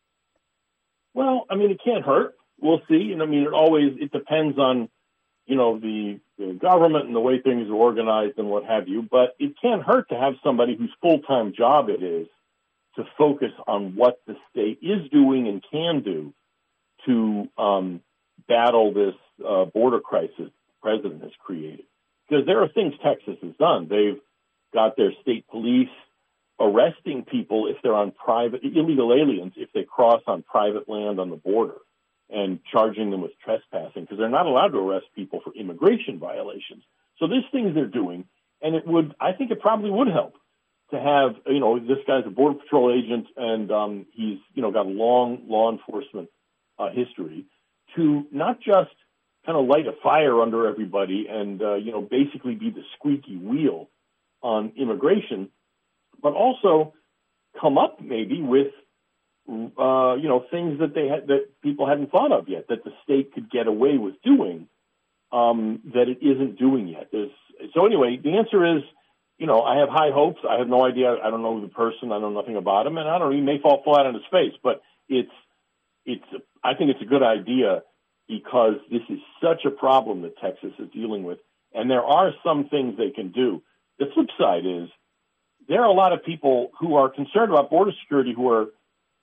Well, 1.15 1.47
I 1.49 1.55
mean, 1.55 1.71
it 1.71 1.81
can't 1.85 2.05
hurt. 2.05 2.35
We'll 2.61 2.83
see. 2.89 3.13
And 3.13 3.23
I 3.23 3.27
mean, 3.27 3.43
it 3.43 3.53
always 3.53 3.95
it 4.01 4.13
depends 4.13 4.59
on 4.59 4.89
you 5.47 5.57
know 5.57 5.79
the, 5.79 6.21
the 6.39 6.53
government 6.55 7.07
and 7.07 7.15
the 7.15 7.21
way 7.21 7.41
things 7.41 7.69
are 7.69 7.75
organized 7.75 8.39
and 8.39 8.49
what 8.49 8.65
have 8.65 8.89
you. 8.89 9.03
But 9.03 9.35
it 9.39 9.55
can't 9.61 9.83
hurt 9.83 10.09
to 10.11 10.17
have 10.17 10.35
somebody 10.43 10.77
whose 10.77 10.93
full 11.01 11.21
time 11.21 11.53
job 11.57 11.89
it 11.89 12.03
is 12.03 12.27
to 12.97 13.05
focus 13.19 13.51
on 13.67 13.97
what 13.97 14.21
the 14.27 14.37
state 14.51 14.79
is 14.83 15.11
doing 15.11 15.49
and 15.49 15.65
can 15.71 16.03
do 16.03 16.33
to 17.07 17.49
um, 17.59 18.01
battle 18.49 18.93
this 18.93 19.15
uh, 19.47 19.65
border 19.65 20.01
crisis 20.01 20.33
the 20.39 20.51
president 20.83 21.23
has 21.23 21.33
created. 21.45 21.87
Because 22.29 22.47
there 22.47 22.63
are 22.63 22.69
things 22.69 22.95
Texas 23.03 23.37
has 23.43 23.53
done. 23.59 23.89
They've 23.89 24.21
got 24.73 24.97
their 24.97 25.13
state 25.23 25.47
police 25.49 25.89
arresting 26.61 27.25
people 27.25 27.67
if 27.67 27.77
they're 27.83 27.95
on 27.95 28.13
private 28.13 28.61
illegal 28.63 29.13
aliens 29.13 29.53
if 29.57 29.73
they 29.73 29.83
cross 29.83 30.23
on 30.27 30.43
private 30.43 30.89
land 30.89 31.19
on 31.19 31.31
the 31.31 31.37
border 31.37 31.77
and 32.31 32.61
charging 32.71 33.11
them 33.11 33.21
with 33.21 33.33
trespassing 33.45 34.03
because 34.03 34.19
they're 34.19 34.29
not 34.29 34.47
allowed 34.47 34.69
to 34.69 34.79
arrest 34.79 35.07
people 35.15 35.41
for 35.43 35.53
immigration 35.55 36.19
violations. 36.19 36.83
So 37.19 37.27
there's 37.27 37.45
things 37.53 37.75
they're 37.75 37.87
doing, 37.87 38.25
and 38.63 38.75
it 38.75 38.87
would 38.87 39.15
I 39.21 39.33
think 39.33 39.51
it 39.51 39.61
probably 39.61 39.91
would 39.91 40.09
help 40.09 40.35
to 40.91 41.01
have 41.01 41.37
you 41.47 41.61
know 41.61 41.79
this 41.79 41.99
guy's 42.07 42.25
a 42.27 42.31
border 42.31 42.59
patrol 42.59 42.93
agent 42.93 43.27
and 43.37 43.71
um, 43.71 44.07
he's 44.13 44.39
you 44.55 44.63
know 44.63 44.71
got 44.71 44.87
a 44.87 44.89
long 44.89 45.43
law 45.49 45.71
enforcement 45.71 46.29
uh, 46.79 46.91
history 46.91 47.47
to 47.97 48.27
not 48.33 48.61
just 48.61 48.95
kind 49.47 49.59
of 49.59 49.67
light 49.67 49.87
a 49.87 49.93
fire 50.03 50.41
under 50.41 50.67
everybody 50.67 51.27
and 51.29 51.63
uh, 51.63 51.75
you 51.75 51.93
know 51.93 52.01
basically 52.01 52.55
be 52.55 52.71
the 52.71 52.83
squeaky 52.97 53.37
wheel 53.37 53.89
on 54.43 54.73
immigration 54.77 55.49
but 56.25 56.33
also 56.33 56.95
come 57.61 57.79
up 57.79 58.01
maybe 58.01 58.43
with 58.43 58.73
uh, 59.49 60.15
you 60.17 60.27
know 60.27 60.45
things 60.51 60.81
that 60.81 60.95
they 60.95 61.07
had 61.07 61.29
that 61.29 61.47
people 61.63 61.87
hadn't 61.87 62.11
thought 62.11 62.33
of 62.33 62.49
yet 62.49 62.65
that 62.71 62.83
the 62.83 62.91
state 63.05 63.33
could 63.35 63.51
get 63.51 63.69
away 63.69 63.99
with 63.99 64.15
doing 64.25 64.67
um, 65.31 65.81
that 65.93 66.09
it 66.09 66.19
isn't 66.23 66.59
doing 66.59 66.89
yet. 66.89 67.09
There's, 67.13 67.31
so 67.75 67.87
anyway, 67.87 68.19
the 68.23 68.37
answer 68.39 68.77
is, 68.77 68.83
you 69.39 69.47
know, 69.47 69.63
I 69.63 69.79
have 69.79 69.89
high 69.89 70.11
hopes. 70.13 70.41
I 70.49 70.59
have 70.59 70.69
no 70.69 70.85
idea. 70.85 71.17
I 71.23 71.29
don't 71.29 71.43
know 71.43 71.61
the 71.61 71.69
person. 71.69 72.13
I 72.13 72.19
know 72.19 72.31
nothing 72.31 72.57
about 72.57 72.87
him, 72.87 72.97
and 72.97 73.09
I 73.09 73.19
don't. 73.19 73.35
He 73.35 73.41
may 73.41 73.61
fall 73.61 73.83
flat 73.85 74.07
on 74.07 74.15
his 74.15 74.23
face, 74.31 74.55
but 74.63 74.81
it's 75.09 75.31
it's. 76.07 76.25
I 76.63 76.75
think 76.75 76.91
it's 76.91 77.03
a 77.03 77.07
good 77.07 77.23
idea 77.23 77.83
because 78.29 78.77
this 78.91 79.03
is 79.11 79.19
such 79.43 79.67
a 79.67 79.71
problem 79.71 80.23
that 80.23 80.39
Texas 80.39 80.73
is 80.79 80.89
dealing 80.95 81.25
with, 81.25 81.39
and 81.75 81.91
there 81.91 82.05
are 82.05 82.31
some 82.43 82.69
things 82.69 82.97
they 82.97 83.11
can 83.11 83.33
do. 83.33 83.63
The 83.99 84.07
flip 84.15 84.29
side 84.39 84.65
is 84.65 84.89
there 85.69 85.83
are 85.83 85.89
a 85.89 85.93
lot 85.93 86.13
of 86.13 86.25
people 86.25 86.71
who 86.79 86.97
are 86.97 87.09
concerned 87.09 87.51
about 87.53 87.71
border 87.71 87.93
security 88.03 88.33
who 88.35 88.51
are, 88.51 88.67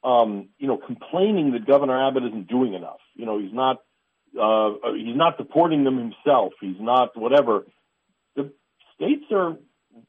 um, 0.03 0.49
you 0.57 0.67
know, 0.67 0.77
complaining 0.77 1.51
that 1.51 1.67
Governor 1.67 2.07
Abbott 2.07 2.23
isn't 2.23 2.47
doing 2.47 2.73
enough. 2.73 2.99
You 3.15 3.25
know, 3.25 3.39
he's 3.39 3.53
not 3.53 3.77
uh, 4.39 4.71
he's 4.95 5.15
not 5.15 5.37
deporting 5.37 5.83
them 5.83 5.97
himself. 5.97 6.53
He's 6.61 6.79
not 6.79 7.17
whatever. 7.17 7.65
The 8.35 8.51
states 8.95 9.25
are 9.31 9.57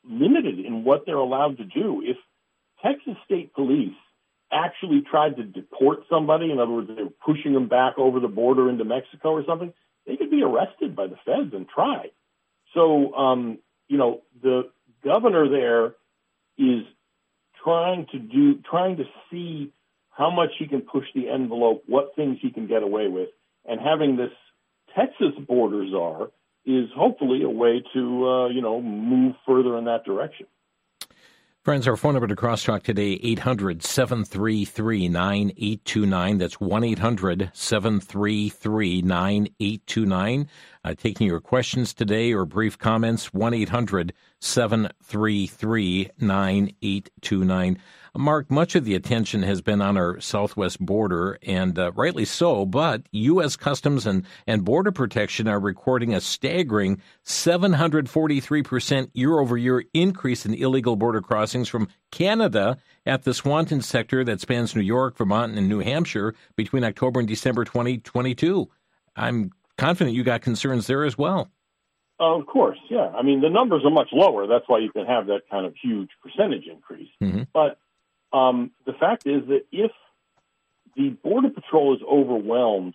limited 0.04 0.60
in 0.60 0.84
what 0.84 1.06
they're 1.06 1.16
allowed 1.16 1.58
to 1.58 1.64
do. 1.64 2.02
If 2.04 2.16
Texas 2.84 3.16
State 3.24 3.52
Police 3.52 3.96
actually 4.52 5.02
tried 5.10 5.36
to 5.36 5.44
deport 5.44 6.00
somebody, 6.08 6.50
in 6.50 6.60
other 6.60 6.70
words, 6.70 6.88
they 6.88 7.02
were 7.02 7.10
pushing 7.24 7.52
them 7.52 7.68
back 7.68 7.98
over 7.98 8.20
the 8.20 8.28
border 8.28 8.68
into 8.68 8.84
Mexico 8.84 9.30
or 9.30 9.44
something, 9.46 9.72
they 10.06 10.16
could 10.16 10.30
be 10.30 10.42
arrested 10.42 10.94
by 10.94 11.06
the 11.06 11.16
feds 11.24 11.52
and 11.54 11.68
tried. 11.68 12.10
So, 12.74 13.14
um, 13.14 13.58
you 13.88 13.98
know, 13.98 14.22
the 14.40 14.70
governor 15.04 15.48
there 15.48 15.94
is 16.58 16.82
trying 17.62 18.06
to 18.12 18.18
do, 18.18 18.60
trying 18.68 18.96
to 18.96 19.04
see 19.30 19.72
how 20.10 20.30
much 20.30 20.50
he 20.58 20.66
can 20.66 20.82
push 20.82 21.06
the 21.14 21.28
envelope, 21.28 21.82
what 21.86 22.14
things 22.16 22.38
he 22.42 22.50
can 22.50 22.66
get 22.66 22.82
away 22.82 23.08
with, 23.08 23.30
and 23.64 23.80
having 23.80 24.16
this 24.16 24.30
Texas 24.96 25.32
border 25.46 25.84
czar 25.90 26.30
is 26.64 26.88
hopefully 26.94 27.42
a 27.42 27.48
way 27.48 27.82
to, 27.94 28.28
uh, 28.28 28.48
you 28.48 28.62
know, 28.62 28.80
move 28.80 29.34
further 29.46 29.78
in 29.78 29.84
that 29.86 30.04
direction. 30.04 30.46
Friends, 31.62 31.86
our 31.86 31.96
phone 31.96 32.14
number 32.14 32.26
to 32.26 32.34
Crosstalk 32.34 32.82
today, 32.82 33.20
800 33.22 33.84
733 33.84 35.08
9829. 35.08 36.38
That's 36.38 36.60
1 36.60 36.82
800 36.84 37.50
733 37.54 39.02
9829. 39.02 40.48
Uh, 40.84 40.94
taking 40.96 41.28
your 41.28 41.40
questions 41.40 41.94
today 41.94 42.32
or 42.32 42.44
brief 42.44 42.76
comments, 42.76 43.32
1 43.32 43.54
800 43.54 44.12
733 44.40 46.10
9829. 46.18 47.78
Mark, 48.16 48.50
much 48.50 48.74
of 48.74 48.84
the 48.84 48.94
attention 48.94 49.42
has 49.42 49.62
been 49.62 49.80
on 49.80 49.96
our 49.96 50.20
southwest 50.20 50.78
border, 50.84 51.38
and 51.44 51.78
uh, 51.78 51.92
rightly 51.92 52.24
so, 52.26 52.66
but 52.66 53.06
U.S. 53.12 53.56
Customs 53.56 54.06
and, 54.06 54.26
and 54.46 54.64
Border 54.64 54.92
Protection 54.92 55.48
are 55.48 55.60
recording 55.60 56.12
a 56.12 56.20
staggering 56.20 57.00
743% 57.24 59.10
year 59.14 59.38
over 59.38 59.56
year 59.56 59.84
increase 59.94 60.44
in 60.44 60.52
illegal 60.52 60.96
border 60.96 61.22
crossings 61.22 61.68
from 61.68 61.88
Canada 62.10 62.76
at 63.06 63.22
the 63.22 63.32
Swanton 63.32 63.80
sector 63.80 64.24
that 64.24 64.40
spans 64.40 64.76
New 64.76 64.82
York, 64.82 65.16
Vermont, 65.16 65.56
and 65.56 65.68
New 65.68 65.78
Hampshire 65.78 66.34
between 66.56 66.84
October 66.84 67.20
and 67.20 67.28
December 67.28 67.64
2022. 67.64 68.68
I'm 69.16 69.52
confident 69.82 70.14
you 70.14 70.22
got 70.22 70.42
concerns 70.42 70.86
there 70.86 71.04
as 71.04 71.18
well. 71.18 71.50
of 72.38 72.46
course, 72.46 72.78
yeah. 72.88 73.08
I 73.16 73.22
mean, 73.22 73.40
the 73.40 73.50
numbers 73.50 73.82
are 73.84 73.90
much 73.90 74.10
lower. 74.12 74.46
That's 74.46 74.64
why 74.68 74.78
you 74.78 74.90
can 74.92 75.06
have 75.06 75.26
that 75.26 75.42
kind 75.50 75.66
of 75.66 75.74
huge 75.82 76.10
percentage 76.22 76.66
increase. 76.66 77.10
Mm-hmm. 77.22 77.42
But 77.52 77.78
um, 78.36 78.70
the 78.86 78.92
fact 78.92 79.26
is 79.26 79.46
that 79.48 79.62
if 79.72 79.90
the 80.96 81.10
Border 81.10 81.50
Patrol 81.50 81.94
is 81.94 82.00
overwhelmed 82.02 82.94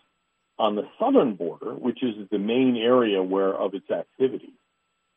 on 0.59 0.75
the 0.75 0.87
southern 0.99 1.35
border, 1.35 1.73
which 1.73 2.01
is 2.01 2.15
the 2.31 2.39
main 2.39 2.77
area 2.77 3.21
where 3.21 3.53
of 3.53 3.73
its 3.73 3.89
activity, 3.91 4.53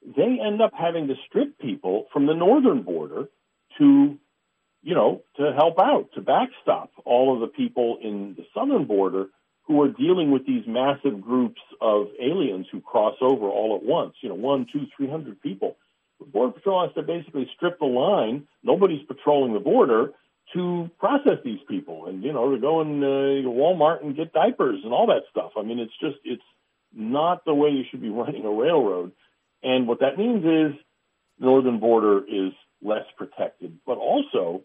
they 0.04 0.38
end 0.44 0.60
up 0.60 0.72
having 0.76 1.08
to 1.08 1.14
strip 1.28 1.58
people 1.58 2.06
from 2.12 2.26
the 2.26 2.34
northern 2.34 2.82
border 2.82 3.28
to, 3.78 4.18
you 4.82 4.94
know, 4.94 5.22
to 5.36 5.52
help 5.56 5.78
out, 5.78 6.08
to 6.14 6.20
backstop 6.20 6.90
all 7.04 7.34
of 7.34 7.40
the 7.40 7.46
people 7.46 7.98
in 8.02 8.34
the 8.36 8.44
southern 8.54 8.86
border 8.86 9.28
who 9.70 9.80
are 9.82 9.88
dealing 9.88 10.32
with 10.32 10.44
these 10.48 10.64
massive 10.66 11.20
groups 11.20 11.60
of 11.80 12.08
aliens 12.20 12.66
who 12.72 12.80
cross 12.80 13.14
over 13.20 13.46
all 13.46 13.76
at 13.76 13.86
once, 13.86 14.14
you 14.20 14.28
know, 14.28 14.34
one, 14.34 14.66
two, 14.72 14.86
three 14.96 15.08
hundred 15.08 15.40
people. 15.40 15.76
The 16.18 16.26
Border 16.26 16.54
Patrol 16.54 16.84
has 16.84 16.92
to 16.96 17.02
basically 17.02 17.48
strip 17.54 17.78
the 17.78 17.84
line. 17.84 18.48
Nobody's 18.64 19.06
patrolling 19.06 19.52
the 19.54 19.60
border 19.60 20.12
to 20.54 20.90
process 20.98 21.38
these 21.44 21.60
people 21.68 22.06
and, 22.06 22.24
you 22.24 22.32
know, 22.32 22.52
to 22.52 22.60
go 22.60 22.80
in 22.80 23.00
uh, 23.00 23.48
Walmart 23.48 24.02
and 24.02 24.16
get 24.16 24.32
diapers 24.32 24.80
and 24.82 24.92
all 24.92 25.06
that 25.06 25.22
stuff. 25.30 25.52
I 25.56 25.62
mean, 25.62 25.78
it's 25.78 25.96
just, 26.00 26.16
it's 26.24 26.42
not 26.92 27.44
the 27.44 27.54
way 27.54 27.68
you 27.70 27.84
should 27.88 28.02
be 28.02 28.08
running 28.10 28.44
a 28.44 28.50
railroad. 28.50 29.12
And 29.62 29.86
what 29.86 30.00
that 30.00 30.18
means 30.18 30.38
is 30.38 30.80
the 31.38 31.46
northern 31.46 31.78
border 31.78 32.24
is 32.24 32.52
less 32.82 33.04
protected, 33.16 33.78
but 33.86 33.98
also 33.98 34.62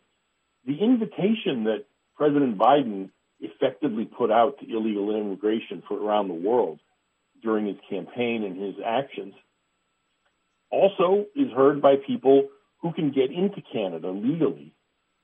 the 0.65 0.79
invitation 0.81 1.65
that 1.65 1.85
President 2.17 2.57
Biden 2.57 3.11
effectively 3.39 4.05
put 4.05 4.31
out 4.31 4.59
to 4.59 4.65
illegal 4.65 5.15
immigration 5.15 5.83
for 5.87 5.97
around 5.97 6.27
the 6.27 6.33
world 6.33 6.79
during 7.43 7.67
his 7.67 7.77
campaign 7.89 8.43
and 8.43 8.61
his 8.61 8.75
actions 8.85 9.33
also 10.71 11.25
is 11.35 11.51
heard 11.55 11.81
by 11.81 11.95
people 11.95 12.49
who 12.81 12.91
can 12.93 13.11
get 13.11 13.31
into 13.31 13.61
Canada 13.71 14.09
legally. 14.09 14.73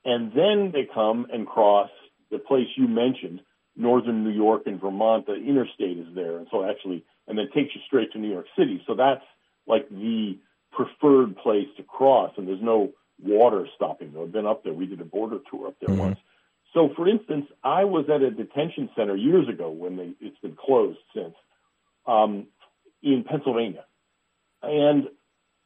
And 0.06 0.32
then 0.32 0.72
they 0.74 0.88
come 0.92 1.28
and 1.32 1.46
cross 1.46 1.90
the 2.32 2.40
place 2.40 2.68
you 2.76 2.88
mentioned, 2.88 3.42
northern 3.76 4.24
New 4.24 4.32
York 4.32 4.64
and 4.66 4.80
Vermont. 4.80 5.28
The 5.28 5.36
interstate 5.36 5.98
is 5.98 6.08
there. 6.16 6.38
And 6.38 6.48
so 6.52 6.68
actually, 6.68 7.04
and 7.28 7.38
then 7.38 7.48
takes 7.54 7.76
you 7.76 7.82
straight 7.86 8.12
to 8.14 8.20
New 8.20 8.32
York 8.32 8.48
City. 8.58 8.82
So 8.88 8.96
that's 8.96 9.24
like 9.68 9.90
the 9.90 10.38
preferred 10.72 11.38
place 11.38 11.68
to 11.78 11.84
cross. 11.84 12.32
And 12.38 12.48
there's 12.48 12.62
no 12.62 12.92
water 13.22 13.68
stopping 13.76 14.14
them. 14.14 14.24
I've 14.24 14.32
been 14.32 14.48
up 14.48 14.64
there. 14.64 14.74
We 14.74 14.88
did 14.88 15.02
a 15.02 15.06
border 15.06 15.38
tour 15.52 15.68
up 15.68 15.76
there 15.80 15.90
mm-hmm. 15.90 16.06
once. 16.06 16.20
So, 16.74 16.90
for 16.96 17.08
instance, 17.08 17.48
I 17.64 17.84
was 17.84 18.06
at 18.10 18.22
a 18.22 18.32
detention 18.32 18.90
center 18.96 19.16
years 19.16 19.50
ago 19.50 19.70
when 19.70 19.98
they, 19.98 20.14
it's 20.22 20.40
been 20.40 20.56
closed 20.56 21.00
since 21.14 21.36
um, 22.06 22.48
in 23.04 23.26
Pennsylvania, 23.28 23.84
and 24.64 25.08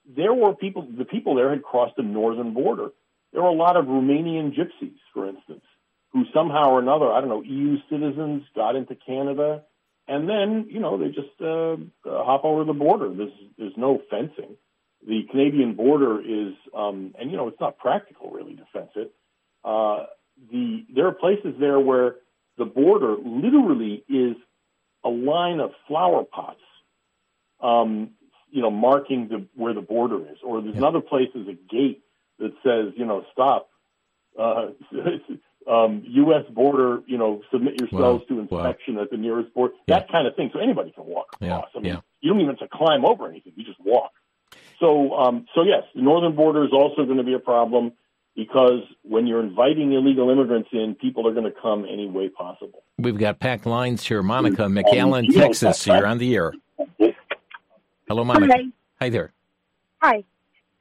there 0.08 0.34
were 0.34 0.56
people. 0.56 0.88
The 0.98 1.06
people 1.06 1.36
there 1.36 1.52
had 1.52 1.64
crossed 1.64 1.96
the 1.98 2.04
northern 2.04 2.54
border. 2.54 2.90
There 3.34 3.42
were 3.42 3.50
a 3.50 3.54
lot 3.54 3.78
of 3.78 3.86
Romanian 3.86 4.56
gypsies, 4.56 4.98
for 5.14 5.28
instance, 5.28 5.64
who 6.14 6.24
somehow 6.34 6.72
or 6.72 6.80
another, 6.80 7.12
I 7.12 7.20
don't 7.20 7.30
know, 7.30 7.44
EU 7.44 7.78
citizens 7.90 8.44
got 8.56 8.76
into 8.76 8.96
Canada, 8.96 9.64
and 10.08 10.28
then 10.28 10.68
you 10.70 10.80
know 10.80 10.98
they 10.98 11.08
just 11.08 11.40
uh, 11.42 11.74
uh, 12.10 12.24
hop 12.24 12.46
over 12.46 12.64
the 12.64 12.74
border. 12.74 13.14
There's 13.14 13.34
there's 13.58 13.78
no 13.78 14.02
fencing. 14.10 14.56
The 15.08 15.22
Canadian 15.30 15.76
border 15.76 16.20
is, 16.20 16.54
um, 16.76 17.14
and 17.20 17.30
you 17.30 17.38
know, 17.38 17.48
it's 17.48 17.60
not 17.60 17.78
practical 17.78 18.32
really 18.32 18.56
to 18.56 18.66
fence 18.74 18.90
it. 18.96 19.14
Uh, 19.64 20.06
the 20.52 20.86
there 20.94 21.08
are 21.08 21.14
places 21.14 21.56
there 21.60 21.80
where 21.80 22.16
the 22.58 22.66
border 22.66 23.16
literally 23.24 24.04
is 24.08 24.36
a 25.04 25.10
line 25.10 25.60
of 25.60 25.72
flower 25.88 26.24
pots, 26.24 26.62
um, 27.62 28.12
you 28.50 28.62
know, 28.62 28.72
marking 28.72 29.28
the 29.28 29.46
where 29.56 29.74
the 29.74 29.82
border 29.82 30.22
is. 30.30 30.38
Or 30.44 30.62
there's 30.62 30.74
yeah. 30.74 30.80
another 30.80 31.02
place 31.02 31.30
is 31.36 31.48
a 31.48 31.54
gate 31.54 32.04
that 32.40 32.54
says, 32.64 32.94
you 32.98 33.06
know, 33.06 33.24
stop. 33.32 33.70
Uh, 34.38 34.72
um, 35.72 36.04
U.S. 36.06 36.44
border, 36.52 37.02
you 37.08 37.18
know, 37.18 37.42
submit 37.52 37.80
yourselves 37.80 38.24
wow. 38.30 38.36
to 38.36 38.40
inspection 38.42 38.96
wow. 38.96 39.04
at 39.04 39.12
the 39.12 39.18
nearest 39.18 39.54
border. 39.54 39.74
Yeah. 39.88 40.00
That 40.00 40.12
kind 40.12 40.28
of 40.28 40.36
thing. 40.36 40.50
So 40.54 40.60
anybody 40.60 40.92
can 40.92 41.06
walk 41.06 41.28
across. 41.34 41.70
Yeah. 41.74 41.80
I 41.80 41.82
mean, 41.82 42.02
you 42.22 42.32
don't 42.32 42.42
even 42.42 42.56
have 42.58 42.70
to 42.70 42.78
climb 42.78 43.06
over 43.06 43.28
anything. 43.28 43.54
You 43.56 43.64
just 43.64 43.80
walk. 43.80 44.12
So, 44.80 45.14
um, 45.14 45.46
so 45.56 45.64
yes, 45.64 45.84
the 45.94 46.02
northern 46.02 46.36
border 46.36 46.66
is 46.66 46.72
also 46.74 47.06
going 47.06 47.18
to 47.18 47.24
be 47.24 47.34
a 47.34 47.40
problem 47.40 47.94
because 48.36 48.82
when 49.04 49.28
you're 49.28 49.42
inviting 49.42 49.94
illegal 49.94 50.30
immigrants 50.30 50.70
in, 50.72 50.96
people 51.00 51.28
are 51.28 51.34
going 51.34 51.46
to 51.46 51.60
come 51.62 51.86
any 51.86 52.08
way 52.08 52.30
possible. 52.30 52.84
We've 52.98 53.18
got 53.18 53.40
packed 53.40 53.66
lines 53.66 54.06
here. 54.06 54.22
Monica, 54.22 54.64
McAllen, 54.64 55.34
Texas. 55.34 55.88
You're 55.88 56.06
on 56.06 56.18
the 56.18 56.36
air. 56.36 56.54
Hello, 58.08 58.24
Monica. 58.24 58.54
Hi, 58.54 58.64
Hi 59.02 59.10
there. 59.10 59.34
Hi. 60.02 60.24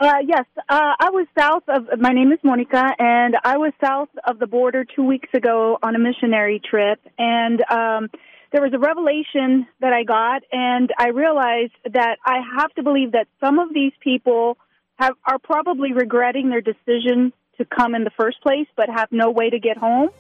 Uh, 0.01 0.17
yes, 0.27 0.45
uh, 0.69 0.93
I 0.99 1.11
was 1.11 1.27
south 1.39 1.63
of. 1.69 2.01
My 2.01 2.11
name 2.13 2.33
is 2.33 2.41
Monica, 2.43 2.85
and 2.99 3.37
I 3.45 3.57
was 3.57 3.73
south 3.83 4.09
of 4.27 4.41
the 4.41 4.47
border 4.47 4.85
two 4.85 5.05
weeks 5.05 5.29
ago 5.33 5.79
on 5.83 5.95
a 5.95 5.99
missionary 6.01 6.61
trip, 6.61 7.01
and 7.17 7.63
um, 7.71 8.11
there 8.51 8.61
was 8.61 8.73
a 8.75 8.79
revelation 8.79 9.67
that 9.81 9.93
I 9.93 10.03
got, 10.03 10.43
and 10.51 10.93
I 10.99 11.09
realized 11.09 11.75
that 11.93 12.19
I 12.25 12.41
have 12.57 12.75
to 12.75 12.83
believe 12.83 13.13
that 13.13 13.29
some 13.39 13.61
of 13.61 13.73
these 13.73 13.93
people 14.01 14.59
have 14.97 15.15
are 15.25 15.39
probably 15.39 15.93
regretting 15.93 16.51
their 16.51 16.61
decision 16.61 17.33
to 17.59 17.65
come 17.65 17.95
in 17.95 18.05
the 18.05 18.11
first 18.11 18.41
place 18.43 18.67
but 18.77 18.89
have 18.89 19.11
no 19.13 19.31
way 19.31 19.51
to 19.51 19.59
get 19.59 19.77
home. 19.77 20.11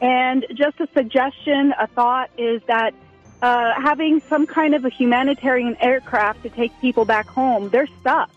And 0.00 0.44
just 0.54 0.80
a 0.80 0.88
suggestion, 0.94 1.72
a 1.78 1.86
thought 1.86 2.30
is 2.36 2.60
that 2.66 2.92
uh, 3.40 3.72
having 3.80 4.20
some 4.20 4.46
kind 4.46 4.74
of 4.74 4.84
a 4.84 4.88
humanitarian 4.88 5.76
aircraft 5.80 6.42
to 6.42 6.48
take 6.48 6.72
people 6.80 7.04
back 7.04 7.26
home, 7.26 7.68
they're 7.70 7.88
stuck. 8.00 8.30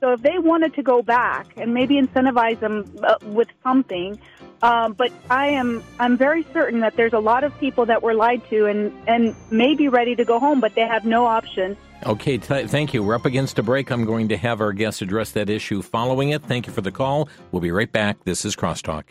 So 0.00 0.12
if 0.12 0.22
they 0.22 0.38
wanted 0.38 0.74
to 0.74 0.82
go 0.82 1.02
back 1.02 1.46
and 1.56 1.72
maybe 1.72 2.00
incentivize 2.00 2.60
them 2.60 2.84
uh, 3.02 3.16
with 3.22 3.48
something, 3.62 4.18
um, 4.62 4.92
but 4.92 5.12
I 5.30 5.48
am 5.48 5.82
I'm 5.98 6.16
very 6.16 6.46
certain 6.52 6.80
that 6.80 6.96
there's 6.96 7.12
a 7.12 7.18
lot 7.18 7.44
of 7.44 7.56
people 7.58 7.86
that 7.86 8.02
were 8.02 8.14
lied 8.14 8.42
to 8.50 8.66
and 8.66 8.92
and 9.06 9.34
may 9.50 9.74
be 9.74 9.88
ready 9.88 10.16
to 10.16 10.24
go 10.24 10.38
home, 10.38 10.60
but 10.60 10.74
they 10.74 10.86
have 10.86 11.04
no 11.04 11.26
option 11.26 11.76
Okay, 12.04 12.38
t- 12.38 12.66
thank 12.66 12.92
you. 12.92 13.02
We're 13.02 13.14
up 13.14 13.24
against 13.24 13.58
a 13.58 13.62
break. 13.62 13.90
I'm 13.90 14.04
going 14.04 14.28
to 14.28 14.36
have 14.36 14.60
our 14.60 14.72
guest 14.72 15.00
address 15.02 15.32
that 15.32 15.48
issue 15.48 15.82
following 15.82 16.30
it. 16.30 16.42
Thank 16.42 16.66
you 16.66 16.72
for 16.72 16.82
the 16.82 16.92
call. 16.92 17.28
We'll 17.52 17.62
be 17.62 17.70
right 17.70 17.90
back. 17.90 18.22
This 18.24 18.44
is 18.44 18.54
Crosstalk. 18.54 19.04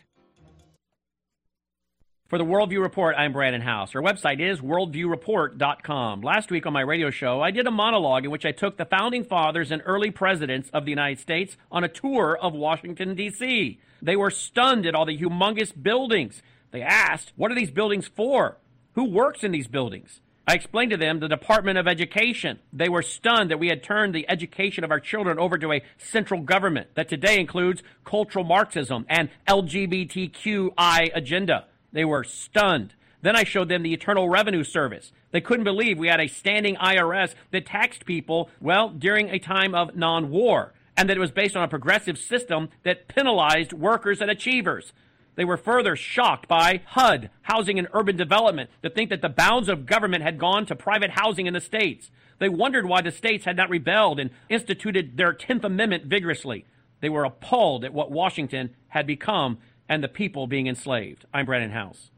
For 2.28 2.40
the 2.40 2.44
Worldview 2.44 2.82
Report, 2.82 3.16
I'm 3.16 3.34
Brannon 3.34 3.62
Howse. 3.62 3.94
Our 3.94 4.02
website 4.02 4.40
is 4.40 4.60
worldviewreport.com. 4.60 6.22
Last 6.22 6.50
week 6.50 6.66
on 6.66 6.74
my 6.74 6.82
radio 6.82 7.12
show, 7.12 7.40
I 7.40 7.52
did 7.52 7.68
a 7.68 7.72
monologue 7.72 8.26
in 8.26 8.32
which 8.32 8.48
I 8.48 8.52
took 8.52 8.78
the 8.78 8.86
founding 8.86 9.24
fathers 9.24 9.72
and 9.72 9.80
early 9.86 10.10
presidents 10.10 10.72
of 10.74 10.86
the 10.86 10.90
United 10.90 11.20
States 11.20 11.56
on 11.72 11.84
a 11.84 11.88
tour 11.88 12.36
of 12.36 12.56
Washington, 12.56 13.14
D.C. 13.14 13.80
They 14.02 14.16
were 14.16 14.32
stunned 14.32 14.88
at 14.88 14.96
all 14.96 15.06
the 15.06 15.16
humongous 15.16 15.72
buildings. 15.80 16.42
They 16.72 16.82
asked, 16.82 17.32
What 17.36 17.52
are 17.52 17.56
these 17.56 17.70
buildings 17.70 18.08
for? 18.08 18.58
Who 18.94 19.04
works 19.04 19.44
in 19.44 19.52
these 19.52 19.68
buildings? 19.68 20.20
I 20.48 20.56
explained 20.56 20.90
to 20.92 20.98
them 20.98 21.20
the 21.20 21.28
Department 21.28 21.78
of 21.78 21.88
Education. 21.88 22.58
They 22.74 22.90
were 22.90 23.04
stunned 23.04 23.52
that 23.52 23.60
we 23.60 23.68
had 23.68 23.84
turned 23.84 24.16
the 24.16 24.28
education 24.28 24.84
of 24.84 24.90
our 24.90 25.00
children 25.00 25.38
over 25.38 25.60
to 25.60 25.74
a 25.74 25.84
central 26.00 26.42
government 26.42 26.88
that 26.96 27.08
today 27.08 27.40
includes 27.40 27.84
cultural 28.04 28.46
Marxism 28.46 29.06
and 29.10 29.30
LGBTQI 29.48 31.12
agenda. 31.14 31.66
They 31.96 32.04
were 32.04 32.26
stunned. 32.26 32.94
Then 33.22 33.38
I 33.38 33.46
showed 33.46 33.70
them 33.70 33.82
the 33.82 33.94
Internal 33.94 34.28
Revenue 34.28 34.66
Service. 34.66 35.14
They 35.32 35.40
couldn't 35.40 35.64
believe 35.64 35.98
we 35.98 36.10
had 36.10 36.20
a 36.20 36.28
standing 36.28 36.76
IRS 36.76 37.36
that 37.52 37.66
taxed 37.66 38.06
people, 38.06 38.50
well, 38.60 38.90
during 38.90 39.30
a 39.30 39.40
time 39.40 39.74
of 39.74 39.96
non 39.96 40.30
war. 40.30 40.74
and 40.98 41.10
that 41.10 41.18
it 41.18 41.22
was 41.22 41.32
based 41.32 41.58
on 41.58 41.64
a 41.64 41.68
progressive 41.68 42.18
system 42.18 42.70
that 42.84 43.10
penalized 43.10 43.74
workers 43.74 44.22
and 44.22 44.32
achievers. 44.32 44.94
They 45.36 45.44
were 45.44 45.58
further 45.58 45.98
shocked 45.98 46.48
by 46.48 46.82
HUD, 46.86 47.30
Housing 47.42 47.78
and 47.78 47.90
Urban 47.94 48.16
Development, 48.16 48.70
to 48.82 48.90
think 48.90 49.10
that 49.10 49.22
the 49.22 49.28
bounds 49.28 49.68
of 49.68 49.86
government 49.86 50.24
had 50.24 50.40
gone 50.40 50.66
to 50.66 50.76
private 50.76 51.12
housing 51.12 51.48
in 51.48 51.54
the 51.54 51.60
states. 51.60 52.12
They 52.40 52.48
wondered 52.48 52.86
why 52.86 53.02
the 53.02 53.12
states 53.12 53.44
had 53.44 53.58
not 53.58 53.70
rebelled 53.70 54.20
and 54.20 54.30
instituted 54.48 55.18
their 55.18 55.34
10th 55.34 55.66
Amendment 55.66 56.06
vigorously. 56.06 56.66
They 57.02 57.10
were 57.10 57.26
appalled 57.26 57.84
at 57.84 57.94
what 57.94 58.12
Washington 58.12 58.74
had 58.88 59.06
become 59.06 59.58
and 59.88 60.04
the 60.04 60.08
people 60.08 60.48
being 60.48 60.68
enslaved. 60.68 61.26
I'm 61.34 61.46
Brannon 61.46 61.72
Howse. 61.72 62.12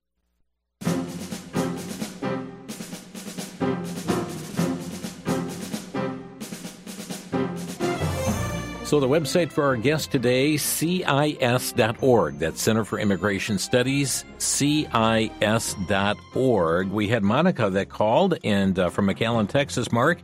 So, 8.88 9.00
the 9.02 9.08
website 9.10 9.52
for 9.52 9.66
our 9.66 9.76
guest 9.76 10.12
today, 10.14 10.56
CIS.org. 10.56 12.40
That's 12.40 12.62
Center 12.62 12.86
for 12.86 13.00
Immigration 13.00 13.58
Studies, 13.58 14.24
CIS.org. 14.38 15.28
We 16.88 17.10
had 17.10 17.22
Monica 17.22 17.70
that 17.70 17.90
called 17.90 18.38
and 18.46 18.80
uh, 18.80 18.90
from 18.90 19.08
McAllen, 19.08 19.50
Texas, 19.50 19.92
Mark. 19.92 20.20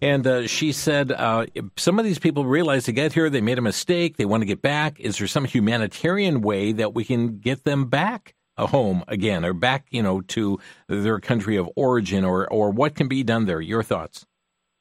And 0.00 0.26
uh, 0.26 0.46
she 0.46 0.72
said 0.72 1.10
uh, 1.10 1.46
some 1.76 1.98
of 1.98 2.04
these 2.04 2.18
people 2.18 2.44
realize 2.44 2.84
to 2.84 2.92
get 2.92 3.12
here, 3.12 3.28
they 3.30 3.40
made 3.40 3.58
a 3.58 3.62
mistake, 3.62 4.16
they 4.16 4.24
want 4.24 4.42
to 4.42 4.46
get 4.46 4.62
back. 4.62 5.00
Is 5.00 5.18
there 5.18 5.26
some 5.26 5.44
humanitarian 5.44 6.40
way 6.40 6.72
that 6.72 6.94
we 6.94 7.04
can 7.04 7.38
get 7.38 7.64
them 7.64 7.86
back? 7.86 8.34
a 8.60 8.66
home 8.66 9.04
again 9.06 9.44
or 9.44 9.52
back 9.52 9.86
you 9.90 10.02
know 10.02 10.20
to 10.20 10.58
their 10.88 11.20
country 11.20 11.56
of 11.56 11.70
origin 11.76 12.24
or 12.24 12.48
or 12.48 12.70
what 12.72 12.96
can 12.96 13.06
be 13.06 13.22
done 13.22 13.44
there 13.44 13.60
your 13.60 13.84
thoughts 13.84 14.26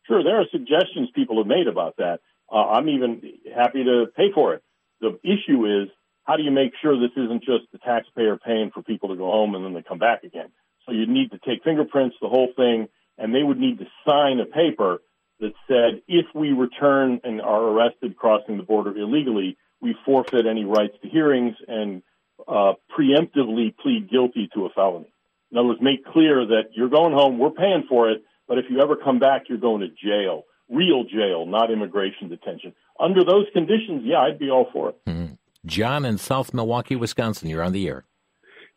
sure 0.08 0.24
there 0.24 0.42
are 0.42 0.46
suggestions 0.52 1.10
people 1.14 1.38
have 1.38 1.46
made 1.46 1.68
about 1.68 1.96
that 1.98 2.20
uh, 2.52 2.56
I'm 2.56 2.90
even 2.90 3.22
happy 3.56 3.84
to 3.84 4.06
pay 4.16 4.32
for 4.34 4.54
it. 4.54 4.64
The 5.02 5.20
issue 5.24 5.66
is 5.66 5.90
how 6.24 6.38
do 6.38 6.44
you 6.44 6.52
make 6.52 6.74
sure 6.82 7.00
this 7.00 7.16
isn't 7.16 7.44
just 7.44 7.72
the 7.72 7.78
taxpayer 7.80 8.38
paying 8.38 8.72
for 8.74 8.82
people 8.82 9.10
to 9.10 9.16
go 9.16 9.30
home 9.30 9.56
and 9.56 9.64
then 9.64 9.74
they 9.74 9.82
come 9.82 10.00
back 10.00 10.24
again? 10.24 10.50
So 10.86 10.94
you 10.94 11.06
need 11.06 11.32
to 11.32 11.40
take 11.40 11.64
fingerprints, 11.64 12.16
the 12.22 12.30
whole 12.30 12.50
thing, 12.56 12.88
and 13.18 13.34
they 13.34 13.44
would 13.44 13.60
need 13.60 13.80
to 13.80 13.86
sign 14.08 14.40
a 14.40 14.46
paper 14.46 15.00
that 15.40 15.54
said 15.68 16.02
if 16.08 16.26
we 16.34 16.52
return 16.52 17.22
and 17.24 17.42
are 17.42 17.64
arrested 17.64 18.18
crossing 18.18 18.58
the 18.58 18.64
border 18.64 18.96
illegally, 18.98 19.58
we 19.82 19.96
forfeit 20.06 20.46
any 20.46 20.66
rights 20.66 20.96
to 21.02 21.10
hearings 21.10 21.56
and 21.68 22.02
uh, 22.48 22.74
preemptively 22.98 23.76
plead 23.78 24.10
guilty 24.10 24.50
to 24.54 24.66
a 24.66 24.70
felony. 24.70 25.12
In 25.52 25.58
other 25.58 25.68
words, 25.70 25.82
make 25.82 26.06
clear 26.06 26.46
that 26.46 26.72
you're 26.74 26.90
going 26.90 27.14
home, 27.14 27.40
we're 27.40 27.52
paying 27.52 27.86
for 27.88 28.10
it, 28.10 28.24
but 28.48 28.58
if 28.58 28.66
you 28.70 28.82
ever 28.82 28.96
come 28.96 29.20
back, 29.20 29.44
you're 29.48 29.58
going 29.58 29.82
to 29.82 29.88
jail 29.90 30.44
real 30.70 31.04
jail, 31.04 31.46
not 31.46 31.72
immigration 31.72 32.30
detention. 32.30 32.74
Under 33.00 33.24
those 33.24 33.46
conditions, 33.54 34.02
yeah, 34.04 34.20
I'd 34.20 34.40
be 34.40 34.50
all 34.50 34.68
for 34.74 34.90
it. 34.90 35.06
Mm-hmm. 35.06 35.34
John 35.66 36.06
in 36.06 36.18
South 36.18 36.54
Milwaukee, 36.54 36.96
Wisconsin, 36.96 37.50
you're 37.50 37.64
on 37.64 37.74
the 37.74 37.88
air. 37.88 38.06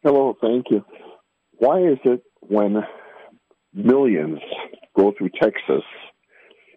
Hello, 0.03 0.36
thank 0.41 0.66
you. 0.70 0.84
Why 1.59 1.80
is 1.80 1.99
it 2.05 2.22
when 2.41 2.76
millions 3.73 4.41
go 4.97 5.12
through 5.16 5.31
Texas, 5.41 5.83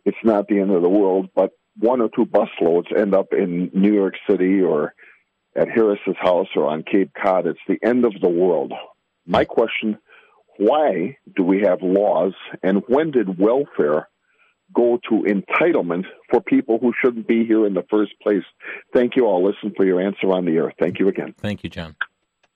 it's 0.06 0.18
not 0.24 0.48
the 0.48 0.60
end 0.60 0.72
of 0.72 0.82
the 0.82 0.90
world, 0.90 1.30
but 1.36 1.52
one 1.78 2.02
or 2.02 2.10
two 2.10 2.26
busloads 2.26 2.96
end 2.96 3.16
up 3.16 3.34
in 3.34 3.72
New 3.74 3.94
York 3.94 4.16
City 4.30 4.62
or 4.62 4.94
at 5.56 5.70
Harris's 5.70 6.16
house 6.20 6.48
or 6.56 6.68
on 6.68 6.84
Cape 6.84 7.12
Cod? 7.14 7.48
It's 7.48 7.60
the 7.68 7.80
end 7.84 8.06
of 8.06 8.14
the 8.22 8.30
world. 8.30 8.74
My 9.26 9.46
question 9.46 9.98
why 10.58 11.18
do 11.36 11.44
we 11.44 11.62
have 11.62 11.82
laws, 11.82 12.34
and 12.62 12.84
when 12.88 13.10
did 13.10 13.40
welfare 13.40 14.08
go 14.74 15.00
to 15.10 15.24
entitlement 15.24 16.06
for 16.32 16.42
people 16.42 16.80
who 16.80 16.94
shouldn't 17.00 17.28
be 17.28 17.46
here 17.46 17.66
in 17.66 17.74
the 17.74 17.86
first 17.90 18.12
place. 18.22 18.44
Thank 18.94 19.16
you 19.16 19.26
all. 19.26 19.46
Listen 19.46 19.74
for 19.76 19.86
your 19.86 20.02
answer 20.02 20.32
on 20.32 20.46
the 20.46 20.54
air. 20.54 20.74
Thank 20.80 21.00
you 21.00 21.08
again. 21.08 21.34
Thank 21.38 21.64
you, 21.64 21.70
John. 21.70 21.96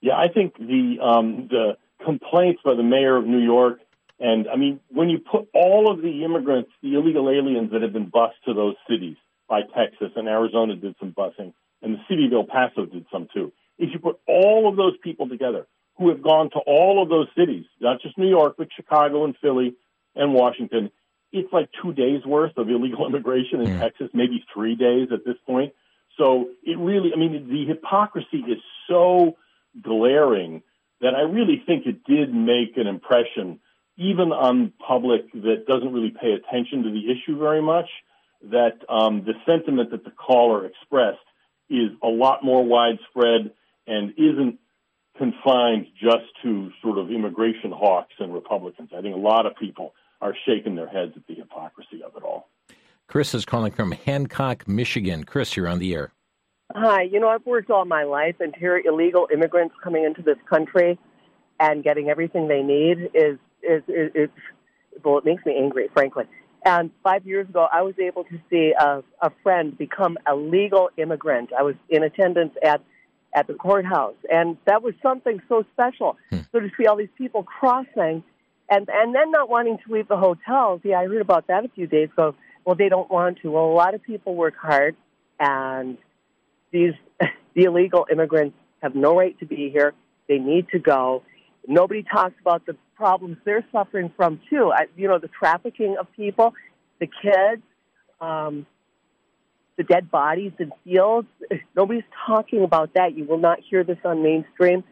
Yeah, 0.01 0.15
I 0.15 0.27
think 0.33 0.57
the 0.57 0.97
um, 1.01 1.47
the 1.49 1.77
complaints 2.03 2.61
by 2.63 2.75
the 2.75 2.83
mayor 2.83 3.17
of 3.17 3.25
New 3.25 3.43
York, 3.43 3.79
and 4.19 4.47
I 4.47 4.55
mean, 4.55 4.79
when 4.89 5.09
you 5.09 5.19
put 5.19 5.47
all 5.53 5.91
of 5.91 6.01
the 6.01 6.23
immigrants, 6.23 6.71
the 6.81 6.95
illegal 6.95 7.29
aliens 7.29 7.71
that 7.71 7.81
have 7.81 7.93
been 7.93 8.09
bused 8.09 8.43
to 8.45 8.53
those 8.53 8.75
cities 8.89 9.17
by 9.47 9.61
Texas 9.61 10.11
and 10.15 10.27
Arizona 10.27 10.75
did 10.75 10.95
some 10.99 11.13
busing, 11.13 11.53
and 11.81 11.93
the 11.93 12.01
city 12.09 12.25
of 12.25 12.33
El 12.33 12.43
Paso 12.45 12.85
did 12.85 13.05
some 13.11 13.27
too. 13.33 13.53
If 13.77 13.89
you 13.93 13.99
put 13.99 14.19
all 14.27 14.67
of 14.67 14.75
those 14.75 14.97
people 15.03 15.29
together 15.29 15.67
who 15.97 16.09
have 16.09 16.21
gone 16.21 16.49
to 16.51 16.59
all 16.59 17.01
of 17.01 17.09
those 17.09 17.27
cities, 17.37 17.65
not 17.79 18.01
just 18.01 18.17
New 18.17 18.29
York, 18.29 18.55
but 18.57 18.69
Chicago 18.75 19.23
and 19.23 19.35
Philly 19.39 19.75
and 20.15 20.33
Washington, 20.33 20.91
it's 21.31 21.51
like 21.53 21.69
two 21.81 21.93
days 21.93 22.25
worth 22.25 22.57
of 22.57 22.69
illegal 22.69 23.05
immigration 23.09 23.61
in 23.61 23.67
yeah. 23.67 23.79
Texas, 23.79 24.09
maybe 24.13 24.43
three 24.53 24.75
days 24.75 25.09
at 25.11 25.25
this 25.25 25.37
point. 25.45 25.73
So 26.17 26.49
it 26.63 26.77
really, 26.77 27.11
I 27.15 27.19
mean, 27.19 27.47
the 27.49 27.65
hypocrisy 27.65 28.37
is 28.37 28.57
so 28.89 29.37
glaring 29.81 30.63
that 31.01 31.13
I 31.13 31.21
really 31.21 31.61
think 31.65 31.85
it 31.85 32.03
did 32.05 32.33
make 32.33 32.77
an 32.77 32.87
impression, 32.87 33.59
even 33.97 34.31
on 34.31 34.71
public 34.85 35.31
that 35.33 35.65
doesn't 35.67 35.91
really 35.91 36.11
pay 36.11 36.33
attention 36.33 36.83
to 36.83 36.91
the 36.91 37.11
issue 37.11 37.37
very 37.37 37.61
much, 37.61 37.89
that 38.43 38.79
um, 38.87 39.25
the 39.25 39.33
sentiment 39.45 39.91
that 39.91 40.03
the 40.03 40.11
caller 40.11 40.65
expressed 40.65 41.17
is 41.69 41.89
a 42.03 42.07
lot 42.07 42.43
more 42.43 42.63
widespread 42.63 43.51
and 43.87 44.13
isn't 44.17 44.59
confined 45.17 45.87
just 45.99 46.25
to 46.43 46.69
sort 46.81 46.99
of 46.99 47.09
immigration 47.09 47.71
hawks 47.71 48.13
and 48.19 48.33
Republicans. 48.33 48.89
I 48.95 49.01
think 49.01 49.15
a 49.15 49.19
lot 49.19 49.45
of 49.45 49.55
people 49.55 49.93
are 50.21 50.35
shaking 50.45 50.75
their 50.75 50.87
heads 50.87 51.13
at 51.15 51.25
the 51.27 51.33
hypocrisy 51.33 52.03
of 52.03 52.15
it 52.15 52.23
all. 52.23 52.49
Chris 53.07 53.33
is 53.33 53.45
calling 53.45 53.71
from 53.71 53.91
Hancock, 53.91 54.67
Michigan. 54.67 55.23
Chris, 55.23 55.55
you're 55.55 55.67
on 55.67 55.79
the 55.79 55.93
air. 55.95 56.11
Hi. 56.75 57.03
You 57.03 57.19
know, 57.19 57.29
I've 57.29 57.45
worked 57.45 57.71
all 57.71 57.85
my 57.85 58.03
life, 58.03 58.35
and 58.39 58.53
here 58.55 58.77
illegal 58.77 59.27
immigrants 59.33 59.73
coming 59.83 60.03
into 60.03 60.21
this 60.21 60.37
country 60.49 60.99
and 61.59 61.83
getting 61.83 62.09
everything 62.09 62.47
they 62.47 62.61
need 62.61 63.09
is 63.13 63.39
is 63.63 63.83
is, 63.87 64.11
is 64.15 64.29
well, 65.03 65.17
it 65.17 65.25
makes 65.25 65.45
me 65.45 65.55
angry, 65.57 65.89
frankly. 65.93 66.25
And 66.65 66.91
five 67.03 67.25
years 67.25 67.47
ago, 67.47 67.67
I 67.71 67.81
was 67.81 67.95
able 67.99 68.23
to 68.25 68.39
see 68.49 68.73
a, 68.77 69.03
a 69.21 69.31
friend 69.43 69.77
become 69.77 70.17
a 70.27 70.35
legal 70.35 70.89
immigrant. 70.97 71.51
I 71.57 71.63
was 71.63 71.75
in 71.89 72.03
attendance 72.03 72.53
at 72.63 72.81
at 73.33 73.47
the 73.47 73.53
courthouse, 73.53 74.15
and 74.31 74.57
that 74.65 74.81
was 74.81 74.93
something 75.01 75.41
so 75.47 75.63
special. 75.73 76.17
Hmm. 76.29 76.39
So 76.51 76.59
to 76.59 76.69
see 76.77 76.87
all 76.87 76.97
these 76.97 77.15
people 77.17 77.43
crossing 77.43 78.23
and 78.69 78.89
and 78.91 79.15
then 79.15 79.31
not 79.31 79.49
wanting 79.49 79.77
to 79.85 79.93
leave 79.93 80.07
the 80.07 80.17
hotels. 80.17 80.81
Yeah, 80.83 80.99
I 80.99 81.05
heard 81.05 81.21
about 81.21 81.47
that 81.47 81.65
a 81.65 81.69
few 81.69 81.87
days 81.87 82.09
ago. 82.11 82.35
Well, 82.65 82.75
they 82.75 82.89
don't 82.89 83.09
want 83.09 83.39
to. 83.41 83.51
Well, 83.51 83.65
a 83.65 83.73
lot 83.73 83.93
of 83.93 84.03
people 84.03 84.35
work 84.35 84.55
hard, 84.59 84.95
and 85.39 85.97
these 86.71 86.93
the 87.55 87.63
illegal 87.63 88.07
immigrants 88.11 88.57
have 88.81 88.95
no 88.95 89.17
right 89.17 89.37
to 89.39 89.45
be 89.45 89.69
here. 89.71 89.93
They 90.27 90.37
need 90.37 90.67
to 90.69 90.79
go. 90.79 91.23
Nobody 91.67 92.03
talks 92.03 92.35
about 92.41 92.65
the 92.65 92.75
problems 92.97 93.37
they're 93.45 93.65
suffering 93.71 94.11
from 94.17 94.41
too. 94.49 94.71
I, 94.73 94.87
you 94.97 95.07
know, 95.07 95.19
the 95.19 95.29
trafficking 95.29 95.95
of 95.99 96.07
people, 96.15 96.53
the 96.99 97.07
kids, 97.07 97.61
um, 98.19 98.65
the 99.77 99.83
dead 99.83 100.09
bodies 100.09 100.53
in 100.59 100.71
fields. 100.83 101.27
Nobody's 101.75 102.03
talking 102.25 102.63
about 102.63 102.95
that. 102.95 103.15
You 103.15 103.25
will 103.25 103.37
not 103.37 103.59
hear 103.69 103.83
this 103.83 103.99
on 104.03 104.23
mainstream 104.23 104.83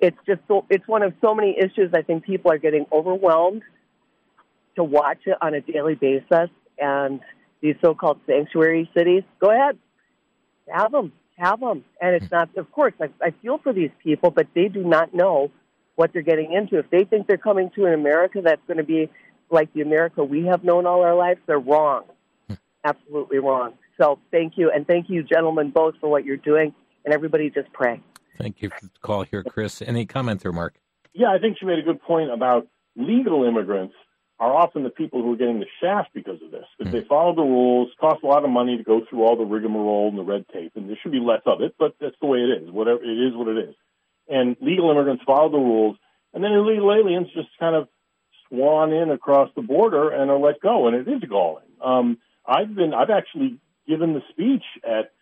it's 0.00 0.16
just 0.26 0.40
so, 0.48 0.64
it's 0.70 0.86
one 0.88 1.02
of 1.02 1.12
so 1.20 1.34
many 1.34 1.56
issues. 1.58 1.90
I 1.94 2.02
think 2.02 2.24
people 2.24 2.50
are 2.50 2.58
getting 2.58 2.86
overwhelmed 2.92 3.62
to 4.76 4.84
watch 4.84 5.18
it 5.26 5.36
on 5.40 5.54
a 5.54 5.60
daily 5.60 5.94
basis, 5.94 6.48
and 6.78 7.20
these 7.60 7.76
so-called 7.82 8.20
sanctuary 8.26 8.90
cities. 8.96 9.22
Go 9.40 9.50
ahead, 9.50 9.78
have 10.68 10.92
them, 10.92 11.12
have 11.36 11.60
them, 11.60 11.84
and 12.00 12.14
it's 12.16 12.30
not. 12.30 12.56
Of 12.56 12.72
course, 12.72 12.94
I, 13.00 13.08
I 13.22 13.34
feel 13.42 13.58
for 13.58 13.72
these 13.72 13.90
people, 14.02 14.30
but 14.30 14.46
they 14.54 14.68
do 14.68 14.82
not 14.82 15.12
know 15.14 15.50
what 16.00 16.14
they're 16.14 16.22
getting 16.22 16.50
into. 16.54 16.78
If 16.78 16.88
they 16.88 17.04
think 17.04 17.26
they're 17.26 17.36
coming 17.36 17.70
to 17.74 17.84
an 17.84 17.92
America 17.92 18.40
that's 18.42 18.62
going 18.66 18.78
to 18.78 18.84
be 18.84 19.10
like 19.50 19.70
the 19.74 19.82
America 19.82 20.24
we 20.24 20.46
have 20.46 20.64
known 20.64 20.86
all 20.86 21.02
our 21.02 21.14
lives, 21.14 21.40
they're 21.46 21.58
wrong. 21.58 22.04
Absolutely 22.82 23.38
wrong. 23.38 23.74
So 24.00 24.18
thank 24.30 24.54
you, 24.56 24.70
and 24.74 24.86
thank 24.86 25.10
you, 25.10 25.22
gentlemen, 25.22 25.68
both 25.68 25.96
for 26.00 26.08
what 26.08 26.24
you're 26.24 26.38
doing, 26.38 26.74
and 27.04 27.12
everybody 27.12 27.50
just 27.50 27.70
pray. 27.74 28.00
Thank 28.38 28.62
you 28.62 28.70
for 28.70 28.80
the 28.80 28.90
call 29.02 29.24
here, 29.24 29.42
Chris. 29.44 29.82
Any 29.82 30.06
comment 30.06 30.40
there, 30.40 30.52
Mark? 30.52 30.80
Yeah, 31.12 31.26
I 31.30 31.38
think 31.38 31.58
she 31.58 31.66
made 31.66 31.78
a 31.78 31.82
good 31.82 32.00
point 32.00 32.30
about 32.30 32.66
legal 32.96 33.44
immigrants 33.44 33.94
are 34.38 34.54
often 34.54 34.84
the 34.84 34.88
people 34.88 35.22
who 35.22 35.34
are 35.34 35.36
getting 35.36 35.60
the 35.60 35.66
shaft 35.82 36.08
because 36.14 36.40
of 36.42 36.50
this. 36.50 36.64
Because 36.78 36.94
mm. 36.94 36.98
they 36.98 37.06
follow 37.06 37.34
the 37.34 37.42
rules, 37.42 37.90
cost 38.00 38.22
a 38.24 38.26
lot 38.26 38.42
of 38.42 38.48
money 38.48 38.78
to 38.78 38.82
go 38.82 39.02
through 39.04 39.24
all 39.24 39.36
the 39.36 39.44
rigmarole 39.44 40.08
and 40.08 40.16
the 40.16 40.22
red 40.22 40.46
tape, 40.50 40.72
and 40.76 40.88
there 40.88 40.96
should 41.02 41.12
be 41.12 41.20
less 41.20 41.42
of 41.44 41.60
it, 41.60 41.74
but 41.78 41.94
that's 42.00 42.16
the 42.22 42.26
way 42.26 42.38
it 42.38 42.62
is. 42.62 42.70
Whatever 42.70 43.02
it 43.02 43.18
is, 43.18 43.36
what 43.36 43.48
it 43.48 43.68
is. 43.68 43.74
And 44.30 44.56
legal 44.60 44.90
immigrants 44.90 45.24
follow 45.26 45.50
the 45.50 45.58
rules, 45.58 45.96
and 46.32 46.42
then 46.42 46.52
illegal 46.52 46.92
aliens 46.92 47.28
just 47.34 47.48
kind 47.58 47.74
of 47.74 47.88
swan 48.48 48.92
in 48.92 49.10
across 49.10 49.50
the 49.56 49.62
border 49.62 50.10
and 50.10 50.30
are 50.30 50.38
let 50.38 50.60
go, 50.60 50.86
and 50.86 50.96
it 50.96 51.10
is 51.10 51.28
galling. 51.28 51.64
Um, 51.84 52.18
I've 52.46 52.74
been, 52.74 52.94
I've 52.94 53.10
actually 53.10 53.58
given 53.88 54.14
the 54.14 54.22
speech 54.30 54.64
at 54.84 55.12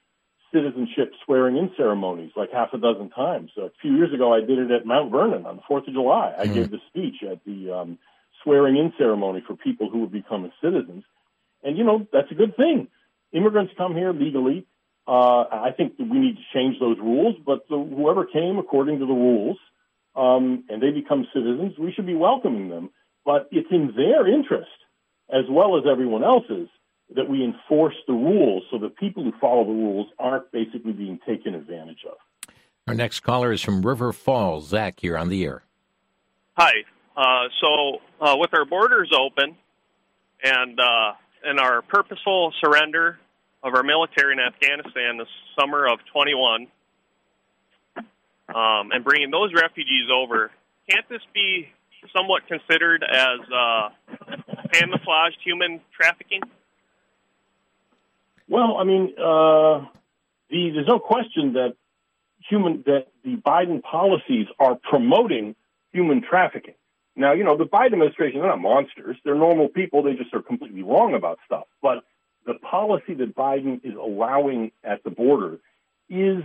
citizenship 0.52 1.12
swearing 1.24 1.56
in 1.56 1.70
ceremonies 1.76 2.32
like 2.36 2.50
half 2.52 2.72
a 2.72 2.78
dozen 2.78 3.10
times. 3.10 3.50
So 3.54 3.62
a 3.62 3.70
few 3.82 3.96
years 3.96 4.12
ago, 4.12 4.32
I 4.32 4.40
did 4.40 4.58
it 4.58 4.70
at 4.70 4.86
Mount 4.86 5.10
Vernon 5.10 5.46
on 5.46 5.56
the 5.56 5.62
4th 5.62 5.88
of 5.88 5.94
July. 5.94 6.34
I 6.36 6.44
mm-hmm. 6.44 6.54
gave 6.54 6.70
the 6.70 6.80
speech 6.88 7.22
at 7.28 7.44
the 7.44 7.72
um, 7.72 7.98
swearing 8.42 8.76
in 8.76 8.92
ceremony 8.96 9.42
for 9.46 9.56
people 9.56 9.90
who 9.90 10.00
were 10.00 10.06
becoming 10.06 10.52
citizens. 10.62 11.04
And, 11.62 11.76
you 11.76 11.84
know, 11.84 12.06
that's 12.12 12.30
a 12.30 12.34
good 12.34 12.56
thing. 12.56 12.88
immigrants 13.32 13.72
come 13.76 13.94
here 13.94 14.12
legally. 14.12 14.66
Uh, 15.08 15.44
I 15.50 15.70
think 15.74 15.94
we 15.98 16.18
need 16.18 16.36
to 16.36 16.42
change 16.52 16.78
those 16.78 16.98
rules, 16.98 17.34
but 17.44 17.66
the, 17.70 17.78
whoever 17.78 18.26
came 18.26 18.58
according 18.58 18.98
to 18.98 19.06
the 19.06 19.14
rules 19.14 19.56
um, 20.14 20.64
and 20.68 20.82
they 20.82 20.90
become 20.90 21.26
citizens, 21.32 21.78
we 21.78 21.92
should 21.92 22.04
be 22.06 22.14
welcoming 22.14 22.68
them. 22.68 22.90
But 23.24 23.48
it's 23.50 23.68
in 23.70 23.94
their 23.96 24.26
interest, 24.26 24.68
as 25.30 25.44
well 25.48 25.78
as 25.78 25.84
everyone 25.90 26.24
else's, 26.24 26.68
that 27.14 27.28
we 27.28 27.42
enforce 27.42 27.94
the 28.06 28.12
rules 28.12 28.64
so 28.70 28.78
that 28.78 28.96
people 28.96 29.22
who 29.24 29.32
follow 29.40 29.64
the 29.64 29.72
rules 29.72 30.08
aren't 30.18 30.52
basically 30.52 30.92
being 30.92 31.18
taken 31.26 31.54
advantage 31.54 32.04
of. 32.04 32.18
Our 32.86 32.94
next 32.94 33.20
caller 33.20 33.52
is 33.52 33.62
from 33.62 33.84
River 33.84 34.12
Falls. 34.12 34.68
Zach, 34.68 35.00
here 35.00 35.16
on 35.16 35.30
the 35.30 35.44
air. 35.44 35.62
Hi. 36.56 36.72
Uh, 37.16 37.48
so, 37.60 37.98
uh, 38.20 38.36
with 38.38 38.52
our 38.52 38.64
borders 38.64 39.10
open 39.18 39.56
and 40.42 40.78
uh, 40.78 41.12
and 41.44 41.58
our 41.58 41.82
purposeful 41.82 42.52
surrender 42.62 43.18
of 43.62 43.74
our 43.74 43.82
military 43.82 44.32
in 44.32 44.40
Afghanistan 44.40 45.18
this 45.18 45.28
summer 45.58 45.86
of 45.86 45.98
21, 46.12 46.68
um, 47.96 48.90
and 48.92 49.04
bringing 49.04 49.30
those 49.30 49.52
refugees 49.52 50.08
over, 50.12 50.50
can't 50.88 51.08
this 51.08 51.22
be 51.34 51.68
somewhat 52.16 52.46
considered 52.46 53.02
as 53.02 53.40
uh, 53.52 53.88
camouflaged 54.72 55.38
human 55.44 55.80
trafficking? 55.94 56.40
Well, 58.48 58.76
I 58.78 58.84
mean, 58.84 59.12
uh, 59.18 59.86
the, 60.48 60.70
there's 60.70 60.86
no 60.86 60.98
question 60.98 61.54
that 61.54 61.74
human 62.48 62.82
that 62.86 63.08
the 63.24 63.36
Biden 63.36 63.82
policies 63.82 64.46
are 64.58 64.76
promoting 64.76 65.54
human 65.92 66.22
trafficking. 66.22 66.74
Now, 67.14 67.32
you 67.32 67.44
know, 67.44 67.56
the 67.56 67.64
Biden 67.64 67.94
administration, 67.94 68.40
they're 68.40 68.48
not 68.48 68.60
monsters. 68.60 69.16
They're 69.24 69.34
normal 69.34 69.68
people. 69.68 70.02
They 70.02 70.14
just 70.14 70.32
are 70.32 70.40
completely 70.40 70.82
wrong 70.82 71.14
about 71.14 71.40
stuff. 71.44 71.64
But 71.82 72.04
the 72.48 72.54
policy 72.54 73.12
that 73.12 73.36
Biden 73.36 73.84
is 73.84 73.94
allowing 73.94 74.72
at 74.82 75.04
the 75.04 75.10
border 75.10 75.58
is 76.08 76.42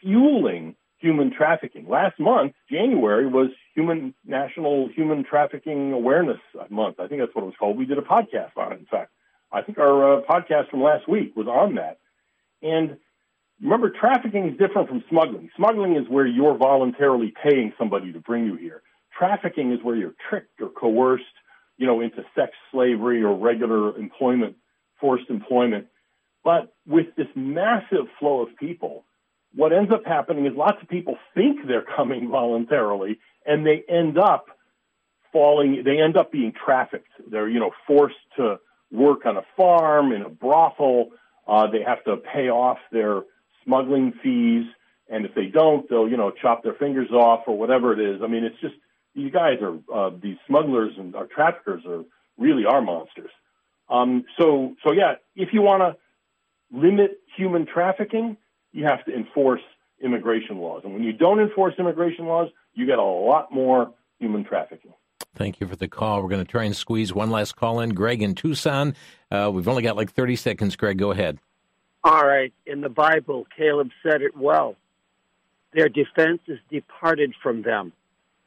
fueling 0.00 0.74
human 0.96 1.30
trafficking. 1.30 1.86
Last 1.86 2.18
month, 2.18 2.54
January, 2.70 3.26
was 3.26 3.48
Human 3.74 4.14
National 4.24 4.88
Human 4.88 5.22
Trafficking 5.22 5.92
Awareness 5.92 6.38
Month. 6.70 7.00
I 7.00 7.06
think 7.06 7.20
that's 7.20 7.34
what 7.34 7.42
it 7.42 7.46
was 7.46 7.54
called. 7.58 7.76
We 7.76 7.84
did 7.84 7.98
a 7.98 8.02
podcast 8.02 8.56
on 8.56 8.72
it, 8.72 8.80
in 8.80 8.86
fact. 8.86 9.12
I 9.52 9.60
think 9.60 9.76
our 9.78 10.18
uh, 10.18 10.22
podcast 10.22 10.70
from 10.70 10.82
last 10.82 11.06
week 11.06 11.36
was 11.36 11.46
on 11.46 11.74
that. 11.74 11.98
And 12.62 12.96
remember, 13.62 13.90
trafficking 13.90 14.48
is 14.48 14.58
different 14.58 14.88
from 14.88 15.04
smuggling. 15.10 15.50
Smuggling 15.54 15.96
is 15.96 16.08
where 16.08 16.26
you're 16.26 16.56
voluntarily 16.56 17.34
paying 17.42 17.74
somebody 17.78 18.10
to 18.12 18.20
bring 18.20 18.46
you 18.46 18.56
here. 18.56 18.82
Trafficking 19.18 19.70
is 19.72 19.80
where 19.82 19.96
you're 19.96 20.14
tricked 20.30 20.62
or 20.62 20.70
coerced, 20.70 21.24
you 21.76 21.86
know, 21.86 22.00
into 22.00 22.24
sex 22.34 22.52
slavery 22.72 23.22
or 23.22 23.34
regular 23.34 23.96
employment, 23.98 24.56
forced 25.00 25.30
employment. 25.30 25.86
But 26.42 26.72
with 26.86 27.14
this 27.16 27.26
massive 27.34 28.06
flow 28.18 28.42
of 28.42 28.56
people, 28.56 29.04
what 29.54 29.72
ends 29.72 29.92
up 29.92 30.04
happening 30.06 30.46
is 30.46 30.52
lots 30.56 30.78
of 30.82 30.88
people 30.88 31.16
think 31.34 31.66
they're 31.66 31.84
coming 31.96 32.28
voluntarily 32.30 33.18
and 33.44 33.66
they 33.66 33.82
end 33.88 34.18
up 34.18 34.46
falling, 35.32 35.82
they 35.84 36.00
end 36.00 36.16
up 36.16 36.32
being 36.32 36.52
trafficked. 36.52 37.12
They're, 37.30 37.48
you 37.48 37.60
know, 37.60 37.72
forced 37.86 38.16
to 38.36 38.58
work 38.90 39.26
on 39.26 39.36
a 39.36 39.42
farm, 39.56 40.12
in 40.12 40.22
a 40.22 40.28
brothel. 40.28 41.10
Uh, 41.46 41.70
they 41.70 41.82
have 41.82 42.02
to 42.04 42.16
pay 42.16 42.48
off 42.48 42.78
their 42.92 43.22
smuggling 43.64 44.12
fees. 44.22 44.66
And 45.08 45.24
if 45.24 45.34
they 45.34 45.46
don't, 45.46 45.88
they'll, 45.88 46.08
you 46.08 46.16
know, 46.16 46.30
chop 46.30 46.62
their 46.62 46.74
fingers 46.74 47.10
off 47.10 47.40
or 47.46 47.58
whatever 47.58 47.92
it 47.92 48.00
is. 48.00 48.22
I 48.22 48.28
mean, 48.28 48.44
it's 48.44 48.60
just, 48.60 48.74
these 49.14 49.32
guys 49.32 49.58
are, 49.60 49.78
uh, 49.92 50.10
these 50.22 50.36
smugglers 50.46 50.92
and 50.96 51.16
our 51.16 51.26
traffickers 51.26 51.82
are 51.86 52.04
really 52.38 52.64
are 52.64 52.80
monsters. 52.80 53.30
Um, 53.90 54.24
so, 54.38 54.76
so 54.84 54.92
yeah, 54.92 55.14
if 55.34 55.50
you 55.52 55.62
want 55.62 55.82
to 55.82 55.96
limit 56.76 57.20
human 57.36 57.66
trafficking, 57.66 58.36
you 58.72 58.84
have 58.84 59.04
to 59.04 59.14
enforce 59.14 59.62
immigration 60.00 60.58
laws. 60.58 60.82
And 60.84 60.94
when 60.94 61.02
you 61.02 61.12
don't 61.12 61.40
enforce 61.40 61.74
immigration 61.78 62.26
laws, 62.26 62.48
you 62.74 62.86
get 62.86 62.98
a 62.98 63.04
lot 63.04 63.52
more 63.52 63.92
human 64.18 64.44
trafficking. 64.44 64.92
Thank 65.34 65.60
you 65.60 65.66
for 65.66 65.76
the 65.76 65.88
call. 65.88 66.22
We're 66.22 66.28
going 66.28 66.44
to 66.44 66.50
try 66.50 66.64
and 66.64 66.74
squeeze 66.74 67.12
one 67.12 67.30
last 67.30 67.56
call 67.56 67.80
in. 67.80 67.90
Greg 67.90 68.22
in 68.22 68.34
Tucson. 68.34 68.94
Uh, 69.30 69.50
we've 69.52 69.68
only 69.68 69.82
got 69.82 69.96
like 69.96 70.12
30 70.12 70.36
seconds. 70.36 70.76
Greg, 70.76 70.98
go 70.98 71.10
ahead. 71.10 71.38
All 72.04 72.26
right. 72.26 72.52
In 72.66 72.80
the 72.80 72.88
Bible, 72.88 73.46
Caleb 73.56 73.90
said 74.02 74.22
it 74.22 74.36
well. 74.36 74.76
Their 75.72 75.88
defense 75.88 76.40
is 76.46 76.58
departed 76.70 77.34
from 77.42 77.62
them. 77.62 77.92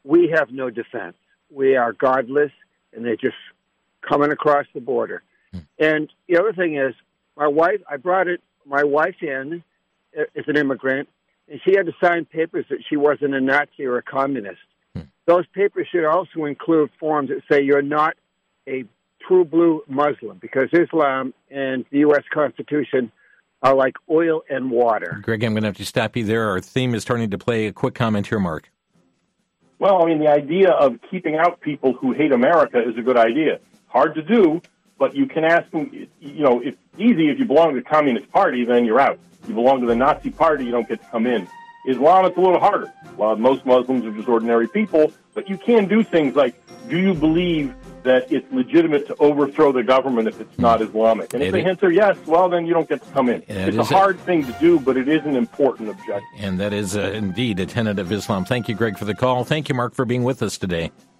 We 0.03 0.33
have 0.35 0.51
no 0.51 0.69
defense. 0.69 1.15
We 1.49 1.75
are 1.75 1.93
godless, 1.93 2.51
and 2.93 3.05
they're 3.05 3.15
just 3.15 3.35
coming 4.01 4.31
across 4.31 4.65
the 4.73 4.81
border. 4.81 5.23
Hmm. 5.53 5.59
And 5.79 6.09
the 6.27 6.39
other 6.39 6.53
thing 6.53 6.77
is, 6.77 6.93
my 7.37 7.47
wife, 7.47 7.81
I 7.89 7.97
brought 7.97 8.27
it, 8.27 8.41
my 8.65 8.83
wife 8.83 9.15
in 9.21 9.63
is 10.13 10.45
an 10.47 10.57
immigrant, 10.57 11.09
and 11.49 11.59
she 11.65 11.75
had 11.75 11.85
to 11.85 11.93
sign 12.01 12.25
papers 12.25 12.65
that 12.69 12.79
she 12.87 12.95
wasn't 12.95 13.33
a 13.33 13.41
Nazi 13.41 13.85
or 13.85 13.97
a 13.97 14.03
communist. 14.03 14.61
Hmm. 14.95 15.03
Those 15.25 15.45
papers 15.47 15.87
should 15.91 16.05
also 16.05 16.45
include 16.45 16.91
forms 16.99 17.29
that 17.29 17.41
say 17.51 17.63
you're 17.63 17.81
not 17.81 18.15
a 18.67 18.85
true 19.27 19.45
blue 19.45 19.83
Muslim 19.87 20.37
because 20.37 20.69
Islam 20.73 21.33
and 21.49 21.85
the 21.91 21.99
U.S. 21.99 22.23
Constitution 22.33 23.11
are 23.61 23.75
like 23.75 23.95
oil 24.09 24.43
and 24.49 24.69
water. 24.69 25.19
Greg, 25.21 25.43
I'm 25.43 25.53
going 25.53 25.63
to 25.63 25.69
have 25.69 25.77
to 25.77 25.85
stop 25.85 26.17
you 26.17 26.25
there. 26.25 26.49
Our 26.49 26.59
theme 26.59 26.93
is 26.93 27.05
turning 27.05 27.29
to 27.29 27.37
play. 27.37 27.67
A 27.67 27.73
quick 27.73 27.95
comment 27.95 28.27
here, 28.27 28.39
Mark. 28.39 28.69
Well, 29.79 30.03
I 30.03 30.05
mean, 30.05 30.19
the 30.19 30.27
idea 30.29 30.71
of 30.71 30.99
keeping 31.09 31.35
out 31.35 31.61
people 31.61 31.93
who 31.93 32.13
hate 32.13 32.31
America 32.31 32.79
is 32.79 32.97
a 32.97 33.01
good 33.01 33.17
idea. 33.17 33.59
Hard 33.87 34.15
to 34.15 34.21
do, 34.21 34.61
but 34.97 35.15
you 35.15 35.25
can 35.25 35.43
ask 35.43 35.69
them, 35.71 35.91
you 36.19 36.43
know, 36.43 36.61
it's 36.61 36.77
easy 36.97 37.29
if 37.29 37.39
you 37.39 37.45
belong 37.45 37.73
to 37.73 37.79
the 37.79 37.85
Communist 37.85 38.31
Party, 38.31 38.65
then 38.65 38.85
you're 38.85 38.99
out. 38.99 39.19
You 39.47 39.53
belong 39.53 39.81
to 39.81 39.87
the 39.87 39.95
Nazi 39.95 40.29
Party, 40.29 40.65
you 40.65 40.71
don't 40.71 40.87
get 40.87 41.01
to 41.01 41.07
come 41.09 41.27
in. 41.27 41.47
Islam, 41.85 42.25
it's 42.25 42.37
a 42.37 42.39
little 42.39 42.59
harder. 42.59 42.93
Well, 43.17 43.35
most 43.35 43.65
Muslims 43.65 44.05
are 44.05 44.11
just 44.11 44.29
ordinary 44.29 44.67
people, 44.67 45.11
but 45.33 45.49
you 45.49 45.57
can 45.57 45.87
do 45.87 46.03
things 46.03 46.35
like, 46.35 46.55
do 46.87 46.97
you 46.97 47.13
believe 47.13 47.73
that 48.03 48.31
it's 48.31 48.49
legitimate 48.51 49.07
to 49.07 49.15
overthrow 49.15 49.71
the 49.71 49.83
government 49.83 50.27
if 50.27 50.39
it's 50.39 50.57
not 50.59 50.81
Islamic? 50.81 51.33
And 51.33 51.43
if 51.43 51.53
the 51.53 51.63
answer 51.63 51.91
yes, 51.91 52.17
well, 52.25 52.49
then 52.49 52.65
you 52.65 52.73
don't 52.73 52.87
get 52.87 53.01
to 53.03 53.11
come 53.11 53.29
in. 53.29 53.43
it's 53.47 53.77
a 53.77 53.83
hard 53.83 54.15
a, 54.15 54.19
thing 54.19 54.45
to 54.45 54.51
do, 54.59 54.79
but 54.79 54.97
it 54.97 55.07
is 55.07 55.23
an 55.25 55.35
important 55.35 55.89
objective. 55.89 56.23
And 56.37 56.59
that 56.59 56.73
is 56.73 56.95
uh, 56.95 57.11
indeed 57.13 57.59
a 57.59 57.65
tenet 57.65 57.99
of 57.99 58.11
Islam. 58.11 58.45
Thank 58.45 58.69
you, 58.69 58.75
Greg, 58.75 58.97
for 58.97 59.05
the 59.05 59.15
call. 59.15 59.43
Thank 59.43 59.69
you, 59.69 59.75
Mark, 59.75 59.93
for 59.93 60.05
being 60.05 60.23
with 60.23 60.41
us 60.43 60.57
today. 60.57 60.91